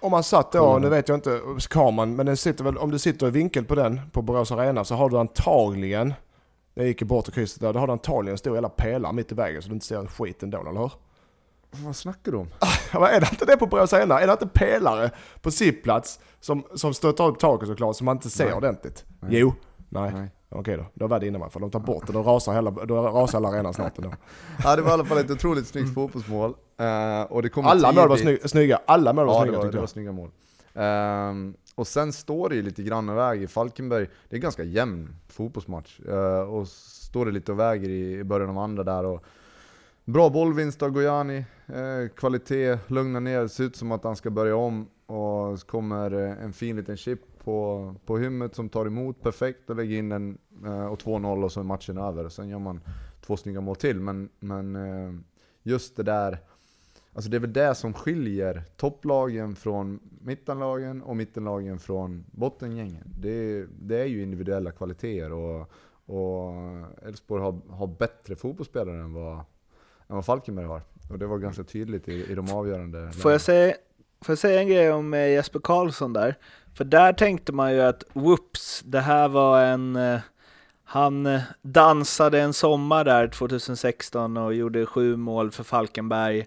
Om 0.00 0.10
man 0.10 0.24
satt 0.24 0.52
då, 0.52 0.78
nu 0.78 0.88
vet 0.88 1.08
jag 1.08 1.16
inte 1.16 1.40
kameran, 1.70 2.16
men 2.16 2.26
den 2.26 2.36
sitter 2.36 2.64
väl, 2.64 2.78
om 2.78 2.90
du 2.90 2.98
sitter 2.98 3.26
i 3.26 3.30
vinkel 3.30 3.64
på 3.64 3.74
den 3.74 4.00
på 4.12 4.22
Borås 4.22 4.52
Arena 4.52 4.84
så 4.84 4.94
har 4.94 5.10
du 5.10 5.18
antagligen, 5.18 6.14
jag 6.74 6.86
gick 6.86 7.02
bort 7.02 7.28
och 7.28 7.34
krysset 7.34 7.60
där, 7.60 7.72
då 7.72 7.78
har 7.78 7.86
du 7.86 7.92
antagligen 7.92 8.34
en 8.34 8.38
stor 8.38 8.54
jävla 8.54 8.68
pelare 8.68 9.12
mitt 9.12 9.32
i 9.32 9.34
vägen 9.34 9.62
så 9.62 9.68
du 9.68 9.74
inte 9.74 9.86
ser 9.86 9.98
en 9.98 10.08
skit 10.08 10.42
ändå, 10.42 10.60
eller 10.60 10.80
hur? 10.80 10.92
Vad 11.70 11.96
snackar 11.96 12.32
du 12.32 12.38
om? 12.38 12.48
är 12.92 13.20
det 13.20 13.28
inte 13.30 13.44
det 13.44 13.56
på 13.56 13.66
Borås 13.66 13.92
Arena? 13.92 14.20
Är 14.20 14.26
det 14.26 14.32
inte 14.32 14.46
pelare 14.46 15.10
på 15.40 15.50
sittplats 15.50 16.20
som, 16.40 16.64
som 16.74 16.94
stöttar 16.94 17.26
upp 17.26 17.38
taket 17.38 17.68
såklart 17.68 17.96
som 17.96 18.04
man 18.04 18.16
inte 18.16 18.30
ser 18.30 18.44
Nej. 18.44 18.54
ordentligt? 18.54 19.04
Nej. 19.20 19.38
Jo. 19.38 19.54
Nej. 19.88 20.12
Nej. 20.14 20.30
Okej 20.48 20.76
då, 20.76 20.84
då 20.94 21.06
var 21.06 21.20
det 21.20 21.26
innan 21.26 21.50
för 21.50 21.60
de 21.60 21.70
tar 21.70 21.80
bort 21.80 22.06
det, 22.06 22.12
då 22.12 22.22
rasar 22.22 22.54
hela, 22.54 22.70
då 22.70 23.02
rasar 23.02 23.38
hela 23.38 23.48
arenan 23.48 23.74
snart 23.74 23.98
ändå. 23.98 24.12
Ja 24.64 24.76
det 24.76 24.82
var 24.82 24.90
i 24.90 24.92
alla 24.92 25.04
fall 25.04 25.18
ett 25.18 25.30
otroligt 25.30 25.66
snyggt 25.66 25.94
fotbollsmål. 25.94 26.50
Uh, 26.80 27.22
och 27.32 27.42
det 27.42 27.48
kom 27.48 27.66
alla 27.66 27.92
mål 27.92 28.08
var 28.08 28.16
snygga, 28.16 28.48
snygga, 28.48 28.80
alla 28.86 29.12
mål 29.12 29.26
var 29.26 29.34
ja, 29.34 29.40
snygga 29.42 29.58
det 29.58 29.64
var, 29.64 29.72
det 29.72 29.78
var 29.78 29.86
snygga 29.86 30.12
mål. 30.12 30.30
Uh, 30.76 31.54
och 31.74 31.86
sen 31.86 32.12
står 32.12 32.48
det 32.48 32.54
ju 32.54 32.62
lite 32.62 32.82
grann 32.82 33.08
och 33.08 33.16
väger, 33.16 33.46
Falkenberg, 33.46 34.06
det 34.28 34.34
är 34.34 34.36
en 34.36 34.42
ganska 34.42 34.64
jämn 34.64 35.16
fotbollsmatch. 35.28 36.00
Uh, 36.08 36.40
och 36.40 36.68
står 36.68 37.26
det 37.26 37.32
lite 37.32 37.52
och 37.52 37.58
väger 37.58 37.88
i 37.88 38.24
början 38.24 38.50
av 38.50 38.58
andra 38.58 38.84
där 38.84 39.04
och 39.04 39.24
Bra 40.08 40.30
bollvinst 40.30 40.82
av 40.82 40.90
Gojani, 40.90 41.44
eh, 41.66 42.08
kvalitet, 42.16 42.78
lugna 42.86 43.20
ner, 43.20 43.40
det 43.40 43.48
ser 43.48 43.64
ut 43.64 43.76
som 43.76 43.92
att 43.92 44.04
han 44.04 44.16
ska 44.16 44.30
börja 44.30 44.56
om. 44.56 44.88
Och 45.06 45.58
så 45.58 45.66
kommer 45.66 46.12
eh, 46.12 46.44
en 46.44 46.52
fin 46.52 46.76
liten 46.76 46.96
chip 46.96 47.20
på, 47.44 47.94
på 48.04 48.18
hymmet 48.18 48.54
som 48.54 48.68
tar 48.68 48.86
emot 48.86 49.22
perfekt 49.22 49.70
och 49.70 49.76
lägger 49.76 49.98
in 49.98 50.08
den 50.08 50.38
eh, 50.64 50.86
och 50.86 50.98
2-0 50.98 51.44
och 51.44 51.52
så 51.52 51.60
är 51.60 51.64
matchen 51.64 51.98
över. 51.98 52.28
Sen 52.28 52.48
gör 52.48 52.58
man 52.58 52.80
två 53.20 53.36
snygga 53.36 53.60
mål 53.60 53.76
till, 53.76 54.00
men, 54.00 54.28
men 54.38 54.76
eh, 54.76 55.14
just 55.62 55.96
det 55.96 56.02
där, 56.02 56.38
alltså 57.12 57.30
det 57.30 57.36
är 57.36 57.40
väl 57.40 57.52
det 57.52 57.74
som 57.74 57.92
skiljer 57.92 58.62
topplagen 58.76 59.56
från 59.56 60.00
mittenlagen 60.20 61.02
och 61.02 61.16
mittenlagen 61.16 61.78
från 61.78 62.24
bottengängen. 62.30 63.12
Det, 63.20 63.66
det 63.80 64.00
är 64.00 64.06
ju 64.06 64.22
individuella 64.22 64.72
kvaliteter 64.72 65.32
och 65.32 65.72
och 66.08 66.52
Elfsborg 67.02 67.42
har, 67.42 67.60
har 67.70 67.86
bättre 67.86 68.36
fotbollsspelare 68.36 69.00
än 69.00 69.12
vad 69.12 69.44
än 70.08 70.16
vad 70.16 70.24
Falkenberg 70.24 70.66
har. 70.66 70.82
Och 71.10 71.18
det 71.18 71.26
var 71.26 71.38
ganska 71.38 71.64
tydligt 71.64 72.08
i, 72.08 72.32
i 72.32 72.34
de 72.34 72.50
avgörande 72.50 73.12
Får 73.12 73.32
jag, 73.32 73.40
säga, 73.40 73.74
får 74.24 74.32
jag 74.32 74.38
säga 74.38 74.60
en 74.60 74.68
grej 74.68 74.92
om 74.92 75.14
eh, 75.14 75.28
Jesper 75.28 75.60
Karlsson 75.60 76.12
där? 76.12 76.34
För 76.74 76.84
där 76.84 77.12
tänkte 77.12 77.52
man 77.52 77.72
ju 77.72 77.80
att 77.80 78.04
whoops, 78.12 78.82
det 78.84 79.00
här 79.00 79.28
var 79.28 79.62
en... 79.62 79.96
Eh, 79.96 80.20
han 80.88 81.26
eh, 81.26 81.40
dansade 81.62 82.40
en 82.40 82.52
sommar 82.52 83.04
där 83.04 83.28
2016 83.28 84.36
och 84.36 84.54
gjorde 84.54 84.86
sju 84.86 85.16
mål 85.16 85.50
för 85.50 85.64
Falkenberg. 85.64 86.46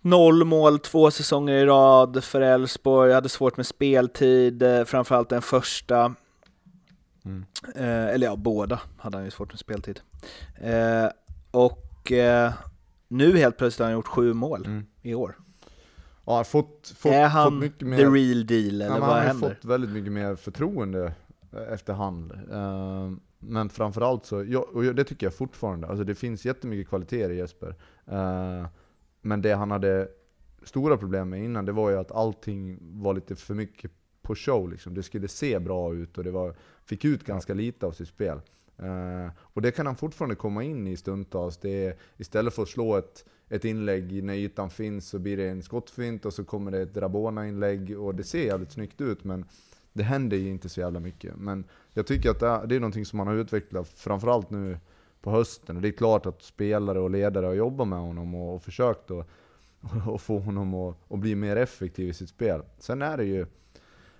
Noll 0.00 0.44
mål 0.44 0.78
två 0.78 1.10
säsonger 1.10 1.54
i 1.54 1.66
rad 1.66 2.24
för 2.24 2.40
Elfsborg, 2.40 3.12
hade 3.12 3.28
svårt 3.28 3.56
med 3.56 3.66
speltid, 3.66 4.64
framförallt 4.86 5.28
den 5.28 5.42
första. 5.42 6.14
Mm. 7.24 7.44
Eh, 7.74 8.14
eller 8.14 8.26
ja, 8.26 8.36
båda 8.36 8.80
hade 8.98 9.16
han 9.16 9.24
ju 9.24 9.30
svårt 9.30 9.52
med 9.52 9.58
speltid. 9.58 10.00
Eh, 10.60 11.06
och 11.50 11.87
eh, 12.12 12.52
nu 13.08 13.36
helt 13.36 13.56
plötsligt 13.56 13.78
har 13.78 13.86
han 13.86 13.94
gjort 13.94 14.08
sju 14.08 14.32
mål 14.32 14.66
mm. 14.66 14.86
i 15.02 15.14
år. 15.14 15.36
Ja, 16.26 16.44
fått, 16.44 16.92
fått, 16.96 17.12
är 17.12 17.28
han 17.28 17.52
fått 17.52 17.60
mycket 17.60 17.88
mer, 17.88 17.96
the 17.96 18.04
real 18.04 18.46
deal, 18.46 18.82
eller 18.82 18.84
ja, 18.84 19.00
vad 19.00 19.08
han 19.08 19.26
händer? 19.26 19.48
har 19.48 19.54
fått 19.54 19.64
väldigt 19.64 19.90
mycket 19.90 20.12
mer 20.12 20.36
förtroende 20.36 21.12
efterhand. 21.70 22.32
Uh, 22.32 23.12
men 23.38 23.68
framförallt 23.68 24.26
så, 24.26 24.58
och 24.58 24.82
det 24.94 25.04
tycker 25.04 25.26
jag 25.26 25.34
fortfarande, 25.34 25.86
alltså 25.86 26.04
det 26.04 26.14
finns 26.14 26.44
jättemycket 26.44 26.88
kvaliteter 26.88 27.30
i 27.30 27.36
Jesper. 27.36 27.68
Uh, 28.12 28.66
men 29.20 29.42
det 29.42 29.52
han 29.52 29.70
hade 29.70 30.08
stora 30.62 30.96
problem 30.96 31.28
med 31.28 31.44
innan, 31.44 31.64
det 31.64 31.72
var 31.72 31.90
ju 31.90 31.96
att 31.96 32.12
allting 32.12 32.78
var 32.80 33.14
lite 33.14 33.36
för 33.36 33.54
mycket 33.54 33.90
på 34.22 34.34
show 34.34 34.70
liksom. 34.70 34.94
Det 34.94 35.02
skulle 35.02 35.28
se 35.28 35.58
bra 35.58 35.94
ut 35.94 36.18
och 36.18 36.24
det 36.24 36.30
var, 36.30 36.54
fick 36.84 37.04
ut 37.04 37.24
ganska 37.24 37.54
lite 37.54 37.86
av 37.86 37.92
sitt 37.92 38.08
spel. 38.08 38.40
Uh, 38.82 39.30
och 39.38 39.62
det 39.62 39.70
kan 39.70 39.86
han 39.86 39.96
fortfarande 39.96 40.34
komma 40.34 40.62
in 40.62 40.86
i 40.86 40.96
stundtals. 40.96 41.56
Det 41.56 41.86
är, 41.86 41.96
istället 42.16 42.54
för 42.54 42.62
att 42.62 42.68
slå 42.68 42.96
ett, 42.96 43.24
ett 43.48 43.64
inlägg 43.64 44.24
när 44.24 44.34
ytan 44.34 44.70
finns 44.70 45.08
så 45.08 45.18
blir 45.18 45.36
det 45.36 45.48
en 45.48 45.62
skottfint 45.62 46.24
och 46.24 46.34
så 46.34 46.44
kommer 46.44 46.70
det 46.70 46.80
ett 46.80 46.96
Rabona-inlägg 46.96 47.98
och 47.98 48.14
det 48.14 48.24
ser 48.24 48.44
jävligt 48.44 48.72
snyggt 48.72 49.00
ut 49.00 49.24
men 49.24 49.44
det 49.92 50.02
händer 50.02 50.36
ju 50.36 50.48
inte 50.48 50.68
så 50.68 50.80
jävla 50.80 51.00
mycket. 51.00 51.36
Men 51.36 51.64
jag 51.94 52.06
tycker 52.06 52.30
att 52.30 52.40
det 52.40 52.46
är, 52.46 52.66
det 52.66 52.76
är 52.76 52.80
någonting 52.80 53.06
som 53.06 53.18
han 53.18 53.28
har 53.28 53.34
utvecklat, 53.34 53.88
framförallt 53.88 54.50
nu 54.50 54.78
på 55.20 55.30
hösten. 55.30 55.76
Och 55.76 55.82
det 55.82 55.88
är 55.88 55.92
klart 55.92 56.26
att 56.26 56.42
spelare 56.42 57.00
och 57.00 57.10
ledare 57.10 57.46
har 57.46 57.54
jobbat 57.54 57.88
med 57.88 57.98
honom 57.98 58.34
och, 58.34 58.54
och 58.54 58.62
försökt 58.62 59.10
att 59.10 59.28
och 60.06 60.20
få 60.20 60.38
honom 60.38 60.74
att, 60.74 61.12
att 61.12 61.18
bli 61.18 61.34
mer 61.34 61.56
effektiv 61.56 62.08
i 62.08 62.14
sitt 62.14 62.28
spel. 62.28 62.62
Sen 62.78 63.02
är 63.02 63.16
det 63.16 63.24
ju, 63.24 63.46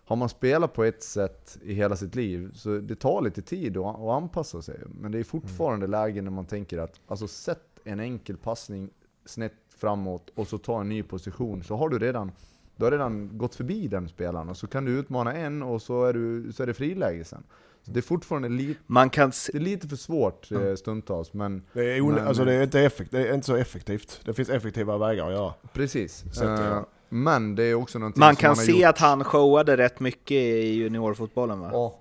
har 0.08 0.16
man 0.16 0.28
spelat 0.28 0.72
på 0.72 0.84
ett 0.84 1.02
sätt 1.02 1.58
i 1.62 1.74
hela 1.74 1.96
sitt 1.96 2.14
liv, 2.14 2.50
så 2.54 2.78
det 2.78 2.94
tar 2.94 3.22
lite 3.22 3.42
tid 3.42 3.76
att, 3.76 3.94
att 3.94 4.00
anpassa 4.00 4.62
sig. 4.62 4.80
Men 5.00 5.12
det 5.12 5.18
är 5.18 5.24
fortfarande 5.24 5.86
mm. 5.86 5.90
lägen 5.90 6.24
när 6.24 6.30
man 6.30 6.46
tänker 6.46 6.78
att, 6.78 7.00
alltså 7.06 7.28
sätt 7.28 7.80
en 7.84 8.00
enkel 8.00 8.36
passning 8.36 8.90
snett 9.24 9.54
framåt 9.76 10.30
och 10.34 10.48
så 10.48 10.58
ta 10.58 10.80
en 10.80 10.88
ny 10.88 11.02
position, 11.02 11.62
så 11.62 11.76
har 11.76 11.88
du 11.88 11.98
redan 11.98 12.32
du 12.76 12.84
har 12.84 12.92
redan 12.92 13.38
gått 13.38 13.54
förbi 13.54 13.88
den 13.88 14.08
spelaren, 14.08 14.48
och 14.48 14.56
så 14.56 14.66
kan 14.66 14.84
du 14.84 14.98
utmana 14.98 15.32
en 15.32 15.62
och 15.62 15.82
så 15.82 16.04
är, 16.04 16.12
du, 16.12 16.52
så 16.52 16.62
är 16.62 16.66
det 16.66 16.74
friläge 16.74 17.24
sen. 17.24 17.42
Så 17.82 17.90
det 17.90 18.00
är 18.00 18.02
fortfarande 18.02 18.48
lite, 18.48 18.80
Man 18.86 19.10
kan 19.10 19.32
det 19.52 19.58
är 19.58 19.60
lite 19.60 19.88
för 19.88 19.96
svårt 19.96 20.50
mm. 20.50 20.76
stundtals, 20.76 21.32
men... 21.32 21.62
Det 21.72 21.96
är, 21.96 22.02
men, 22.02 22.26
alltså 22.26 22.44
det, 22.44 22.54
är 22.54 22.62
inte 22.62 22.80
effekt, 22.80 23.10
det 23.10 23.28
är 23.28 23.34
inte 23.34 23.46
så 23.46 23.56
effektivt. 23.56 24.20
Det 24.24 24.34
finns 24.34 24.48
effektiva 24.48 24.98
vägar 24.98 25.26
att 25.26 25.32
göra. 25.32 25.54
Precis. 25.72 26.24
Uh, 26.42 26.82
men 27.08 27.54
det 27.54 27.64
är 27.64 27.74
också 27.74 27.98
någonting 27.98 28.20
Man 28.20 28.36
kan 28.36 28.48
man 28.48 28.56
se 28.56 28.72
gjort. 28.72 28.84
att 28.88 28.98
han 28.98 29.24
showade 29.24 29.76
rätt 29.76 30.00
mycket 30.00 30.36
i 30.36 30.74
juniorfotbollen 30.74 31.60
va? 31.60 31.70
Ja. 31.72 31.98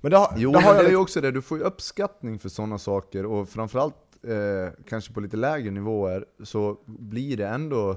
Men 0.00 0.10
det 0.10 0.16
har, 0.16 0.34
jo, 0.36 0.52
det 0.52 0.60
har 0.60 0.74
jag 0.74 0.84
det 0.84 0.90
är 0.90 0.96
också 0.96 1.20
det, 1.20 1.30
du 1.30 1.42
får 1.42 1.58
ju 1.58 1.64
uppskattning 1.64 2.38
för 2.38 2.48
sådana 2.48 2.78
saker 2.78 3.26
och 3.26 3.48
framförallt 3.48 3.94
eh, 4.22 4.72
kanske 4.88 5.12
på 5.12 5.20
lite 5.20 5.36
lägre 5.36 5.70
nivåer 5.70 6.24
så 6.44 6.76
blir 6.86 7.36
det 7.36 7.46
ändå 7.48 7.96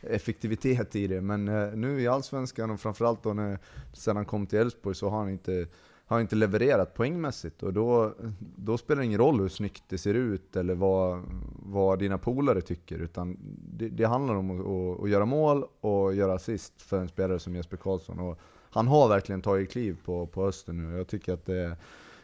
effektivitet 0.00 0.96
i 0.96 1.06
det. 1.06 1.20
Men 1.20 1.48
eh, 1.48 1.72
nu 1.74 2.00
i 2.00 2.08
Allsvenskan 2.08 2.70
och 2.70 2.80
framförallt 2.80 3.22
då 3.22 3.32
när, 3.32 3.58
sen 3.92 4.16
han 4.16 4.24
kom 4.24 4.46
till 4.46 4.58
Elfsborg 4.58 4.94
så 4.96 5.08
har 5.08 5.18
han 5.18 5.28
inte, 5.28 5.66
har 6.06 6.20
inte 6.20 6.36
levererat 6.36 6.94
poängmässigt. 6.94 7.62
Och 7.62 7.72
då, 7.72 8.14
då 8.56 8.78
spelar 8.78 9.00
det 9.00 9.06
ingen 9.06 9.18
roll 9.18 9.40
hur 9.40 9.48
snyggt 9.48 9.84
det 9.88 9.98
ser 9.98 10.14
ut 10.14 10.56
eller 10.56 10.74
vad, 10.74 11.22
vad 11.66 11.98
dina 11.98 12.18
polare 12.18 12.60
tycker. 12.60 12.98
Utan 12.98 13.36
det, 13.72 13.88
det 13.88 14.04
handlar 14.04 14.34
om 14.34 14.50
att, 14.50 14.66
att, 14.66 15.04
att, 15.04 15.10
göra 15.10 15.24
mål 15.24 15.64
och 15.80 16.14
göra 16.14 16.34
assist 16.34 16.82
för 16.82 17.00
en 17.00 17.08
spelare 17.08 17.38
som 17.38 17.56
Jesper 17.56 17.76
Karlsson. 17.76 18.20
Och 18.20 18.38
han 18.70 18.86
har 18.86 19.08
verkligen 19.08 19.42
tagit 19.42 19.70
kliv 19.70 19.96
på, 20.04 20.26
på 20.26 20.44
hösten 20.44 20.76
nu. 20.76 20.96
Jag 20.96 21.06
tycker 21.06 21.32
att 21.32 21.46
det, 21.46 21.76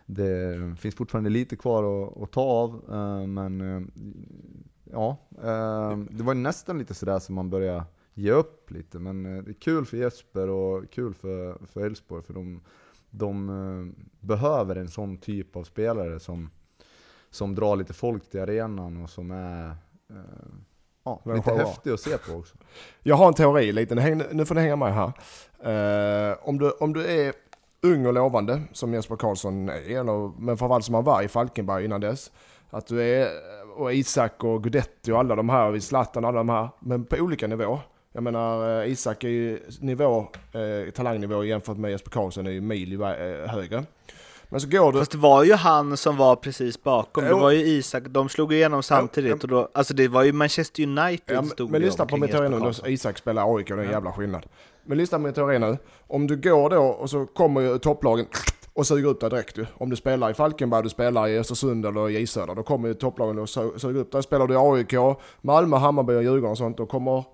det 0.07 0.57
finns 0.78 0.95
fortfarande 0.95 1.31
lite 1.31 1.57
kvar 1.57 2.05
att, 2.05 2.22
att 2.22 2.33
ta 2.33 2.41
av, 2.41 2.83
eh, 2.91 3.26
men 3.26 3.61
eh, 3.61 3.83
ja, 4.93 5.16
eh, 5.43 5.99
det 6.11 6.22
var 6.22 6.35
nästan 6.35 6.78
lite 6.78 6.95
sådär 6.95 7.18
som 7.18 7.35
man 7.35 7.51
började 7.51 7.85
ge 8.14 8.31
upp 8.31 8.70
lite. 8.70 8.99
Men 8.99 9.22
det 9.22 9.51
är 9.51 9.53
kul 9.53 9.87
för 9.87 9.97
Jesper 9.97 10.49
och 10.49 10.91
kul 10.91 11.14
för, 11.14 11.66
för 11.66 11.87
Elfsborg, 11.87 12.22
för 12.22 12.35
de, 12.35 12.61
de 13.11 13.49
eh, 13.49 14.05
behöver 14.21 14.77
en 14.77 14.89
sån 14.89 15.17
typ 15.17 15.57
av 15.57 15.65
spelare 15.65 16.21
som, 16.21 16.51
som 17.31 17.55
drar 17.55 17.77
lite 17.77 17.93
folk 17.93 18.31
till 18.31 18.41
arenan 18.41 19.03
och 19.03 19.11
som 19.11 19.31
är 19.31 19.69
eh, 20.11 20.17
ja, 21.05 21.23
lite 21.25 21.55
häftig 21.55 21.91
att 21.91 22.01
se 22.01 22.19
på 22.19 22.33
också. 22.33 22.57
Jag 23.03 23.17
har 23.17 23.29
en 23.29 23.35
teori 23.35 23.73
lite, 23.73 23.95
nu 24.33 24.45
får 24.45 24.55
ni 24.55 24.61
hänga 24.61 24.77
med 24.77 24.95
här. 24.95 25.13
Uh, 25.67 26.37
om, 26.49 26.59
du, 26.59 26.71
om 26.71 26.93
du 26.93 27.07
är 27.07 27.33
ung 27.83 28.07
och 28.07 28.13
lovande, 28.13 28.63
som 28.73 28.95
Jesper 28.95 29.17
Karlsson 29.17 29.69
är, 29.69 30.41
men 30.41 30.59
framförallt 30.59 30.85
som 30.85 30.95
han 30.95 31.05
var 31.05 31.23
i 31.23 31.29
Falkenberg 31.29 31.85
innan 31.85 32.01
dess. 32.01 32.33
Att 32.71 32.87
du 32.87 33.03
är 33.03 33.29
och 33.77 33.95
Isak 33.95 34.45
och 34.45 34.65
Gudetti 34.65 35.13
och 35.13 35.19
alla 35.19 35.37
de 35.37 35.49
här, 35.49 35.79
Zlatan 35.79 36.25
och 36.25 36.29
alla 36.29 36.39
de 36.39 36.49
här, 36.49 36.69
men 36.81 37.05
på 37.05 37.17
olika 37.17 37.47
nivå. 37.47 37.81
Jag 38.13 38.23
menar 38.23 38.83
eh, 38.83 38.93
Isak 38.93 39.25
är 39.25 39.29
ju 39.29 39.61
nivå, 39.81 40.27
eh, 40.53 40.93
talangnivå 40.93 41.45
jämfört 41.45 41.77
med 41.77 41.91
Jesper 41.91 42.11
Karlsson 42.11 42.47
är 42.47 42.51
ju 42.51 42.61
mil 42.61 43.01
eh, 43.01 43.09
högre. 43.47 43.85
Men 44.49 44.61
så 44.61 44.69
går 44.69 44.93
du... 44.93 44.99
Fast 44.99 45.11
det 45.11 45.19
var 45.19 45.45
ju 45.45 45.53
han 45.53 45.97
som 45.97 46.17
var 46.17 46.37
precis 46.37 46.83
bakom, 46.83 47.25
det 47.25 47.35
var 47.35 47.51
ju 47.51 47.59
Isak, 47.59 48.03
de 48.09 48.29
slog 48.29 48.53
igenom 48.53 48.83
samtidigt 48.83 49.43
och 49.43 49.49
då, 49.49 49.69
alltså 49.75 49.95
det 49.95 50.09
var 50.09 50.23
ju 50.23 50.33
Manchester 50.33 50.83
United 50.83 51.37
ja, 51.37 51.43
stod 51.43 51.71
Men 51.71 51.83
lyssna 51.83 52.07
på 52.07 52.17
min 52.17 52.31
teori 52.31 52.49
nu, 52.49 52.93
Isak 52.93 53.19
spelar 53.19 53.57
AIK, 53.57 53.69
det 53.69 53.75
är 53.75 53.79
en 53.79 53.91
jävla 53.91 54.13
skillnad. 54.13 54.47
Men 54.85 54.99
lyssna 54.99 55.19
på 55.19 55.23
min 55.23 55.33
teori 55.33 55.59
nu, 55.59 55.79
om 56.07 56.27
du 56.27 56.37
går 56.37 56.71
då 56.71 56.83
och 56.83 57.11
så 57.11 57.27
kommer 57.27 57.61
ju 57.61 57.79
topplagen 57.79 58.27
och 58.73 58.87
suger 58.87 59.09
upp 59.09 59.21
dig 59.21 59.31
direkt. 59.31 59.59
Om 59.75 59.91
du 59.91 59.97
spelar 59.97 60.31
i 60.31 60.35
Falkenberg, 60.35 60.83
du 60.83 60.89
spelar 60.89 61.29
i 61.29 61.39
Östersund 61.39 61.87
eller 61.87 62.11
i 62.11 62.21
J 62.21 62.27
Södra, 62.27 62.55
då 62.55 62.63
kommer 62.63 62.89
ju 62.89 62.95
topplagen 62.95 63.39
och 63.39 63.49
suger 63.49 63.97
upp 64.01 64.13
dig. 64.13 64.23
Spelar 64.23 64.47
du 64.47 64.55
i 64.55 64.57
AIK, 64.57 65.19
Malmö, 65.41 65.77
Hammarby 65.77 66.13
och 66.13 66.23
Djurgården 66.23 66.51
och 66.51 66.59
sånt, 66.59 66.77
då 66.77 66.87
kommer 66.87 67.25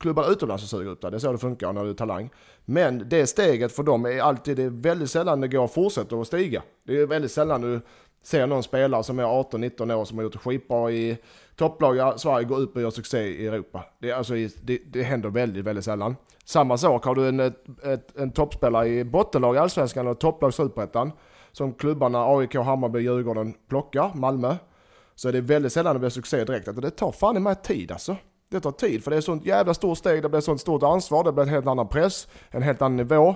klubbar 0.00 0.32
utomlands 0.32 0.62
och 0.62 0.68
suger 0.68 0.90
upp 0.90 1.00
dig. 1.00 1.10
Det 1.10 1.16
är 1.16 1.18
så 1.18 1.32
det 1.32 1.38
funkar 1.38 1.72
när 1.72 1.84
du 1.84 1.90
är 1.90 1.94
talang. 1.94 2.30
Men 2.64 3.08
det 3.08 3.26
steget 3.26 3.72
för 3.72 3.82
dem 3.82 4.04
är 4.06 4.20
alltid, 4.20 4.56
det 4.56 4.62
är 4.62 4.70
väldigt 4.70 5.10
sällan 5.10 5.40
det 5.40 5.48
går 5.48 5.64
att 5.64 5.72
fortsätta 5.72 6.16
att 6.16 6.26
stiga. 6.26 6.62
Det 6.86 7.00
är 7.00 7.06
väldigt 7.06 7.32
sällan 7.32 7.60
du 7.60 7.80
ser 8.22 8.46
någon 8.46 8.62
spelare 8.62 9.02
som 9.02 9.18
är 9.18 9.24
18-19 9.24 9.94
år 9.94 10.04
som 10.04 10.18
har 10.18 10.22
gjort 10.22 10.32
det 10.32 10.38
skitbra 10.38 10.90
i 10.90 11.18
topplag 11.56 11.96
i 11.96 12.18
Sverige 12.18 12.44
gå 12.44 12.56
upp 12.56 12.76
och 12.76 12.82
göra 12.82 12.90
succé 12.90 13.18
i 13.18 13.46
Europa. 13.46 13.84
Det, 13.98 14.12
alltså, 14.12 14.34
det, 14.62 14.78
det 14.92 15.02
händer 15.02 15.28
väldigt, 15.30 15.64
väldigt 15.64 15.84
sällan. 15.84 16.16
Samma 16.44 16.78
sak, 16.78 17.04
har 17.04 17.14
du 17.14 17.28
en, 17.28 17.40
ett, 17.40 18.16
en 18.18 18.30
toppspelare 18.30 18.88
i 18.88 19.04
bottenlag 19.04 19.54
i 19.54 19.58
Allsvenskan 19.58 20.06
och 20.06 20.20
topplag 20.20 20.48
i 20.48 20.52
Superettan, 20.52 21.12
som 21.52 21.72
klubbarna 21.74 22.26
AIK, 22.26 22.54
Hammarby, 22.54 23.00
Djurgården 23.00 23.54
plockar, 23.68 24.10
Malmö, 24.14 24.56
så 25.14 25.28
är 25.28 25.32
det 25.32 25.40
väldigt 25.40 25.72
sällan 25.72 25.94
det 25.94 26.00
blir 26.00 26.10
succé 26.10 26.44
direkt. 26.44 26.68
Alltså, 26.68 26.80
det 26.80 26.90
tar 26.90 27.12
fan 27.12 27.36
i 27.36 27.40
mig 27.40 27.54
tid 27.54 27.92
alltså. 27.92 28.16
Det 28.50 28.60
tar 28.60 28.72
tid, 28.72 29.04
för 29.04 29.10
det 29.10 29.16
är 29.16 29.20
sånt 29.20 29.46
jävla 29.46 29.74
stort 29.74 29.98
steg, 29.98 30.22
det 30.22 30.28
blir 30.28 30.40
sånt 30.40 30.60
stort 30.60 30.82
ansvar, 30.82 31.24
det 31.24 31.32
blir 31.32 31.42
en 31.42 31.48
helt 31.48 31.66
annan 31.66 31.88
press, 31.88 32.28
en 32.50 32.62
helt 32.62 32.82
annan 32.82 32.96
nivå. 32.96 33.34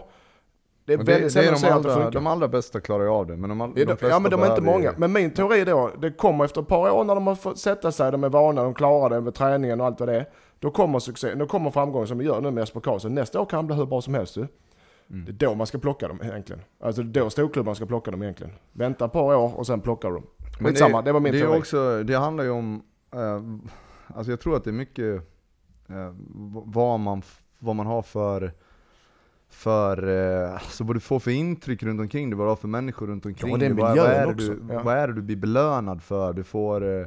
Det 0.85 0.93
är 0.93 0.99
väldigt 0.99 1.33
sällan 1.33 1.61
de, 1.61 1.69
allra, 1.69 2.11
de 2.11 2.27
allra 2.27 2.49
bästa 2.49 2.81
klarar 2.81 3.05
ju 3.05 3.11
av 3.11 3.27
det, 3.27 3.37
men 3.37 3.51
de, 3.51 3.61
all, 3.61 3.75
de 3.75 3.85
flesta 3.87 4.09
Ja 4.09 4.19
men 4.19 4.31
de 4.31 4.43
är 4.43 4.51
inte 4.51 4.63
många. 4.63 4.95
Men 4.97 5.13
min 5.13 5.31
teori 5.31 5.65
då, 5.65 5.91
det 5.99 6.11
kommer 6.11 6.45
efter 6.45 6.61
ett 6.61 6.69
par 6.69 6.91
år 6.91 7.05
när 7.05 7.15
de 7.15 7.27
har 7.27 7.35
fått 7.35 7.59
sätta 7.59 7.93
sig, 7.93 8.13
de 8.13 8.25
är 8.25 8.29
vana, 8.29 8.63
de 8.63 8.75
klarar 8.75 9.11
det 9.11 9.21
med 9.21 9.35
träningen 9.35 9.81
och 9.81 9.87
allt 9.87 10.01
vad 10.01 10.09
det 10.09 10.17
är. 10.17 10.29
Då 10.59 10.71
kommer 10.71 10.99
succé, 10.99 11.35
då 11.35 11.47
kommer 11.47 11.71
framgången 11.71 12.09
som 12.09 12.19
vi 12.19 12.25
gör 12.25 12.41
nu 12.41 12.51
med 12.51 12.63
Jesper 12.63 12.81
Karlsson. 12.81 13.15
Nästa 13.15 13.41
år 13.41 13.47
kan 13.47 13.57
han 13.57 13.67
bli 13.67 13.77
hur 13.77 13.87
bra 13.87 14.01
som 14.01 14.15
helst 14.15 14.37
ju. 14.37 14.47
Mm. 15.11 15.25
Det 15.25 15.31
är 15.31 15.49
då 15.49 15.55
man 15.55 15.67
ska 15.67 15.79
plocka 15.79 16.09
dem 16.09 16.21
egentligen. 16.23 16.63
Alltså 16.81 17.03
det 17.03 17.21
är 17.21 17.25
då 17.25 17.31
storklubbarna 17.31 17.75
ska 17.75 17.87
plocka 17.87 18.11
dem 18.11 18.23
egentligen. 18.23 18.53
Vänta 18.73 19.05
ett 19.05 19.13
par 19.13 19.35
år 19.37 19.59
och 19.59 19.67
sen 19.67 19.81
plockar 19.81 20.09
du 20.09 20.15
dem. 20.15 20.27
Men 20.59 20.75
det, 20.75 21.03
det 21.05 21.13
var 21.13 21.21
min 21.21 21.33
det 21.33 21.41
teori. 21.41 21.61
Också, 21.61 22.03
det 22.03 22.15
handlar 22.15 22.45
ju 22.45 22.51
om, 22.51 22.83
eh, 23.13 23.21
alltså 24.07 24.33
jag 24.33 24.41
tror 24.41 24.57
att 24.57 24.65
det 24.65 24.71
är 24.71 24.73
mycket 24.73 25.23
eh, 25.89 26.15
vad, 26.65 27.01
man, 27.01 27.23
vad 27.59 27.77
man 27.77 27.87
har 27.87 28.03
för 28.03 28.53
för, 29.55 30.09
eh, 30.09 30.55
alltså 30.55 30.85
vad 30.85 30.97
du 30.97 31.01
får 31.01 31.21
för 31.21 31.31
intryck 31.31 31.83
runt 31.83 32.01
omkring 32.01 32.31
dig, 32.31 32.39
vad 32.39 32.47
du 32.47 32.51
har 32.51 32.57
för 32.57 32.69
människor 32.69 33.07
runt 33.07 33.27
omkring 33.27 33.53
ja, 33.53 33.59
dig. 33.59 33.73
Vad, 33.73 33.97
vad, 33.97 34.07
är. 34.07 34.35
Du, 34.35 34.61
ja. 34.71 34.83
vad 34.83 34.97
är 34.97 35.09
det 35.09 35.15
du 35.15 35.23
blir 35.23 35.37
belönad 35.37 36.03
för? 36.03 36.33
Du 36.33 36.45
får, 36.45 37.01
eh, 37.01 37.07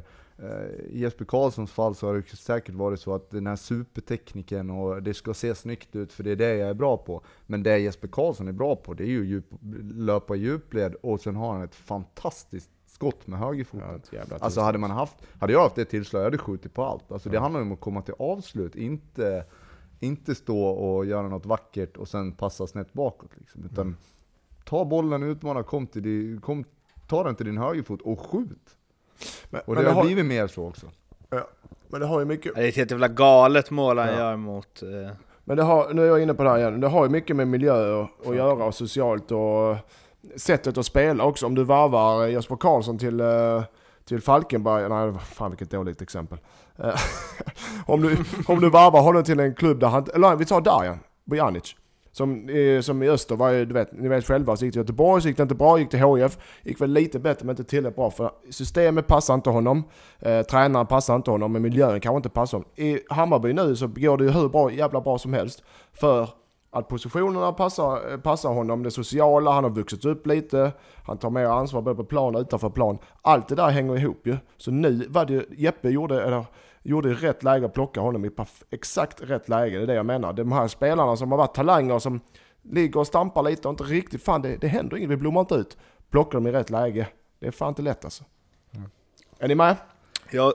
i 0.88 1.00
Jesper 1.00 1.24
Karlssons 1.24 1.72
fall 1.72 1.94
så 1.94 2.06
har 2.06 2.14
det 2.14 2.36
säkert 2.36 2.74
varit 2.74 3.00
så 3.00 3.14
att 3.14 3.30
den 3.30 3.46
här 3.46 3.56
supertekniken 3.56 4.70
och 4.70 5.02
det 5.02 5.14
ska 5.14 5.34
se 5.34 5.54
snyggt 5.54 5.96
ut 5.96 6.12
för 6.12 6.24
det 6.24 6.30
är 6.30 6.36
det 6.36 6.54
jag 6.54 6.68
är 6.68 6.74
bra 6.74 6.96
på. 6.96 7.22
Men 7.46 7.62
det 7.62 7.78
Jesper 7.78 8.08
Karlsson 8.08 8.48
är 8.48 8.52
bra 8.52 8.76
på 8.76 8.94
det 8.94 9.04
är 9.04 9.08
ju 9.08 9.26
djup, 9.26 9.46
löpa 9.94 10.36
i 10.36 10.38
djupled 10.38 10.94
och 10.94 11.20
sen 11.20 11.36
har 11.36 11.52
han 11.52 11.62
ett 11.62 11.74
fantastiskt 11.74 12.70
skott 12.98 13.26
med 13.26 13.38
högerfoten. 13.38 14.00
Ja, 14.10 14.20
alltså 14.40 14.60
hade, 14.60 14.78
man 14.78 14.90
haft, 14.90 15.16
hade 15.40 15.52
jag 15.52 15.62
haft 15.62 15.74
det 15.74 15.84
tillslaget, 15.84 16.24
jag 16.24 16.30
hade 16.30 16.38
skjutit 16.38 16.74
på 16.74 16.84
allt. 16.84 17.12
Alltså 17.12 17.28
det 17.28 17.38
handlar 17.38 17.60
om 17.60 17.72
att 17.72 17.80
komma 17.80 18.02
till 18.02 18.14
avslut, 18.18 18.76
inte 18.76 19.44
inte 20.00 20.34
stå 20.34 20.62
och 20.62 21.06
göra 21.06 21.28
något 21.28 21.46
vackert 21.46 21.96
och 21.96 22.08
sen 22.08 22.32
passa 22.32 22.66
snett 22.66 22.92
bakåt. 22.92 23.30
Liksom. 23.38 23.64
Utan 23.64 23.86
mm. 23.86 23.96
ta 24.64 24.84
bollen, 24.84 25.22
utmana, 25.22 25.62
kom 25.62 25.86
till 25.86 26.02
din, 26.02 26.40
kom, 26.40 26.64
ta 27.08 27.24
den 27.24 27.34
till 27.34 27.46
din 27.46 27.58
högerfot 27.58 28.02
och 28.02 28.20
skjut. 28.20 28.76
Men, 29.50 29.60
och 29.64 29.74
det, 29.74 29.82
det 29.82 29.90
har 29.90 30.04
blivit 30.04 30.26
mer 30.26 30.46
så 30.46 30.68
också. 30.68 30.86
Ja, 31.30 31.48
men 31.88 32.00
det 32.00 32.06
har 32.06 32.18
ju 32.20 32.24
mycket... 32.24 32.54
Det 32.54 32.64
är 32.64 32.68
ett 32.68 32.76
helt 32.76 32.90
jävla 32.90 33.08
galet 33.08 33.70
mål 33.70 33.98
han 33.98 34.08
ja. 34.08 34.18
gör 34.18 34.36
mot... 34.36 34.82
Eh... 34.82 35.10
Men 35.44 35.56
det 35.56 35.62
har, 35.62 35.94
nu 35.94 36.02
är 36.02 36.06
jag 36.06 36.22
inne 36.22 36.34
på 36.34 36.42
det 36.42 36.50
här 36.50 36.58
igen, 36.58 36.80
det 36.80 36.88
har 36.88 37.04
ju 37.04 37.10
mycket 37.10 37.36
med 37.36 37.48
miljö 37.48 38.02
att, 38.02 38.26
att 38.26 38.36
göra 38.36 38.64
och 38.64 38.74
socialt 38.74 39.32
och 39.32 39.76
sättet 40.36 40.78
att 40.78 40.86
spela 40.86 41.24
också. 41.24 41.46
Om 41.46 41.54
du 41.54 41.64
varvar 41.64 42.24
eh, 42.24 42.32
Jesper 42.32 42.56
Karlsson 42.56 42.98
till, 42.98 43.20
eh, 43.20 43.62
till 44.04 44.20
Falkenberg, 44.20 44.88
nej 44.88 45.12
fan 45.24 45.50
vilket 45.50 45.70
dåligt 45.70 46.02
exempel. 46.02 46.38
Eh, 46.78 46.94
om, 47.86 48.02
du, 48.02 48.16
om 48.46 48.60
du 48.60 48.70
varvar 48.70 49.02
honom 49.02 49.24
till 49.24 49.40
en 49.40 49.54
klubb 49.54 49.80
där 49.80 49.88
han, 49.88 50.06
eller 50.14 50.36
vi 50.36 50.44
tar 50.44 50.60
Darjan 50.60 50.98
Bojanic. 51.24 51.74
Som, 52.12 52.48
som 52.82 53.02
i 53.02 53.08
Öster 53.08 53.36
var 53.36 53.50
ju, 53.50 53.64
du 53.64 53.74
vet, 53.74 53.92
ni 53.92 54.08
vet 54.08 54.24
själva, 54.24 54.56
så 54.56 54.64
gick 54.64 54.74
till 54.74 54.80
Göteborg, 54.80 55.22
så 55.22 55.28
gick 55.28 55.36
det 55.36 55.42
inte 55.42 55.54
bra, 55.54 55.78
gick 55.78 55.90
till 55.90 55.98
HIF, 55.98 56.38
gick 56.62 56.80
väl 56.80 56.90
lite 56.90 57.18
bättre 57.18 57.46
men 57.46 57.52
inte 57.52 57.64
tillräckligt 57.64 57.96
bra 57.96 58.10
för 58.10 58.30
systemet 58.50 59.06
passar 59.06 59.34
inte 59.34 59.50
honom, 59.50 59.84
eh, 60.18 60.42
tränaren 60.42 60.86
passar 60.86 61.16
inte 61.16 61.30
honom, 61.30 61.52
men 61.52 61.62
miljön 61.62 62.00
kanske 62.00 62.16
inte 62.16 62.28
passar 62.28 62.58
honom. 62.58 62.70
I 62.76 63.00
Hammarby 63.08 63.52
nu 63.52 63.76
så 63.76 63.86
går 63.86 64.16
det 64.16 64.24
ju 64.24 64.30
hur 64.30 64.48
bra, 64.48 64.72
jävla 64.72 65.00
bra 65.00 65.18
som 65.18 65.32
helst, 65.32 65.62
för 65.92 66.28
att 66.70 66.88
positionerna 66.88 67.52
passar, 67.52 68.18
passar 68.18 68.48
honom, 68.48 68.82
det 68.82 68.90
sociala, 68.90 69.50
han 69.50 69.64
har 69.64 69.70
vuxit 69.70 70.04
upp 70.04 70.26
lite, 70.26 70.72
han 71.06 71.18
tar 71.18 71.30
mer 71.30 71.44
ansvar 71.44 71.82
både 71.82 71.96
på 71.96 72.04
plan 72.04 72.34
och 72.34 72.40
utanför 72.40 72.70
plan. 72.70 72.98
Allt 73.22 73.48
det 73.48 73.54
där 73.54 73.68
hänger 73.68 73.96
ihop 73.96 74.26
ju. 74.26 74.36
Så 74.56 74.70
nu 74.70 75.06
var 75.08 75.24
det 75.24 75.46
Jeppe 75.50 75.88
gjorde, 75.88 76.22
eller 76.22 76.44
gjorde 76.82 77.08
i 77.10 77.14
rätt 77.14 77.42
läge 77.42 77.66
att 77.66 77.74
plocka 77.74 78.00
honom 78.00 78.24
i 78.24 78.30
exakt 78.70 79.22
rätt 79.22 79.48
läge. 79.48 79.76
Det 79.76 79.82
är 79.82 79.86
det 79.86 79.94
jag 79.94 80.06
menar. 80.06 80.32
De 80.32 80.52
här 80.52 80.68
spelarna 80.68 81.16
som 81.16 81.30
har 81.30 81.38
varit 81.38 81.54
talanger 81.54 81.98
som 81.98 82.20
ligger 82.62 83.00
och 83.00 83.06
stampar 83.06 83.42
lite 83.42 83.68
och 83.68 83.72
inte 83.72 83.84
riktigt, 83.84 84.22
fan 84.22 84.42
det, 84.42 84.56
det 84.56 84.68
händer 84.68 84.96
inget, 84.96 85.10
vi 85.10 85.16
blommar 85.16 85.40
inte 85.40 85.54
ut. 85.54 85.76
Plockar 86.10 86.32
dem 86.32 86.46
i 86.46 86.52
rätt 86.52 86.70
läge. 86.70 87.08
Det 87.38 87.46
är 87.46 87.50
fan 87.50 87.68
inte 87.68 87.82
lätt 87.82 88.04
alltså. 88.04 88.24
Mm. 88.74 88.90
Är 89.38 89.48
ni 89.48 89.54
med? 89.54 89.76
Jag, 90.30 90.52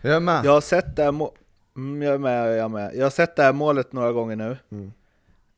jag 0.00 0.14
är 0.14 0.20
med. 0.20 0.44
Jag 0.44 0.52
har 0.52 0.60
sett 0.60 0.96
det 0.96 1.02
här 1.02 1.12
må- 1.12 1.32
mm, 1.76 2.02
jag 2.02 2.14
är 2.14 2.18
med, 2.18 2.48
jag 2.50 2.58
är 2.58 2.68
med. 2.68 2.94
Jag 2.94 3.04
har 3.04 3.10
sett 3.10 3.36
det 3.36 3.42
här 3.42 3.52
målet 3.52 3.92
några 3.92 4.12
gånger 4.12 4.36
nu. 4.36 4.56
Mm. 4.72 4.92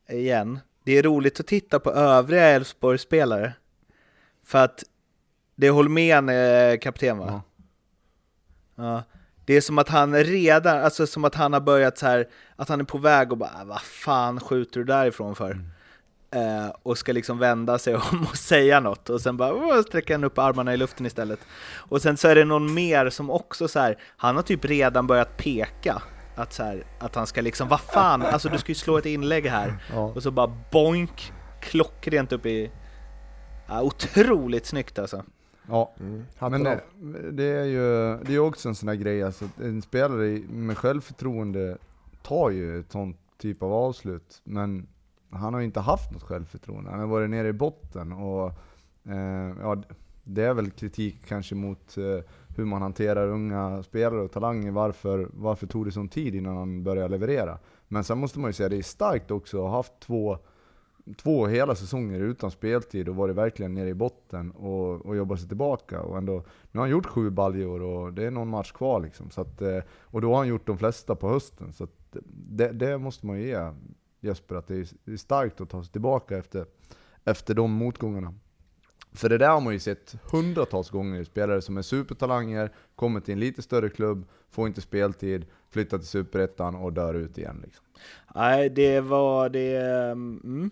Igen. 0.09 0.59
Det 0.83 0.97
är 0.97 1.03
roligt 1.03 1.39
att 1.39 1.47
titta 1.47 1.79
på 1.79 1.91
övriga 1.91 2.47
Elfsborg-spelare. 2.47 3.53
För 4.45 4.63
att 4.63 4.83
det 5.55 5.67
är 5.67 5.71
Holmén 5.71 6.29
är 6.29 6.77
kapten 6.77 7.17
va? 7.17 7.41
Ja. 8.75 8.83
ja. 8.83 9.03
Det 9.45 9.53
är 9.53 9.61
som 9.61 9.77
att 9.77 9.89
han 9.89 10.15
redan, 10.15 10.83
alltså 10.83 11.07
som 11.07 11.25
att 11.25 11.35
han 11.35 11.53
har 11.53 11.59
börjat 11.59 11.97
så 11.97 12.05
här, 12.05 12.27
att 12.55 12.69
han 12.69 12.79
är 12.79 12.83
på 12.83 12.97
väg 12.97 13.31
och 13.31 13.37
bara 13.37 13.61
äh, 13.61 13.65
vad 13.65 13.81
fan 13.81 14.39
skjuter 14.39 14.79
du 14.79 14.85
därifrån 14.85 15.35
för? 15.35 15.51
Mm. 15.51 15.65
Uh, 16.35 16.71
och 16.83 16.97
ska 16.97 17.11
liksom 17.11 17.39
vända 17.39 17.79
sig 17.79 17.95
om 18.11 18.27
och 18.29 18.37
säga 18.37 18.79
något 18.79 19.09
och 19.09 19.21
sen 19.21 19.37
bara 19.37 19.83
sträcker 19.83 20.13
han 20.13 20.23
upp 20.23 20.37
armarna 20.37 20.73
i 20.73 20.77
luften 20.77 21.05
istället. 21.05 21.39
Och 21.75 22.01
sen 22.01 22.17
så 22.17 22.27
är 22.27 22.35
det 22.35 22.45
någon 22.45 22.73
mer 22.73 23.09
som 23.09 23.29
också 23.29 23.67
så 23.67 23.79
här, 23.79 23.97
han 24.17 24.35
har 24.35 24.43
typ 24.43 24.65
redan 24.65 25.07
börjat 25.07 25.37
peka 25.37 26.01
att, 26.35 26.53
så 26.53 26.63
här, 26.63 26.83
att 26.99 27.15
han 27.15 27.27
ska 27.27 27.41
liksom, 27.41 27.67
vad 27.67 27.81
fan, 27.81 28.21
alltså 28.21 28.49
du 28.49 28.57
ska 28.57 28.71
ju 28.71 28.75
slå 28.75 28.97
ett 28.97 29.05
inlägg 29.05 29.45
här. 29.45 29.83
Ja. 29.93 29.99
Och 29.99 30.23
så 30.23 30.31
bara 30.31 30.55
boink, 30.71 31.33
klockrent 31.61 32.31
upp 32.31 32.45
i... 32.45 32.71
Ja, 33.67 33.81
otroligt 33.81 34.65
snyggt 34.65 34.99
alltså. 34.99 35.23
Ja, 35.67 35.93
mm. 35.99 36.23
men 36.39 36.63
det, 36.63 36.81
det, 37.31 37.43
är 37.43 37.65
ju 37.65 38.17
det 38.23 38.35
är 38.35 38.39
också 38.39 38.69
en 38.69 38.75
sån 38.75 38.89
här 38.89 38.95
grej, 38.95 39.23
alltså, 39.23 39.49
en 39.61 39.81
spelare 39.81 40.39
med 40.49 40.77
självförtroende 40.77 41.77
tar 42.23 42.49
ju 42.49 42.79
ett 42.79 42.91
sånt 42.91 43.17
typ 43.37 43.63
av 43.63 43.73
avslut, 43.73 44.41
men 44.43 44.87
han 45.29 45.53
har 45.53 45.61
inte 45.61 45.79
haft 45.79 46.11
något 46.11 46.23
självförtroende. 46.23 46.91
Han 46.91 46.99
har 46.99 47.07
varit 47.07 47.29
nere 47.29 47.47
i 47.47 47.53
botten 47.53 48.11
och 48.11 48.47
eh, 49.09 49.53
ja, 49.61 49.83
det 50.23 50.43
är 50.43 50.53
väl 50.53 50.71
kritik 50.71 51.17
kanske 51.27 51.55
mot 51.55 51.97
eh, 51.97 52.23
hur 52.57 52.65
man 52.65 52.81
hanterar 52.81 53.27
unga 53.27 53.83
spelare 53.83 54.21
och 54.21 54.31
talanger. 54.31 54.71
Varför, 54.71 55.29
varför 55.33 55.67
tog 55.67 55.85
det 55.85 55.91
sån 55.91 56.09
tid 56.09 56.35
innan 56.35 56.57
han 56.57 56.83
började 56.83 57.09
leverera? 57.09 57.57
Men 57.87 58.03
sen 58.03 58.17
måste 58.17 58.39
man 58.39 58.49
ju 58.49 58.53
säga 58.53 58.67
att 58.67 58.71
det 58.71 58.77
är 58.77 58.81
starkt 58.81 59.31
också 59.31 59.57
att 59.57 59.63
ha 59.63 59.77
haft 59.77 59.93
två 59.99 60.37
två 61.17 61.47
hela 61.47 61.75
säsonger 61.75 62.19
utan 62.19 62.51
speltid 62.51 63.09
och 63.09 63.15
varit 63.15 63.35
verkligen 63.35 63.73
nere 63.73 63.89
i 63.89 63.93
botten 63.93 64.51
och, 64.51 65.05
och 65.05 65.15
jobbat 65.15 65.39
sig 65.39 65.47
tillbaka. 65.47 66.01
Och 66.01 66.17
ändå, 66.17 66.43
nu 66.71 66.79
har 66.79 66.81
han 66.81 66.89
gjort 66.89 67.05
sju 67.05 67.29
baljor 67.29 67.81
och 67.81 68.13
det 68.13 68.23
är 68.23 68.31
någon 68.31 68.47
match 68.47 68.71
kvar 68.71 68.99
liksom. 68.99 69.29
Så 69.29 69.41
att, 69.41 69.61
eh, 69.61 69.79
och 70.01 70.21
då 70.21 70.29
har 70.29 70.37
han 70.37 70.47
gjort 70.47 70.67
de 70.67 70.77
flesta 70.77 71.15
på 71.15 71.29
hösten. 71.29 71.73
Så 71.73 71.87
det, 72.33 72.71
det, 72.71 72.97
måste 72.97 73.25
man 73.25 73.39
ju 73.39 73.47
ge 73.47 73.73
Jesper, 74.21 74.55
att 74.55 74.67
det 74.67 74.75
är, 75.05 75.17
starkt 75.17 75.61
att 75.61 75.69
ta 75.69 75.83
sig 75.83 75.91
tillbaka 75.91 76.37
efter, 76.37 76.65
efter 77.23 77.53
de 77.53 77.71
motgångarna. 77.71 78.33
För 79.13 79.29
det 79.29 79.37
där 79.37 79.49
har 79.49 79.61
man 79.61 79.73
ju 79.73 79.79
sett 79.79 80.15
hundratals 80.31 80.89
gånger, 80.89 81.23
spelare 81.23 81.61
som 81.61 81.77
är 81.77 81.81
supertalanger, 81.81 82.71
kommer 82.95 83.19
till 83.19 83.33
en 83.33 83.39
lite 83.39 83.61
större 83.61 83.89
klubb, 83.89 84.25
får 84.51 84.67
inte 84.67 84.81
speltid, 84.81 85.45
flyttar 85.69 85.97
till 85.97 86.07
superettan 86.07 86.75
och 86.75 86.93
dör 86.93 87.13
ut 87.13 87.37
igen. 87.37 87.61
Liksom. 87.63 87.85
Nej, 88.35 88.69
det 88.69 89.01
var 89.01 89.49
det... 89.49 89.75
Mm 90.11 90.71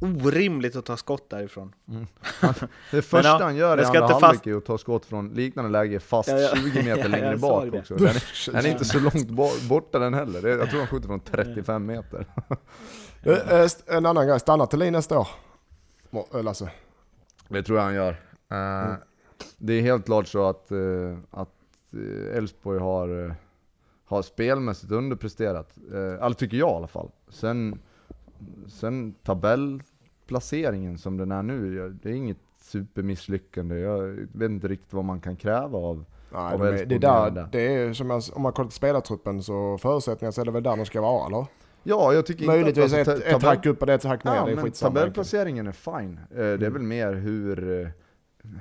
orimligt 0.00 0.76
att 0.76 0.84
ta 0.84 0.96
skott 0.96 1.30
därifrån. 1.30 1.74
Mm. 1.88 2.06
Det 2.90 3.02
första 3.02 3.28
ja, 3.28 3.38
han 3.42 3.56
gör 3.56 3.80
i 3.80 3.84
andra 3.84 4.00
halvlek 4.00 4.20
fast... 4.20 4.46
är 4.46 4.56
att 4.56 4.64
ta 4.64 4.78
skott 4.78 5.06
från 5.06 5.28
liknande 5.28 5.70
läge 5.70 6.00
fast 6.00 6.28
ja, 6.28 6.38
ja. 6.38 6.56
20 6.56 6.82
meter 6.82 7.08
längre 7.08 7.36
bak 7.36 7.74
också. 7.74 7.94
Den 7.94 8.06
är, 8.06 8.52
den 8.52 8.64
är, 8.64 8.70
inte 8.70 8.84
så 8.84 8.98
långt 9.00 9.28
borta 9.68 9.98
den 9.98 10.14
heller. 10.14 10.48
Jag 10.48 10.70
tror 10.70 10.78
han 10.78 10.88
skjuter 10.88 11.06
från 11.06 11.20
35 11.20 11.86
meter. 11.86 12.26
Eh, 13.22 13.60
eh, 13.60 13.70
en 13.86 14.06
annan 14.06 14.26
grej, 14.26 14.40
stannar 14.40 14.66
Thelin 14.66 14.92
nästa 14.92 15.18
år? 15.18 15.28
Lasse? 16.42 16.70
Det 17.50 17.62
tror 17.62 17.78
jag 17.78 17.84
han 17.84 17.94
gör. 17.94 18.16
Mm. 18.48 18.96
Det 19.58 19.72
är 19.72 19.80
helt 19.80 20.04
klart 20.04 20.26
så 20.26 20.48
att 20.48 20.72
att 21.30 21.54
Elfsborg 22.34 22.80
har, 22.80 23.34
har 24.04 24.22
spelmässigt 24.22 24.92
underpresterat. 24.92 25.78
Alltså 26.20 26.38
tycker 26.38 26.56
jag 26.56 26.70
i 26.70 26.74
alla 26.74 26.86
fall. 26.86 27.10
Sen, 27.28 27.78
sen 28.68 29.12
tabell 29.12 29.82
placeringen 30.26 30.98
som 30.98 31.16
den 31.16 31.32
är 31.32 31.42
nu, 31.42 31.88
det 32.02 32.10
är 32.10 32.14
inget 32.14 32.38
supermisslyckande. 32.60 33.78
Jag 33.78 34.02
vet 34.32 34.50
inte 34.50 34.68
riktigt 34.68 34.92
vad 34.92 35.04
man 35.04 35.20
kan 35.20 35.36
kräva 35.36 35.78
av 35.78 36.04
Nej, 36.32 36.54
av 36.54 36.60
det, 36.60 36.84
det, 36.84 36.98
där, 36.98 37.48
det 37.52 37.74
är 37.74 37.92
som 37.92 38.10
jag, 38.10 38.22
om 38.32 38.42
man 38.42 38.52
kollar 38.52 38.68
till 38.68 38.76
spelartruppen 38.76 39.42
så 39.42 39.78
förutsättningar 39.78 40.32
så 40.32 40.40
är 40.40 40.44
det 40.44 40.50
väl 40.50 40.62
där 40.62 40.76
de 40.76 40.86
ska 40.86 41.00
vara 41.00 41.26
eller? 41.26 41.46
Ja, 41.82 42.14
jag 42.14 42.26
tycker 42.26 42.46
Möjligtvis 42.46 42.84
inte 42.84 43.00
att, 43.00 43.08
alltså, 43.08 43.24
ett, 43.26 43.36
ett 43.36 43.42
hack 43.42 43.66
upp 43.66 43.82
och 43.82 43.88
ett 43.88 44.04
hack 44.04 44.24
ner, 44.24 44.34
ja, 44.34 44.44
det 44.44 44.52
är 44.52 44.56
men 44.56 44.70
Tabellplaceringen 44.70 45.66
är 45.66 45.72
fine. 45.72 46.20
Eh, 46.30 46.36
det 46.36 46.42
är 46.42 46.54
mm. 46.54 46.72
väl 46.72 46.82
mer 46.82 47.12
hur, 47.12 47.80
eh, 47.80 47.88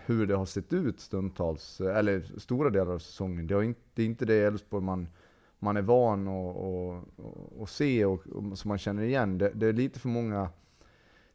hur 0.06 0.28
det 0.28 0.36
har 0.36 0.46
sett 0.46 0.74
ut 0.74 1.00
stundtals, 1.00 1.82
eh, 1.82 1.98
eller 1.98 2.22
stora 2.38 2.70
delar 2.70 2.92
av 2.92 3.00
säsongen. 3.00 3.48
Det, 3.48 3.66
inte, 3.66 3.82
det 3.94 4.02
är 4.02 4.06
inte 4.06 4.26
det 4.26 4.44
Elfsborg 4.44 4.84
man, 4.84 5.08
man 5.60 5.78
är 5.78 5.82
van 5.82 6.28
att 7.62 7.70
se 7.70 8.06
och, 8.06 8.28
och 8.28 8.58
som 8.58 8.70
man 8.70 8.78
känner 8.78 9.04
igen. 9.04 9.38
Det, 9.38 9.52
det 9.54 9.68
är 9.68 9.74
lite 9.74 10.00
för 10.00 10.10
många 10.10 10.50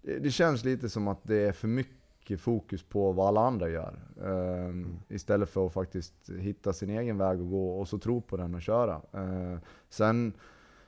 det 0.05 0.31
känns 0.31 0.65
lite 0.65 0.89
som 0.89 1.09
att 1.09 1.19
det 1.23 1.37
är 1.37 1.53
för 1.53 1.69
mycket 1.69 2.41
fokus 2.41 2.83
på 2.83 3.13
vad 3.13 3.29
alla 3.29 3.41
andra 3.41 3.69
gör. 3.69 3.99
Um, 4.17 4.31
mm. 4.31 4.99
Istället 5.09 5.49
för 5.49 5.67
att 5.67 5.73
faktiskt 5.73 6.31
hitta 6.39 6.73
sin 6.73 6.91
egen 6.91 7.19
väg 7.19 7.41
och 7.41 7.51
gå 7.51 7.81
och 7.81 7.89
så 7.89 7.99
tro 7.99 8.21
på 8.21 8.37
den 8.37 8.55
och 8.55 8.63
köra. 8.63 9.01
Uh, 9.15 9.59
sen, 9.89 10.33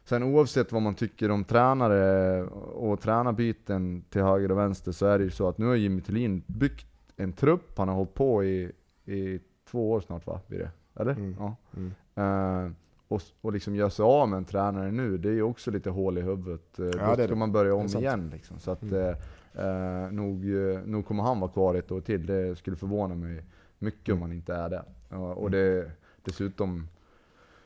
sen 0.09 0.23
oavsett 0.23 0.73
vad 0.73 0.83
man 0.83 0.95
tycker 0.95 1.31
om 1.31 1.45
tränare 1.45 2.43
och 2.75 3.01
tränarbyten 3.01 4.05
till 4.11 4.23
höger 4.23 4.51
och 4.53 4.59
vänster 4.59 4.93
så 4.93 5.07
är 5.07 5.19
det 5.19 5.25
ju 5.25 5.31
så 5.31 5.49
att 5.49 5.59
nu 5.59 5.67
har 5.67 5.75
Jimmy 5.75 6.01
Thulin 6.01 6.43
byggt 6.47 6.87
en 7.17 7.33
trupp, 7.33 7.79
han 7.79 7.89
har 7.89 7.95
hållit 7.95 8.15
på 8.15 8.45
i, 8.45 8.73
i 9.05 9.41
två 9.71 9.91
år 9.91 10.01
snart 10.01 10.27
va? 10.27 10.41
Blir 10.47 10.59
det? 10.59 10.71
Eller? 11.01 11.13
Mm. 11.13 11.37
Ja. 11.39 11.57
Mm. 11.77 12.65
Uh, 12.67 12.73
och, 13.09 13.23
och 13.41 13.53
liksom 13.53 13.77
göra 13.77 13.91
sig 13.91 14.03
av 14.03 14.29
med 14.29 14.37
en 14.37 14.45
tränare 14.45 14.91
nu, 14.91 15.19
det 15.19 15.29
är 15.29 15.33
ju 15.33 15.43
också 15.43 15.71
lite 15.71 15.91
hål 15.91 16.19
i 16.19 16.21
huvudet. 16.21 16.79
Eh, 16.79 16.87
ja, 16.87 17.17
Då 17.17 17.25
ska 17.25 17.35
man 17.35 17.53
börja 17.53 17.75
om 17.75 17.87
igen. 17.87 18.31
Liksom. 18.33 18.59
Så 18.59 18.71
att, 18.71 18.83
mm. 18.83 19.15
eh 19.55 20.13
nog, 20.13 20.45
nog 20.85 21.07
kommer 21.07 21.23
han 21.23 21.41
vara 21.41 21.51
kvar 21.51 21.75
ett 21.75 21.93
år 21.93 22.01
till. 22.01 22.27
Det 22.27 22.59
skulle 22.59 22.77
förvåna 22.77 23.15
mig 23.15 23.45
mycket 23.79 24.09
mm. 24.09 24.19
om 24.19 24.23
han 24.23 24.33
inte 24.33 24.55
är 24.55 24.71
det. 24.71 24.83
Och 25.17 25.49
mm. 25.49 25.51
det 25.51 25.59
är 25.59 25.91
dessutom 26.23 26.89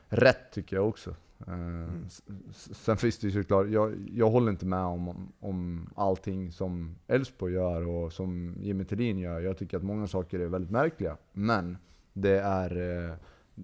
rätt 0.09 0.51
tycker 0.51 0.75
jag 0.75 0.87
också. 0.87 1.15
Mm. 1.47 2.05
Sen 2.53 2.97
finns 2.97 3.19
det 3.19 3.27
ju 3.27 3.43
såklart, 3.43 3.67
jag, 3.69 4.09
jag 4.13 4.29
håller 4.29 4.51
inte 4.51 4.65
med 4.65 4.85
om, 4.85 5.31
om 5.39 5.89
allting 5.95 6.51
som 6.51 6.95
Elfsborg 7.07 7.53
gör 7.53 7.87
och 7.87 8.13
som 8.13 8.55
Jimmy 8.59 8.85
Thelin 8.85 9.17
gör. 9.17 9.39
Jag 9.39 9.57
tycker 9.57 9.77
att 9.77 9.83
många 9.83 10.07
saker 10.07 10.39
är 10.39 10.47
väldigt 10.47 10.71
märkliga. 10.71 11.17
Men 11.33 11.77
det 12.13 12.39
är 12.39 13.17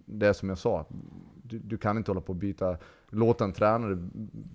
det 0.05 0.27
är 0.27 0.33
som 0.33 0.49
jag 0.49 0.57
sa, 0.57 0.85
du, 1.43 1.59
du, 1.59 1.77
kan 1.77 1.97
inte 1.97 2.11
hålla 2.11 2.21
på 2.21 2.29
och 2.29 2.35
byta, 2.35 2.77
låta 3.09 3.43
en 3.43 3.53
tränare 3.53 4.09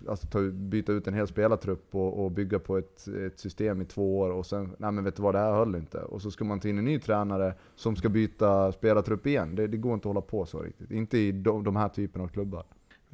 alltså 0.08 0.26
ta, 0.26 0.40
byta 0.50 0.92
ut 0.92 1.06
en 1.06 1.14
hel 1.14 1.26
spelartrupp 1.26 1.94
och, 1.94 2.24
och 2.24 2.30
bygga 2.30 2.58
på 2.58 2.78
ett, 2.78 3.08
ett, 3.08 3.38
system 3.38 3.82
i 3.82 3.84
två 3.84 4.18
år 4.18 4.30
och 4.30 4.46
sen, 4.46 4.74
nej 4.78 4.92
men 4.92 5.04
vet 5.04 5.16
du 5.16 5.22
vad, 5.22 5.34
det 5.34 5.38
här 5.38 5.52
höll 5.52 5.74
inte. 5.74 5.98
Och 5.98 6.22
så 6.22 6.30
ska 6.30 6.44
man 6.44 6.60
ta 6.60 6.68
in 6.68 6.78
en 6.78 6.84
ny 6.84 6.98
tränare 6.98 7.54
som 7.76 7.96
ska 7.96 8.08
byta 8.08 8.72
spelartrupp 8.72 9.26
igen. 9.26 9.54
Det, 9.54 9.66
det 9.66 9.76
går 9.76 9.94
inte 9.94 10.08
att 10.08 10.14
hålla 10.14 10.20
på 10.20 10.46
så 10.46 10.62
riktigt. 10.62 10.90
Inte 10.90 11.18
i 11.18 11.32
de, 11.32 11.64
de 11.64 11.76
här 11.76 11.88
typen 11.88 12.22
av 12.22 12.28
klubbar. 12.28 12.64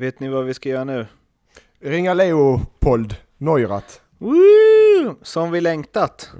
Vet 0.01 0.20
ni 0.20 0.28
vad 0.28 0.44
vi 0.44 0.55
ska 0.55 0.68
göra 0.68 0.84
nu? 0.84 1.07
Ringa 1.80 2.14
Leopold 2.14 3.14
Neurath. 3.38 3.94
Woo! 4.18 5.14
Som 5.22 5.51
vi 5.51 5.61
längtat. 5.61 6.30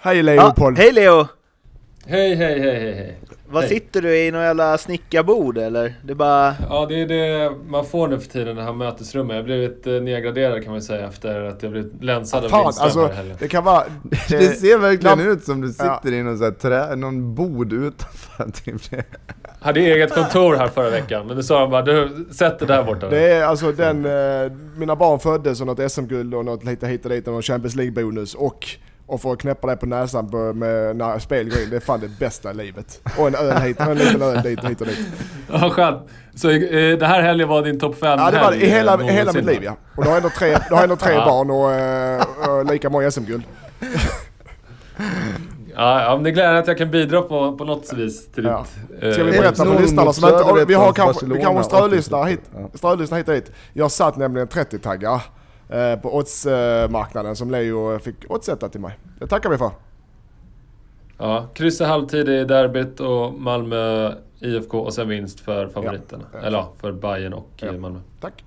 Hej 0.00 0.22
Leopold! 0.22 0.78
Ja, 0.78 0.82
hej 0.82 0.92
Leo! 0.92 1.26
Hej, 2.06 2.34
hej, 2.34 2.60
hej, 2.60 2.80
hej, 2.80 2.92
hej. 2.94 3.18
Vad 3.48 3.62
Hej. 3.64 3.70
sitter 3.74 4.02
du 4.02 4.16
i? 4.18 4.30
Någon 4.30 4.42
jävla 4.42 4.78
snickarbord 4.78 5.58
eller? 5.58 5.94
Det 6.04 6.12
är 6.12 6.14
bara... 6.14 6.54
Ja, 6.68 6.86
det 6.86 7.02
är 7.02 7.06
det 7.06 7.52
man 7.68 7.84
får 7.86 8.08
nu 8.08 8.20
för 8.20 8.28
tiden, 8.28 8.56
det 8.56 8.62
här 8.62 8.72
mötesrummet. 8.72 9.34
Jag 9.34 9.42
har 9.42 9.44
blivit 9.44 9.86
eh, 9.86 9.92
nedgraderad 9.92 10.62
kan 10.64 10.72
man 10.72 10.82
säga 10.82 11.06
efter 11.08 11.42
att 11.42 11.62
jag 11.62 11.72
blivit 11.72 12.04
länsad 12.04 12.44
av 12.44 12.48
Fan, 12.48 12.62
Lindström 12.64 13.04
alltså 13.04 13.34
det 13.38 13.48
kan 13.48 13.64
vara... 13.64 13.84
Det 14.28 14.60
ser 14.60 14.78
verkligen 14.78 15.18
Ja. 15.20 15.26
ut 15.32 15.44
som 15.44 15.60
du 15.60 15.68
sitter 15.68 16.12
i 16.12 16.22
någon, 16.22 16.38
så 16.38 16.44
här 16.44 16.50
trä, 16.50 16.96
någon 16.96 17.34
bod 17.34 17.72
utanför. 17.72 18.50
Typ. 18.64 19.04
Hade 19.66 19.80
eget 19.80 20.14
kontor 20.14 20.56
här 20.56 20.68
förra 20.68 20.90
veckan, 20.90 21.26
men 21.26 21.36
då 21.36 21.42
sa 21.42 21.60
de 21.60 21.70
bara 21.70 21.82
du, 21.82 22.26
sätt 22.32 22.58
det 22.58 22.66
där 22.66 22.82
borta. 22.82 23.08
Det 23.08 23.32
är 23.32 23.44
alltså 23.44 23.72
den, 23.72 24.04
eh, 24.04 24.52
mina 24.76 24.96
barn 24.96 25.20
föddes 25.20 25.60
och 25.60 25.66
något 25.66 25.92
SM-guld 25.92 26.34
och 26.34 26.44
något 26.44 26.64
lite 26.64 26.86
hit 26.86 27.04
och 27.04 27.10
dit 27.10 27.26
och 27.26 27.32
någon 27.32 27.42
Champions 27.42 27.76
League-bonus 27.76 28.34
och 28.34 28.66
och 29.06 29.20
få 29.20 29.36
knäppa 29.36 29.66
det 29.66 29.76
på 29.76 29.86
näsan 29.86 30.30
på, 30.30 30.36
med 30.36 30.96
när 30.96 31.18
spel 31.18 31.50
går 31.50 31.62
in, 31.62 31.70
det 31.70 31.76
är 31.76 31.80
fan 31.80 32.00
det 32.00 32.18
bästa 32.18 32.50
i 32.50 32.54
livet. 32.54 33.00
Och 33.18 33.26
en 33.26 33.34
öl 33.34 33.56
hit, 33.62 33.80
och 33.80 33.86
en 33.86 33.98
liten 33.98 34.22
öl 34.22 34.42
dit 34.42 34.58
och 34.64 34.68
hit 34.68 34.80
och 34.80 34.86
dit. 34.86 35.06
Ja, 35.52 35.70
skönt. 35.70 36.08
Så 36.34 36.50
eh, 36.50 36.98
det 36.98 37.06
här 37.06 37.22
helgen 37.22 37.48
var 37.48 37.62
din 37.62 37.80
topp 37.80 37.98
5 37.98 38.18
Ja 38.18 38.30
det 38.30 38.38
var 38.38 38.50
det, 38.50 38.56
i 38.56 38.70
hela, 38.70 39.02
i 39.02 39.12
hela 39.12 39.32
mitt 39.32 39.44
liv 39.44 39.64
ja. 39.64 39.76
Och 39.96 40.04
du 40.04 40.10
har 40.10 40.16
ändå 40.16 40.30
tre, 40.38 40.56
du 40.68 40.74
har 40.74 40.82
ändå 40.82 40.96
tre 40.96 41.14
barn 41.16 41.50
och, 41.50 41.72
eh, 41.72 42.58
och 42.58 42.72
lika 42.72 42.90
många 42.90 43.10
SM-guld. 43.10 43.42
Ja, 45.76 46.02
ja, 46.02 46.14
men 46.14 46.24
det 46.24 46.30
är 46.30 46.32
glädjande 46.32 46.60
att 46.60 46.66
jag 46.66 46.78
kan 46.78 46.90
bidra 46.90 47.22
på, 47.22 47.56
på 47.56 47.64
något 47.64 47.92
vis 47.92 48.28
till 48.32 48.44
Ja. 48.44 48.66
ditt... 48.90 49.02
eh, 49.02 49.12
Ska 49.12 49.24
vi 49.24 49.30
Ett 49.30 49.40
berätta 49.42 49.64
för 49.64 49.80
lyssnarna 49.80 50.12
som 50.12 50.28
inte... 50.28 50.64
Vi 50.68 50.74
har 50.74 50.92
kanske, 50.92 51.26
vi 51.26 51.42
kanske 51.42 51.64
strölyssnare 51.64 52.30
hit, 52.30 52.40
strölyssnare 52.74 53.18
hit 53.18 53.28
och 53.28 53.34
dit. 53.34 53.52
Jag 53.72 53.90
satt 53.90 54.16
nämligen 54.16 54.48
30-taggar 54.48 55.22
eh, 55.68 56.00
på 56.00 56.16
oddsmarknaden 56.16 57.36
som 57.36 57.50
Leo 57.50 57.98
fick 57.98 58.16
oddsätta 58.28 58.68
till 58.68 58.80
mig. 58.80 58.98
Det 59.18 59.26
tackar 59.26 59.50
vi 59.50 59.58
för. 59.58 59.70
Ja, 61.18 61.46
kryss 61.54 61.80
i 61.80 61.84
halvtid 61.84 62.28
i 62.28 62.44
derbyt 62.44 63.00
och 63.00 63.32
Malmö 63.34 64.12
IFK 64.40 64.78
och 64.78 64.94
sen 64.94 65.08
vinst 65.08 65.40
för 65.40 65.68
favoriterna. 65.68 66.24
Ja. 66.32 66.38
Eller 66.38 66.58
ja, 66.58 66.72
för 66.80 66.92
Bayern 66.92 67.32
och 67.32 67.48
Ja. 67.56 67.66
eh, 67.66 67.72
Malmö. 67.74 67.98
Tack. 68.20 68.44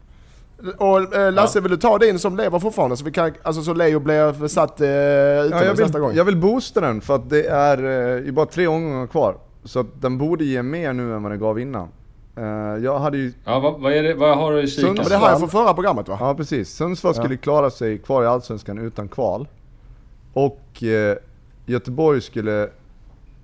Och 0.77 1.15
eh, 1.15 1.33
Lasse, 1.33 1.61
vill 1.61 1.71
du 1.71 1.77
ta 1.77 1.97
din 1.97 2.19
som 2.19 2.37
lever 2.37 2.59
fortfarande? 2.59 2.97
Så, 2.97 3.05
vi 3.05 3.11
kan, 3.11 3.31
alltså, 3.43 3.61
så 3.61 3.73
Leo 3.73 3.99
blir 3.99 4.47
satt 4.47 4.81
eh, 4.81 4.87
Ja, 4.89 5.43
utomhus 5.43 5.65
jag, 5.67 5.79
nästa 5.79 5.99
gång. 5.99 6.09
vill, 6.09 6.17
jag 6.17 6.25
vill 6.25 6.37
boosta 6.37 6.81
den 6.81 7.01
för 7.01 7.15
att 7.15 7.29
det 7.29 7.47
är 7.47 7.83
eh, 8.17 8.25
ju 8.25 8.31
bara 8.31 8.45
tre 8.45 8.67
omgångar 8.67 9.07
kvar. 9.07 9.35
Så 9.63 9.79
att 9.79 10.01
den 10.01 10.17
borde 10.17 10.43
ge 10.43 10.63
mer 10.63 10.93
nu 10.93 11.13
än 11.15 11.23
vad 11.23 11.31
den 11.31 11.39
gav 11.39 11.59
innan. 11.59 11.87
Eh, 12.35 12.43
jag 12.83 12.99
hade 12.99 13.17
ju, 13.17 13.33
Ja, 13.45 13.59
vad, 13.59 13.79
vad, 13.81 13.93
är 13.93 14.03
det, 14.03 14.13
vad 14.13 14.37
har 14.37 14.51
du 14.51 14.57
i 14.57 14.61
Men 14.61 14.67
kikan? 14.67 14.95
det 15.09 15.15
har 15.15 15.29
jag 15.29 15.39
från 15.39 15.49
förra 15.49 15.73
programmet 15.73 16.07
va? 16.07 16.17
ja 16.19 16.35
precis, 16.35 16.69
Sundsvall 16.75 17.13
Ja. 17.15 17.21
skulle 17.23 17.37
klara 17.37 17.69
sig 17.69 17.97
kvar 17.97 18.23
i 18.23 18.27
Allsvenskan 18.27 18.77
utan 18.77 19.07
kval. 19.07 19.47
Och 20.33 20.83
eh, 20.83 21.17
Göteborg 21.65 22.21
skulle 22.21 22.69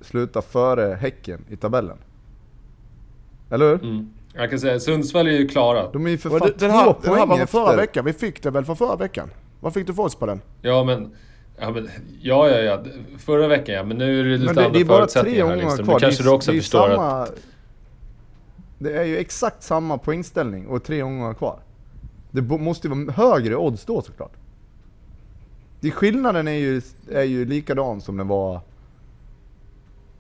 sluta 0.02 0.42
före 0.42 0.96
Häcken 1.02 1.46
i 1.50 1.56
tabellen. 1.56 1.98
Eller 3.50 3.66
hur? 3.70 3.84
Mm. 3.84 4.10
Jag 4.36 4.50
kan 4.50 4.60
säga, 4.60 4.80
Sundsvall 4.80 5.28
är 5.28 5.32
ju 5.32 5.48
klara. 5.48 5.92
De 5.92 6.06
är 6.06 6.10
ju 6.10 6.18
för 6.18 6.30
fan 6.30 6.40
den, 6.40 6.54
två 6.58 6.68
här, 6.68 6.86
den 6.86 6.96
poäng 7.02 7.20
här 7.20 7.26
var 7.26 7.38
från 7.38 7.48
förra 7.48 7.64
efter. 7.64 7.78
veckan, 7.78 8.06
vi 8.06 8.14
fick 8.14 8.44
det 8.44 8.52
väl 8.52 8.66
för 8.66 8.76
förra 8.76 8.96
veckan? 8.96 9.30
Vad 9.60 9.74
fick 9.74 9.88
du 9.88 9.94
för 9.94 10.04
oss 10.04 10.16
på 10.16 10.26
den? 10.26 10.42
Ja 10.62 10.84
men... 10.84 11.16
Ja, 11.60 11.72
men, 11.72 11.90
ja, 12.22 12.50
ja, 12.50 12.58
ja. 12.58 12.84
Förra 13.18 13.48
veckan 13.48 13.76
ja, 13.76 13.84
men 13.84 13.98
nu 13.98 14.20
är 14.20 14.24
det 14.24 14.38
lite 14.38 14.46
Men 14.46 14.56
det, 14.56 14.66
andra 14.66 14.74
det 14.74 14.84
är 14.84 14.86
bara 14.86 15.08
tre 15.08 15.32
här 15.32 15.44
omgångar 15.44 15.66
liksom. 15.66 15.86
kvar. 15.86 16.00
Kanske 16.00 16.24
det, 16.24 16.30
du 16.30 16.34
också 16.34 16.52
det 16.52 16.58
är 16.58 16.62
förstår 16.62 16.90
att... 16.90 16.96
samma, 16.96 17.28
Det 18.78 18.98
är 18.98 19.04
ju 19.04 19.18
exakt 19.18 19.64
samma 19.64 19.98
poängställning 19.98 20.68
och 20.68 20.84
tre 20.84 21.04
omgångar 21.04 21.34
kvar. 21.34 21.60
Det 22.32 22.42
måste 22.42 22.88
ju 22.88 22.94
vara 22.94 23.12
högre 23.12 23.56
odds 23.56 23.86
då 23.86 24.02
såklart. 24.02 24.34
Det, 25.80 25.92
skillnaden 25.92 26.48
är 26.48 26.52
ju, 26.52 26.82
är 27.12 27.24
ju 27.24 27.46
likadan 27.46 28.02
som 28.02 28.18
den 28.18 28.28
var 28.28 28.62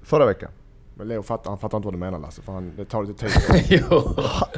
förra 0.01 0.25
veckan. 0.25 0.51
Men 0.97 1.07
Leo 1.07 1.23
fattar, 1.23 1.49
han 1.49 1.59
fattar 1.59 1.77
inte 1.77 1.85
vad 1.85 1.93
du 1.93 1.97
menar 1.97 2.19
Lasse, 2.19 2.41
för 2.41 2.53
han, 2.53 2.71
det 2.77 2.85
tar 2.85 3.03
lite 3.03 3.27
tid. 3.29 3.83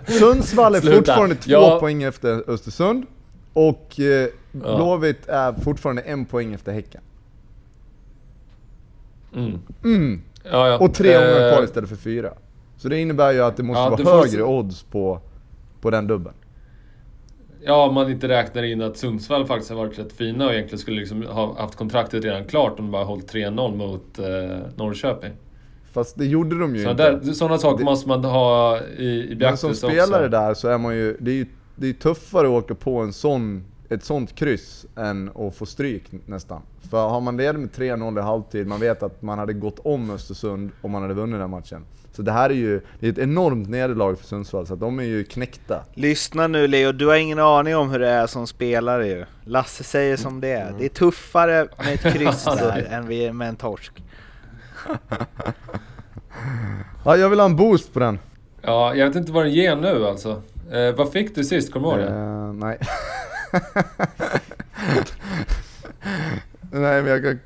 Sundsvall 0.19 0.75
är 0.75 0.79
Sluta. 0.81 0.97
fortfarande 0.97 1.35
två 1.35 1.51
Ja. 1.51 1.77
poäng 1.79 2.03
efter 2.03 2.49
Östersund. 2.49 3.05
Och 3.53 3.99
eh, 3.99 4.27
Blåvitt 4.51 5.27
är 5.27 5.53
fortfarande 5.53 6.01
en 6.01 6.25
poäng 6.25 6.53
efter 6.53 6.71
Häcken. 6.73 7.01
Mm. 9.35 9.59
Mm. 9.83 10.21
Ja, 10.43 10.67
ja. 10.67 10.77
Och 10.79 10.93
tre 10.93 11.17
omgångar 11.17 11.47
Eh, 11.47 11.53
kvar 11.53 11.63
istället 11.63 11.89
för 11.89 11.95
fyra. 11.95 12.33
Så 12.77 12.87
det 12.89 12.99
innebär 12.99 13.31
ju 13.31 13.41
att 13.43 13.57
det 13.57 13.63
måste 13.63 14.03
vara 14.03 14.15
högre 14.15 14.29
se- 14.29 14.41
odds 14.41 14.83
på, 14.83 15.19
på 15.81 15.89
den 15.91 16.07
dubben. 16.07 16.33
Ja, 17.63 17.87
om 17.87 17.93
man 17.95 18.11
inte 18.11 18.27
räknar 18.27 18.63
in 18.63 18.81
att 18.81 18.97
Sundsvall 18.97 19.45
faktiskt 19.45 19.69
har 19.69 19.77
varit 19.77 19.99
rätt 19.99 20.13
fina 20.13 20.45
och 20.45 20.53
egentligen 20.53 20.79
skulle 20.79 20.99
liksom 20.99 21.23
ha 21.27 21.59
haft 21.61 21.75
kontraktet 21.75 22.23
redan 22.23 22.45
klart 22.45 22.79
om 22.79 22.85
de 22.85 22.91
bara 22.91 23.03
hållit 23.03 23.33
3-0 23.33 23.75
mot 23.75 24.19
eh, 24.19 24.57
Norrköping. 24.75 25.31
Fast 25.97 26.17
det 26.17 26.25
gjorde 26.25 26.59
de 26.59 26.75
ju 26.75 26.83
Så 26.83 26.91
inte. 26.91 27.11
där, 27.11 27.33
sådana 27.33 27.57
saker 27.57 27.77
Det- 27.77 27.83
måste 27.85 28.07
man 28.07 28.23
ha 28.25 28.79
i, 28.97 29.03
i 29.03 29.25
Men 29.29 29.37
beaktelse 29.37 29.61
som 29.61 29.69
också. 29.69 29.87
spelare 29.87 30.27
där 30.27 30.53
så 30.53 30.67
är 30.67 30.77
man 30.77 30.95
ju, 30.95 31.17
det 31.19 31.31
är 31.31 31.35
ju 31.35 31.45
det 31.75 31.87
är 31.89 31.93
tuffare 31.93 32.47
att 32.47 32.63
åka 32.63 32.75
på 32.75 32.99
en 32.99 33.13
sån, 33.13 33.63
ett 33.89 34.03
sånt 34.03 34.35
kryss 34.35 34.85
än 34.97 35.29
att 35.35 35.55
få 35.55 35.65
stryk 35.65 36.03
nästan. 36.25 36.61
För 36.89 37.07
har 37.09 37.21
man 37.21 37.37
ledit 37.37 37.61
med 37.61 37.69
3-0 37.71 38.19
i 38.19 38.21
halvtid, 38.21 38.67
man 38.67 38.79
vet 38.79 39.03
att 39.03 39.21
man 39.21 39.39
hade 39.39 39.53
gått 39.53 39.79
om 39.83 40.11
Östersund 40.11 40.71
om 40.81 40.91
man 40.91 41.01
hade 41.01 41.13
vunnit 41.13 41.39
den 41.39 41.49
matchen. 41.49 41.81
Så 42.13 42.21
det 42.21 42.31
här 42.31 42.49
är 42.49 42.53
ju 42.53 42.81
det 42.99 43.07
är 43.07 43.11
ett 43.11 43.17
enormt 43.17 43.69
nederlag 43.69 44.15
för 44.15 44.25
Sundsvall, 44.25 44.67
så 44.67 44.73
att 44.73 44.79
de 44.79 44.99
är 44.99 45.03
ju 45.03 45.23
knäckta. 45.23 45.83
Lyssna 45.93 46.47
nu 46.47 46.67
Leo, 46.67 46.91
du 46.91 47.07
har 47.07 47.15
ingen 47.15 47.39
aning 47.39 47.75
om 47.75 47.89
hur 47.89 47.99
det 47.99 48.09
är 48.09 48.27
som 48.27 48.47
spelare 48.47 49.07
ju. 49.07 49.25
Lasse 49.45 49.83
säger 49.83 50.17
som 50.17 50.41
det 50.41 50.47
är. 50.51 50.73
Det 50.79 50.85
är 50.85 50.89
tuffare 50.89 51.67
med 51.77 51.93
ett 51.93 52.13
kryss 52.13 52.43
där 52.45 52.87
än 52.91 53.37
med 53.37 53.49
en 53.49 53.55
torsk. 53.55 54.03
Ja, 57.05 57.17
jag 57.17 57.29
vill 57.29 57.39
ha 57.39 57.45
en 57.45 57.55
boost 57.55 57.93
på 57.93 57.99
den. 57.99 58.19
Ja, 58.61 58.95
jag 58.95 59.07
vet 59.07 59.15
inte 59.15 59.31
vad 59.31 59.45
den 59.45 59.53
ger 59.53 59.75
nu 59.75 60.05
alltså. 60.05 60.41
Eh, 60.71 60.95
vad 60.95 61.11
fick 61.11 61.35
du 61.35 61.43
sist, 61.43 61.73
kommer 61.73 61.87
du 61.87 61.93
ihåg 61.93 62.11
det? 62.11 62.17
Eh, 62.17 62.53
nej. 62.53 62.77
nej 66.71 67.01
men 67.01 67.11
jag 67.11 67.23
kan... 67.23 67.39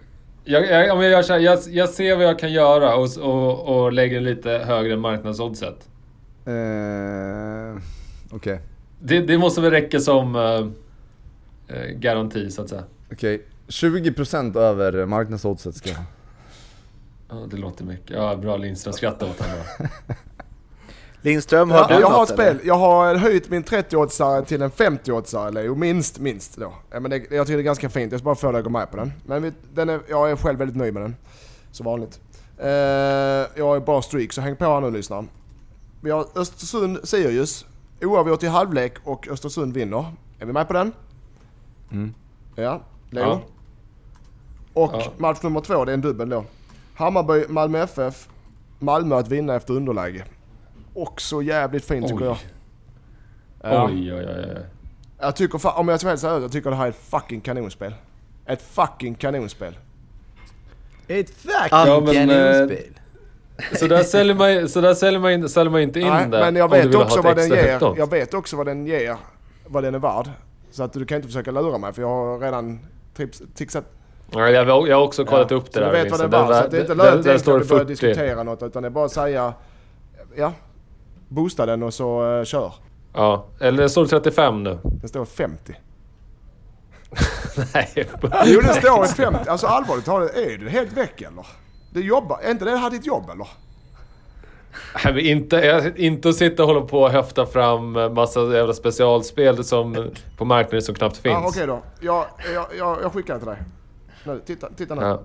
Jag, 0.43 0.69
jag, 0.69 0.95
om 0.95 1.03
jag, 1.03 1.23
här, 1.23 1.39
jag, 1.39 1.59
jag 1.69 1.89
ser 1.89 2.15
vad 2.15 2.25
jag 2.25 2.39
kan 2.39 2.53
göra 2.53 2.95
och, 2.95 3.07
och, 3.19 3.83
och 3.83 3.93
lägger 3.93 4.21
lite 4.21 4.49
högre 4.49 4.97
marknadsoddset. 4.97 5.87
Eh, 6.45 7.81
Okej. 8.31 8.59
Det, 8.99 9.19
det 9.19 9.37
måste 9.37 9.61
väl 9.61 9.71
räcka 9.71 9.99
som 9.99 10.35
eh, 10.35 10.67
eh, 11.77 11.87
garanti 11.87 12.51
så 12.51 12.61
att 12.61 12.69
säga. 12.69 12.83
Okej. 13.11 13.41
20% 13.67 14.57
över 14.57 15.05
marknadsoddset 15.05 15.75
ska 15.75 15.89
jag 15.89 15.95
ha. 15.95 16.03
Ja, 17.31 17.35
det 17.51 17.57
låter 17.57 17.83
mycket. 17.85 18.09
Ja, 18.17 18.35
bra 18.35 18.57
Lindström. 18.57 18.93
Skratta 18.93 19.25
åt 19.25 19.39
honom 19.39 19.55
bara. 19.79 19.89
Lindström, 21.21 21.71
har 21.71 21.77
Ja, 21.77 21.87
du 21.87 21.93
jag 21.93 22.01
något 22.01 22.11
har 22.11 22.23
ett 22.23 22.31
eller? 22.31 22.53
spel. 22.53 22.67
Jag 22.67 22.75
har 22.77 23.15
höjt 23.15 23.49
min 23.49 23.63
30-oddsare 23.63 24.45
till 24.45 24.61
en 24.61 24.71
50-oddsare 24.71 25.51
Leo, 25.51 25.75
minst, 25.75 26.19
minst 26.19 26.57
då. 26.57 26.73
Ja, 26.91 26.99
men 26.99 27.11
det, 27.11 27.17
jag 27.31 27.47
tycker 27.47 27.57
det 27.57 27.61
är 27.61 27.63
ganska 27.63 27.89
fint, 27.89 28.11
jag 28.11 28.19
ska 28.21 28.25
bara 28.25 28.35
få 28.35 28.51
dig 28.51 28.59
att 28.59 28.63
gå 28.63 28.69
med 28.69 28.91
på 28.91 28.97
den. 28.97 29.13
Men 29.25 29.43
vi, 29.43 29.51
den 29.73 29.89
är, 29.89 29.99
jag 30.09 30.31
är 30.31 30.35
själv 30.35 30.59
väldigt 30.59 30.77
nöjd 30.77 30.93
med 30.93 31.03
den. 31.03 31.15
Som 31.71 31.85
vanligt. 31.85 32.19
Eh, 32.57 32.67
jag 33.55 33.65
har 33.67 33.79
bra 33.79 34.01
streak, 34.01 34.33
så 34.33 34.41
häng 34.41 34.55
på 34.55 34.65
här 34.65 34.81
nu 34.81 34.91
lyssnaren. 34.91 35.29
Vi 36.01 36.11
har 36.11 36.25
Östersund-Sirius, 36.35 37.65
oavgjort 38.01 38.43
i 38.43 38.47
halvlek 38.47 38.93
och 39.03 39.27
Östersund 39.27 39.73
vinner. 39.73 40.05
Är 40.39 40.45
vi 40.45 40.53
med 40.53 40.67
på 40.67 40.73
den? 40.73 40.91
Mm. 41.91 42.13
Ja, 42.55 42.81
Leo. 43.09 43.23
Ja. 43.23 43.41
Och 44.73 44.91
Ja. 44.93 45.03
match 45.17 45.37
nummer 45.43 45.61
två, 45.61 45.85
det 45.85 45.91
är 45.91 45.93
en 45.93 46.01
dubbel 46.01 46.29
då. 46.29 46.45
Hammarby, 47.01 47.45
Malmö 47.49 47.79
FF. 47.83 48.29
Malmö 48.79 49.15
att 49.15 49.27
vinna 49.27 49.55
efter 49.55 49.73
underläge. 49.73 50.23
Också 50.93 51.41
jävligt 51.41 51.85
fint 51.85 52.07
tycker 52.07 52.23
Oj. 52.31 52.37
jag. 53.61 53.73
Ja. 53.73 53.85
Oj, 53.85 54.13
oj, 54.13 54.25
oj, 54.27 54.45
oj. 54.55 54.65
Jag 55.19 55.35
tycker, 55.35 55.79
om 55.79 55.87
jag 55.87 55.99
ska 55.99 56.07
vara 56.07 56.11
helt 56.11 56.21
seriös, 56.21 56.41
jag 56.41 56.51
tycker 56.51 56.69
det 56.69 56.75
här 56.75 56.85
är 56.85 56.89
ett 56.89 56.95
fucking 57.09 57.41
kanonspel. 57.41 57.93
Ett 58.45 58.61
fucking 58.61 59.15
kanonspel. 59.15 59.77
Ett 61.07 61.29
fact! 61.29 61.67
Ja, 61.71 62.01
men, 62.05 62.29
eh, 62.29 62.37
Kanonspel. 62.37 62.93
Så 63.79 63.87
där 63.87 64.03
säljer 64.03 64.35
man, 64.35 64.69
så 64.69 64.81
där 64.81 64.93
säljer 64.93 65.19
man, 65.19 65.49
säljer 65.49 65.71
man 65.71 65.81
inte 65.81 65.99
in 65.99 66.07
Nej, 66.07 66.23
det. 66.23 66.39
men 66.39 66.55
jag 66.55 66.69
vet 66.71 66.95
också 66.95 67.21
vad 67.21 67.35
den 67.35 67.49
ger. 67.49 67.83
odds. 67.83 67.97
Jag 67.99 68.09
vet 68.09 68.33
också 68.33 68.57
vad 68.57 68.65
den 68.65 68.87
ger, 68.87 69.17
vad 69.67 69.83
den 69.83 69.95
är 69.95 69.99
värd. 69.99 70.29
Så 70.71 70.83
att 70.83 70.93
du 70.93 71.05
kan 71.05 71.15
inte 71.15 71.27
försöka 71.27 71.51
lura 71.51 71.77
mig 71.77 71.93
för 71.93 72.01
jag 72.01 72.09
har 72.09 72.39
redan 72.39 72.79
trips, 73.15 73.41
tixat. 73.55 73.85
Ja, 74.31 74.49
jag, 74.49 74.65
har- 74.65 74.87
jag 74.87 74.97
har 74.97 75.03
också 75.03 75.25
kollat 75.25 75.51
upp 75.51 75.65
det 75.65 75.73
så 75.73 75.79
där. 75.79 75.85
du 75.85 75.91
vet 76.03 76.11
vad 76.11 76.19
den 76.19 76.33
är 76.33 76.47
värd. 76.47 76.63
Så 76.63 76.69
det 76.69 76.77
är 76.77 76.81
inte 76.81 76.95
lönt 76.95 77.27
att 77.27 77.41
vi 77.41 77.45
börjar 77.45 77.63
40. 77.65 77.85
diskutera 77.85 78.43
något 78.43 78.63
utan 78.63 78.81
det 78.83 78.87
är 78.87 78.89
bara 78.89 79.05
att 79.05 79.11
säga, 79.11 79.53
ja, 80.35 80.53
boosta 81.27 81.65
den 81.65 81.83
och 81.83 81.93
så 81.93 82.23
uh, 82.23 82.43
kör. 82.43 82.73
Ja, 83.13 83.45
eller 83.59 83.83
det 83.83 83.89
står 83.89 84.05
35 84.05 84.63
nu. 84.63 84.79
Det 84.83 85.07
står 85.07 85.25
50. 85.25 85.73
Nej. 87.73 88.07
Jo 88.45 88.61
det 88.61 88.73
står 88.73 89.05
50, 89.05 89.49
alltså 89.49 89.67
allvarligt 89.67 90.05
talat, 90.05 90.35
är 90.35 90.57
du 90.57 90.69
helt 90.69 90.93
väck 90.93 91.21
eller? 91.21 91.45
Du 91.93 92.05
jobbar, 92.05 92.39
är 92.43 92.51
inte 92.51 92.65
det 92.65 92.77
här 92.77 92.89
ditt 92.89 93.05
jobb 93.05 93.29
eller? 93.33 93.47
Nej, 95.03 95.13
men 95.13 95.19
inte, 95.25 95.93
inte 95.97 96.29
att 96.29 96.35
sitta 96.35 96.63
och 96.63 96.69
hålla 96.69 96.81
på 96.81 97.01
och 97.01 97.09
höfta 97.11 97.45
fram 97.45 97.91
massa 98.13 98.39
jävla 98.39 98.73
specialspel 98.73 99.63
som, 99.63 100.09
på 100.37 100.45
marknaden 100.45 100.81
som 100.81 100.95
knappt 100.95 101.17
finns. 101.17 101.33
Ja, 101.33 101.47
Okej 101.47 101.67
då, 101.67 101.81
jag, 101.99 102.25
jag, 102.53 102.65
jag, 102.77 102.97
jag 103.03 103.13
skickar 103.13 103.33
det 103.33 103.39
till 103.39 103.47
dig. 103.49 103.57
Nu, 104.23 104.41
titta, 104.45 104.69
titta 104.77 104.95
nu. 104.95 105.01
Ja. 105.01 105.21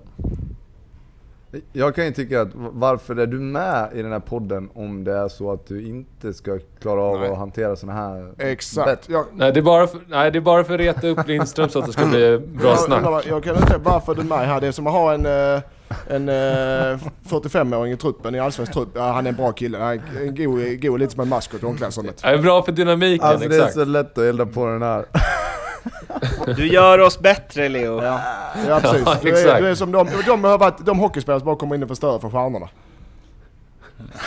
Jag 1.73 1.95
kan 1.95 2.05
ju 2.05 2.11
tycka 2.11 2.41
att 2.41 2.49
varför 2.53 3.15
är 3.15 3.27
du 3.27 3.39
med 3.39 3.89
i 3.93 4.01
den 4.01 4.11
här 4.11 4.19
podden 4.19 4.69
om 4.73 5.03
det 5.03 5.13
är 5.13 5.27
så 5.27 5.51
att 5.51 5.67
du 5.67 5.87
inte 5.87 6.33
ska 6.33 6.59
klara 6.81 7.01
av 7.01 7.19
Nej. 7.19 7.29
att 7.29 7.37
hantera 7.37 7.75
såna 7.75 7.93
här 7.93 8.33
Exakt. 8.37 9.09
Jag, 9.09 9.25
Nej, 9.33 9.51
det 9.51 9.59
är 9.59 9.61
bara 9.61 9.87
för, 9.87 9.99
nej, 10.07 10.31
det 10.31 10.39
är 10.39 10.41
bara 10.41 10.63
för 10.63 10.73
att 10.73 10.79
reta 10.79 11.07
upp 11.07 11.27
Lindström 11.27 11.69
så 11.69 11.79
att 11.79 11.85
det 11.85 11.93
ska 11.93 12.05
bli 12.05 12.37
bra 12.37 12.69
jag, 12.69 12.79
snack. 12.79 13.03
jag, 13.05 13.25
jag 13.25 13.43
kan 13.43 13.55
inte, 13.55 13.77
varför 13.77 14.15
du 14.15 14.21
är 14.21 14.25
med 14.25 14.47
här, 14.47 14.61
det 14.61 14.67
är 14.67 14.71
som 14.71 14.87
att 14.87 14.93
ha 14.93 15.13
en, 15.13 15.25
eh, 15.25 15.61
en 16.07 16.29
eh, 16.29 16.99
45-åring 17.29 17.93
i 17.93 17.97
truppen, 17.97 18.35
i 18.35 18.39
allsvensk 18.39 18.73
trupp. 18.73 18.89
Ja, 18.93 19.11
han 19.11 19.25
är 19.25 19.29
en 19.29 19.35
bra 19.35 19.51
kille, 19.51 19.77
han 19.77 19.87
är 19.87 20.01
en 20.21 20.35
god, 20.35 20.81
god 20.81 20.99
lite 20.99 21.11
som 21.13 21.21
en 21.21 21.29
maskot 21.29 21.63
i 21.63 21.65
omklädningsrummet. 21.65 22.21
Det 22.21 22.27
är 22.27 22.37
bra 22.37 22.63
för 22.63 22.71
dynamiken, 22.71 23.27
Alltså 23.27 23.49
det 23.49 23.55
är 23.55 23.59
exakt. 23.59 23.73
så 23.73 23.85
lätt 23.85 24.17
att 24.17 24.23
elda 24.23 24.45
på 24.45 24.65
den 24.65 24.81
här. 24.81 25.05
Du 26.55 26.67
gör 26.67 26.99
oss 26.99 27.19
bättre 27.19 27.69
Leo. 27.69 28.03
Ja, 28.03 28.21
ja 28.67 28.79
precis. 28.79 29.01
Ja, 29.05 29.17
du, 29.21 29.49
är, 29.49 29.61
du 29.61 29.67
är 29.67 29.75
som 29.75 29.91
de, 29.91 30.07
de 30.25 30.43
har 30.43 30.57
varit 30.57 30.85
de 30.85 30.99
hockeyspelare 30.99 31.39
som 31.39 31.45
bara 31.45 31.55
kommer 31.55 31.75
in 31.75 31.83
och 31.83 31.89
förstör 31.89 32.19
för 32.19 32.29
stjärnorna. 32.29 32.69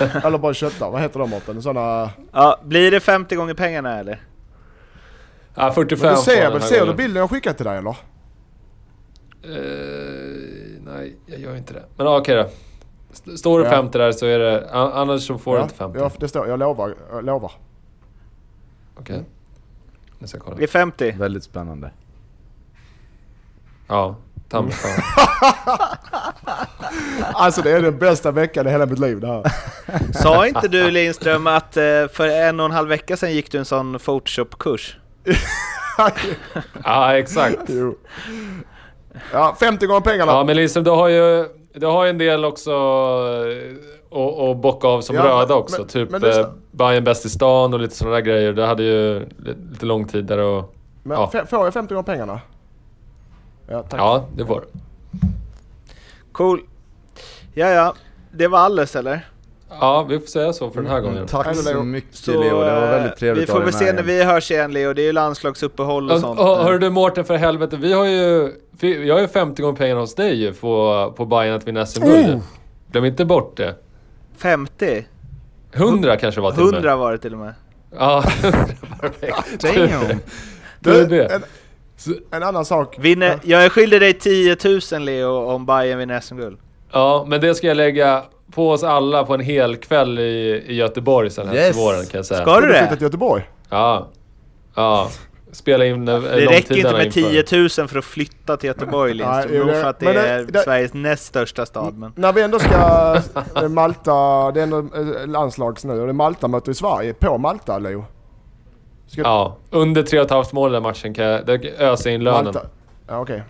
Eller 0.25 0.39
bara 0.39 0.55
köttar, 0.55 0.91
vad 0.91 1.01
heter 1.01 1.19
de 1.21 1.31
Mårten? 1.31 1.63
Sådana... 1.63 2.11
Ja, 2.33 2.61
blir 2.65 2.91
det 2.91 3.01
50 3.01 3.37
gånger 3.37 3.55
pengarna 3.55 3.99
eller? 3.99 4.21
Ja, 5.55 5.73
45 5.73 6.07
Men 6.07 6.17
du 6.17 6.23
ser 6.23 6.51
väl, 6.51 6.63
ser 6.63 6.87
du 6.87 6.95
bilden 6.95 7.21
jag 7.21 7.31
skickat 7.31 7.57
till 7.57 7.67
dig 7.67 7.79
eller? 7.79 7.91
Eh, 7.91 7.97
nej, 10.85 11.17
jag 11.27 11.41
gör 11.41 11.57
inte 11.57 11.75
det. 11.75 11.83
Men 11.97 12.07
ja, 12.07 12.19
okej 12.19 12.37
då. 12.37 12.49
St- 13.13 13.37
Står 13.37 13.59
det 13.59 13.65
Ja. 13.65 13.71
50 13.71 13.99
där 13.99 14.13
så 14.13 14.27
är 14.27 14.39
det... 14.39 14.71
Annars 14.73 15.27
så 15.27 15.39
får 15.39 15.53
du 15.53 15.59
ja, 15.59 15.63
inte 15.63 15.75
50. 15.75 15.99
Ja, 15.99 16.11
det 16.19 16.29
står, 16.29 16.49
jag 16.49 16.59
lovar. 16.59 16.95
Jag 17.13 17.25
lovar. 17.25 17.53
Okej. 18.99 19.25
Nu 20.21 20.27
ska 20.27 20.37
jag 20.37 20.45
kolla. 20.45 20.57
Det 20.57 20.63
är 20.63 20.69
50. 20.69 21.15
Väldigt 21.19 21.45
spännande. 21.45 21.91
Ja, 23.89 24.17
ta 24.49 24.63
mig 24.63 24.73
fan. 24.73 25.03
Alltså 27.35 27.63
det 27.63 27.71
är 27.71 27.83
den 27.83 27.99
bästa 27.99 28.31
veckan 28.31 28.67
i 28.67 28.71
hela 28.71 28.87
mitt 28.87 28.99
liv 28.99 29.21
det 29.21 29.27
här. 29.27 29.43
Sa 30.23 30.47
inte 30.47 30.69
du 30.69 30.91
Lindström 30.91 31.47
att 31.47 31.77
eh, 31.77 31.83
för 32.13 32.29
en 32.29 32.61
och 32.61 32.67
en 32.67 32.73
halv 32.73 32.89
vecka 32.89 33.17
sedan 33.17 33.33
gick 33.33 33.53
du 33.53 33.59
en 33.59 33.65
sån 33.65 33.99
Photoshop-kurs? 33.99 34.97
Ja, 36.85 37.19
exakt. 37.19 37.59
jo. 37.69 37.99
Ja, 39.33 39.57
50 39.61 39.87
gånger 39.87 40.01
pengarna. 40.01 40.33
Ja, 40.33 40.45
men 40.45 40.57
Lindström, 40.57 40.85
du 40.85 40.91
har 40.91 41.09
ju... 41.09 41.49
Du 41.75 41.87
har 41.87 42.05
ju 42.05 42.11
en 42.11 42.19
del 42.19 42.45
också 42.45 42.71
att 44.11 44.39
att 44.39 44.57
bocka 44.57 44.89
av 44.89 45.01
som 45.01 45.17
Ja, 45.17 45.25
röda 45.25 45.55
också. 45.55 45.79
men- 45.79 45.89
typ 45.89 46.11
men 46.11 46.25
eh, 46.25 46.47
Bayern 46.71 47.05
bäst 47.05 47.25
i 47.27 47.29
stan 47.29 47.75
och 47.75 47.81
lite 47.81 47.95
sådana 47.95 48.17
där 48.17 48.23
grejer. 48.23 48.53
Det 48.53 48.67
hade 48.67 48.83
ju 48.83 49.21
li- 49.21 49.57
lite 49.73 49.87
lång 49.87 50.05
tid 50.09 50.25
där 50.25 50.39
och... 50.39 50.75
Men 51.03 51.19
ja. 51.33 51.45
får 51.47 51.65
jag 51.65 51.75
50 51.75 51.95
gånger 51.95 52.03
pengarna? 52.07 52.41
Ja, 53.69 53.83
tack. 53.83 54.01
Ja, 54.01 54.25
det 54.37 54.47
får 54.47 54.61
du. 54.61 54.67
Cool. 56.33 56.61
Ja, 57.55 57.69
ja. 57.69 57.95
Det 58.33 58.49
var 58.49 58.59
alles 58.59 58.97
eller? 58.97 59.27
Ja, 59.81 60.03
vi 60.09 60.19
får 60.21 60.27
säga 60.27 60.53
så 60.53 60.71
för 60.71 60.83
den 60.83 60.91
här 60.91 61.01
gången. 61.01 61.27
Tack 61.27 61.57
så 61.57 61.83
mycket 61.83 62.15
Så 62.17 62.31
Leo, 62.31 62.61
det 62.61 62.75
var 62.75 62.81
väldigt 62.81 63.17
trevligt 63.17 63.49
vi 63.49 63.53
får 63.53 63.61
väl 63.61 63.73
se 63.73 63.93
när 63.93 64.03
vi 64.03 64.23
hörs 64.25 64.51
igen 64.51 64.73
Leo. 64.73 64.93
Det 64.93 65.03
är 65.03 65.07
ju 65.07 65.13
landslagsuppehåll 65.13 66.11
och 66.11 66.15
Och, 66.15 66.21
sånt. 66.21 66.41
och, 66.41 66.47
hör 66.47 66.79
du 66.79 66.91
Mårten 66.91 67.25
för 67.25 67.37
helvete, 67.37 67.77
vi 67.77 67.93
har 67.93 68.05
ju... 68.07 68.53
Vi 68.81 69.11
har 69.11 69.21
ju 69.21 69.29
50 69.29 69.63
gånger 69.63 69.77
pengarna 69.77 70.01
hos 70.01 70.15
dig 70.15 70.35
ju 70.43 70.53
på, 70.55 71.13
på 71.17 71.25
Bayern 71.27 71.55
att 71.57 71.67
vinna 71.69 71.87
SM-guld 71.87 72.27
ju. 72.27 72.41
Glöm 72.93 73.05
inte 73.05 73.25
bort 73.25 73.57
det. 73.57 73.75
50? 74.43 75.05
100 75.73 76.17
kanske 76.17 76.41
det 76.41 76.43
var 76.43 76.51
till 76.53 76.61
och 76.61 76.67
med. 76.67 76.75
100 76.75 76.97
var 76.97 77.13
det 77.13 77.19
till 77.19 77.33
och 77.33 77.39
med. 77.39 77.55
Ja, 77.99 78.23
perfekt. 79.01 79.61
Damn! 79.63 80.19
Det 80.81 80.91
är 80.91 80.95
Du, 80.95 81.07
det. 81.07 81.25
en, 81.27 81.43
en 82.31 82.43
annan 82.43 82.65
sak. 82.65 82.97
Vinner, 82.99 83.39
jag 83.43 83.65
är 83.65 83.69
skyldig 83.69 84.01
dig 84.01 84.13
10 84.13 84.57
000 84.93 85.03
Leo 85.03 85.31
om 85.51 85.67
Bayern 85.67 85.99
vinner 85.99 86.21
SM-guld. 86.21 86.59
Ja, 86.93 87.25
men 87.29 87.41
det 87.41 87.55
ska 87.55 87.67
jag 87.67 87.77
lägga 87.77 88.23
på 88.53 88.71
oss 88.71 88.83
alla 88.83 89.25
på 89.25 89.35
en 89.35 89.41
hel 89.41 89.77
kväll 89.77 90.19
i, 90.19 90.65
i 90.67 90.75
Göteborg 90.75 91.31
sen 91.31 91.49
här 91.49 91.55
Yes. 91.55 91.77
till 91.77 91.85
våren 91.85 92.07
kan 92.07 92.19
jag 92.19 92.27
säga. 92.27 92.41
Ska 92.43 92.55
du 92.55 92.61
Ska 92.61 92.67
du 92.67 92.73
flytta 92.73 92.91
det? 92.91 92.97
till 92.97 93.03
Göteborg? 93.03 93.51
Ja. 93.71 94.09
Ja. 94.75 95.11
Spela 95.53 95.85
in 95.87 96.09
eh, 96.09 96.21
Det 96.21 96.47
räcker 96.47 96.77
inte 96.77 96.93
med 96.93 97.07
inför. 97.07 97.21
10 97.43 97.69
000 97.79 97.89
för 97.89 97.99
att 97.99 98.05
flytta 98.05 98.57
till 98.57 98.67
Göteborg 98.69 99.15
Nej, 99.15 99.19
Lindström. 99.27 99.57
jo, 99.59 99.65
Nog 99.65 99.75
för 99.83 99.89
att 99.91 99.99
det 99.99 100.13
det- 100.13 100.29
är 100.29 100.45
det- 100.45 100.59
Sveriges 100.63 100.95
näst 100.95 101.25
största 101.25 101.67
stad. 101.67 101.95
Men... 101.99 102.13
När 102.17 102.33
vi 102.33 102.43
ändå 102.43 102.59
ska 102.59 103.21
eh, 103.57 103.69
Malta, 103.69 104.51
det 104.51 104.61
är 104.61 104.63
ändå 104.63 104.79
eh, 104.79 105.27
landslags 105.27 105.85
nu 105.85 105.93
och 106.01 106.07
det 106.07 106.11
är 106.11 106.13
Malta 106.13 106.49
möter 106.49 106.73
i 106.73 106.75
Sverige. 106.75 107.13
På 107.15 107.39
Malta 107.39 107.79
Leo? 107.79 108.05
Ska 109.07 109.21
Ja, 109.23 109.57
under 109.71 110.03
3,5 110.03 110.55
mål 110.55 110.73
den 110.73 110.83
matchen 110.83 111.15
kan 111.15 111.25
jag... 111.25 111.47
Det 111.47 111.65
öser 111.79 112.11
in 112.11 112.25
lönen. 112.25 112.45
Malta. 112.45 112.61
Ja, 113.09 113.19
okej. 113.21 113.43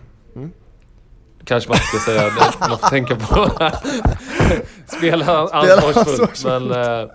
Kanske 1.45 1.69
man 1.69 1.77
ska 1.77 1.97
säga. 2.11 2.21
Det, 2.23 2.59
man 2.69 2.77
får 2.77 2.87
tänka 2.89 3.15
på... 3.15 3.49
Spela 4.97 5.47
ansvarsfullt. 5.47 6.45
Men... 6.45 6.71
eh, 6.71 7.07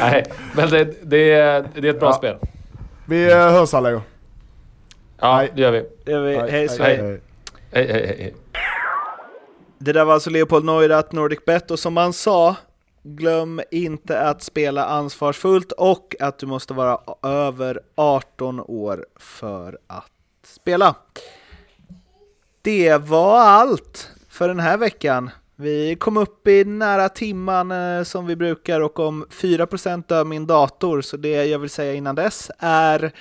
nej, 0.00 0.24
men 0.54 0.70
det, 0.70 0.94
det, 1.02 1.32
är, 1.32 1.64
det 1.74 1.88
är 1.88 1.92
ett 1.94 2.00
bra 2.00 2.08
Ja. 2.08 2.12
spel. 2.12 2.36
Vi 3.08 3.30
eh, 3.30 3.36
hörs 3.36 3.72
här 3.72 3.80
Leo. 3.80 4.02
Ja, 5.18 5.36
Nej. 5.36 5.52
det 5.54 5.62
gör 5.62 5.72
vi. 5.72 5.86
Det 6.04 6.12
är 6.12 6.20
vi. 6.20 6.36
Hej, 6.36 6.50
Hej 6.50 6.68
hej. 6.68 6.96
Hej. 6.96 7.20
Hej, 7.70 7.86
hej, 7.92 8.06
hej. 8.06 8.16
hej. 8.18 8.34
Det 9.78 9.92
där 9.92 10.04
var 10.04 10.14
alltså 10.14 10.30
Leopold 10.30 10.64
Neurath, 10.64 11.14
Nordic 11.14 11.38
Bet 11.46 11.70
och 11.70 11.78
som 11.78 11.96
han 11.96 12.12
sa, 12.12 12.56
glöm 13.02 13.60
inte 13.70 14.20
att 14.20 14.42
spela 14.42 14.84
ansvarsfullt 14.84 15.72
och 15.72 16.16
att 16.20 16.38
du 16.38 16.46
måste 16.46 16.74
vara 16.74 17.00
över 17.22 17.80
18 17.94 18.60
år 18.60 19.06
för 19.16 19.78
att 19.86 20.12
spela. 20.42 20.94
Det 22.62 22.96
var 22.96 23.40
allt 23.40 24.10
för 24.28 24.48
den 24.48 24.60
här 24.60 24.76
veckan. 24.76 25.30
Vi 25.60 25.96
kom 25.96 26.16
upp 26.16 26.48
i 26.48 26.64
nära 26.64 27.08
timman 27.08 27.70
eh, 27.70 28.02
som 28.02 28.26
vi 28.26 28.36
brukar 28.36 28.80
och 28.80 28.98
om 28.98 29.24
4% 29.30 30.04
dör 30.08 30.24
min 30.24 30.46
dator, 30.46 31.00
så 31.00 31.16
det 31.16 31.44
jag 31.44 31.58
vill 31.58 31.70
säga 31.70 31.94
innan 31.94 32.14
dess 32.14 32.50
är 32.58 33.12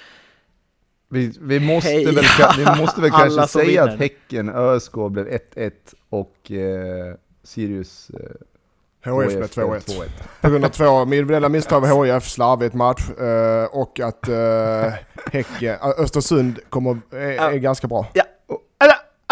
Vi, 1.10 1.34
vi, 1.42 1.60
måste 1.60 1.90
Heja 1.90 2.12
väl, 2.12 2.26
vi 2.58 2.82
måste 2.82 3.02
väl 3.02 3.12
kanske 3.12 3.48
säga 3.48 3.66
vinner. 3.66 3.94
att 3.94 4.00
Häcken 4.00 4.50
ÖSK 4.50 4.94
blev 5.10 5.28
1-1 5.28 5.72
och 6.10 6.52
eh, 6.52 7.16
Sirius 7.44 8.10
eh, 8.10 9.12
HF 9.12 9.34
med 9.34 9.50
2-1. 9.50 10.10
På 10.42 10.50
grund 10.50 10.66
av 10.66 10.70
två 10.70 11.02
individuella 11.02 11.50
misstag 11.50 11.86
av 11.86 12.06
HIF, 12.06 12.24
slarvigt 12.24 12.74
match 12.74 13.10
eh, 13.10 13.66
och 13.66 14.00
att 14.00 14.30
uh, 14.30 14.94
Häcken, 15.32 15.74
äh, 15.74 15.88
Östersund 15.98 16.60
kommer, 16.70 16.98
är, 17.12 17.52
är 17.52 17.58
ganska 17.58 17.88
bra. 17.88 18.08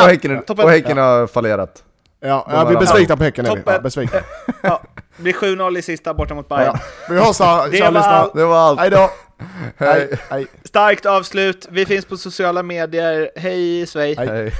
Och 0.02 0.08
Häcken, 0.08 0.44
Toppen. 0.44 0.66
och 0.66 0.72
häcken 0.72 0.98
har 0.98 1.28
fallerat. 1.28 1.84
Ja, 2.20 2.48
ja 2.50 2.66
vi 2.66 2.76
är 2.76 2.80
besvikna 2.80 3.18
på 3.18 3.24
Häcken. 3.24 3.46
Toppen. 3.46 3.64
Ja, 3.66 3.80
besvikna. 3.80 4.20
Ja, 4.62 4.82
det 5.18 5.24
blir 5.24 5.34
7-0 5.34 5.78
i 5.78 5.82
sista 5.82 6.14
borta 6.14 6.34
mot 6.34 6.50
Bayern. 6.50 6.66
Ja. 6.66 6.80
Vi 7.10 7.20
hörs 7.20 7.40
här, 7.40 7.56
Det 7.56 7.82
var 7.82 7.92
lyssnare. 7.92 8.04
allt. 8.04 8.34
Det 8.34 8.46
var 8.46 8.58
allt. 8.58 8.80
Hej 8.80 8.90
då! 8.90 8.98
Hej. 8.98 9.10
Hej, 9.78 10.20
hej. 10.30 10.48
Starkt 10.64 11.06
avslut. 11.06 11.68
Vi 11.70 11.86
finns 11.86 12.06
på 12.06 12.18
sociala 12.18 12.64
medier. 12.64 13.30
Hej 13.36 13.88
Svej! 13.88 14.16
Hej. 14.18 14.28
Hej. 14.28 14.54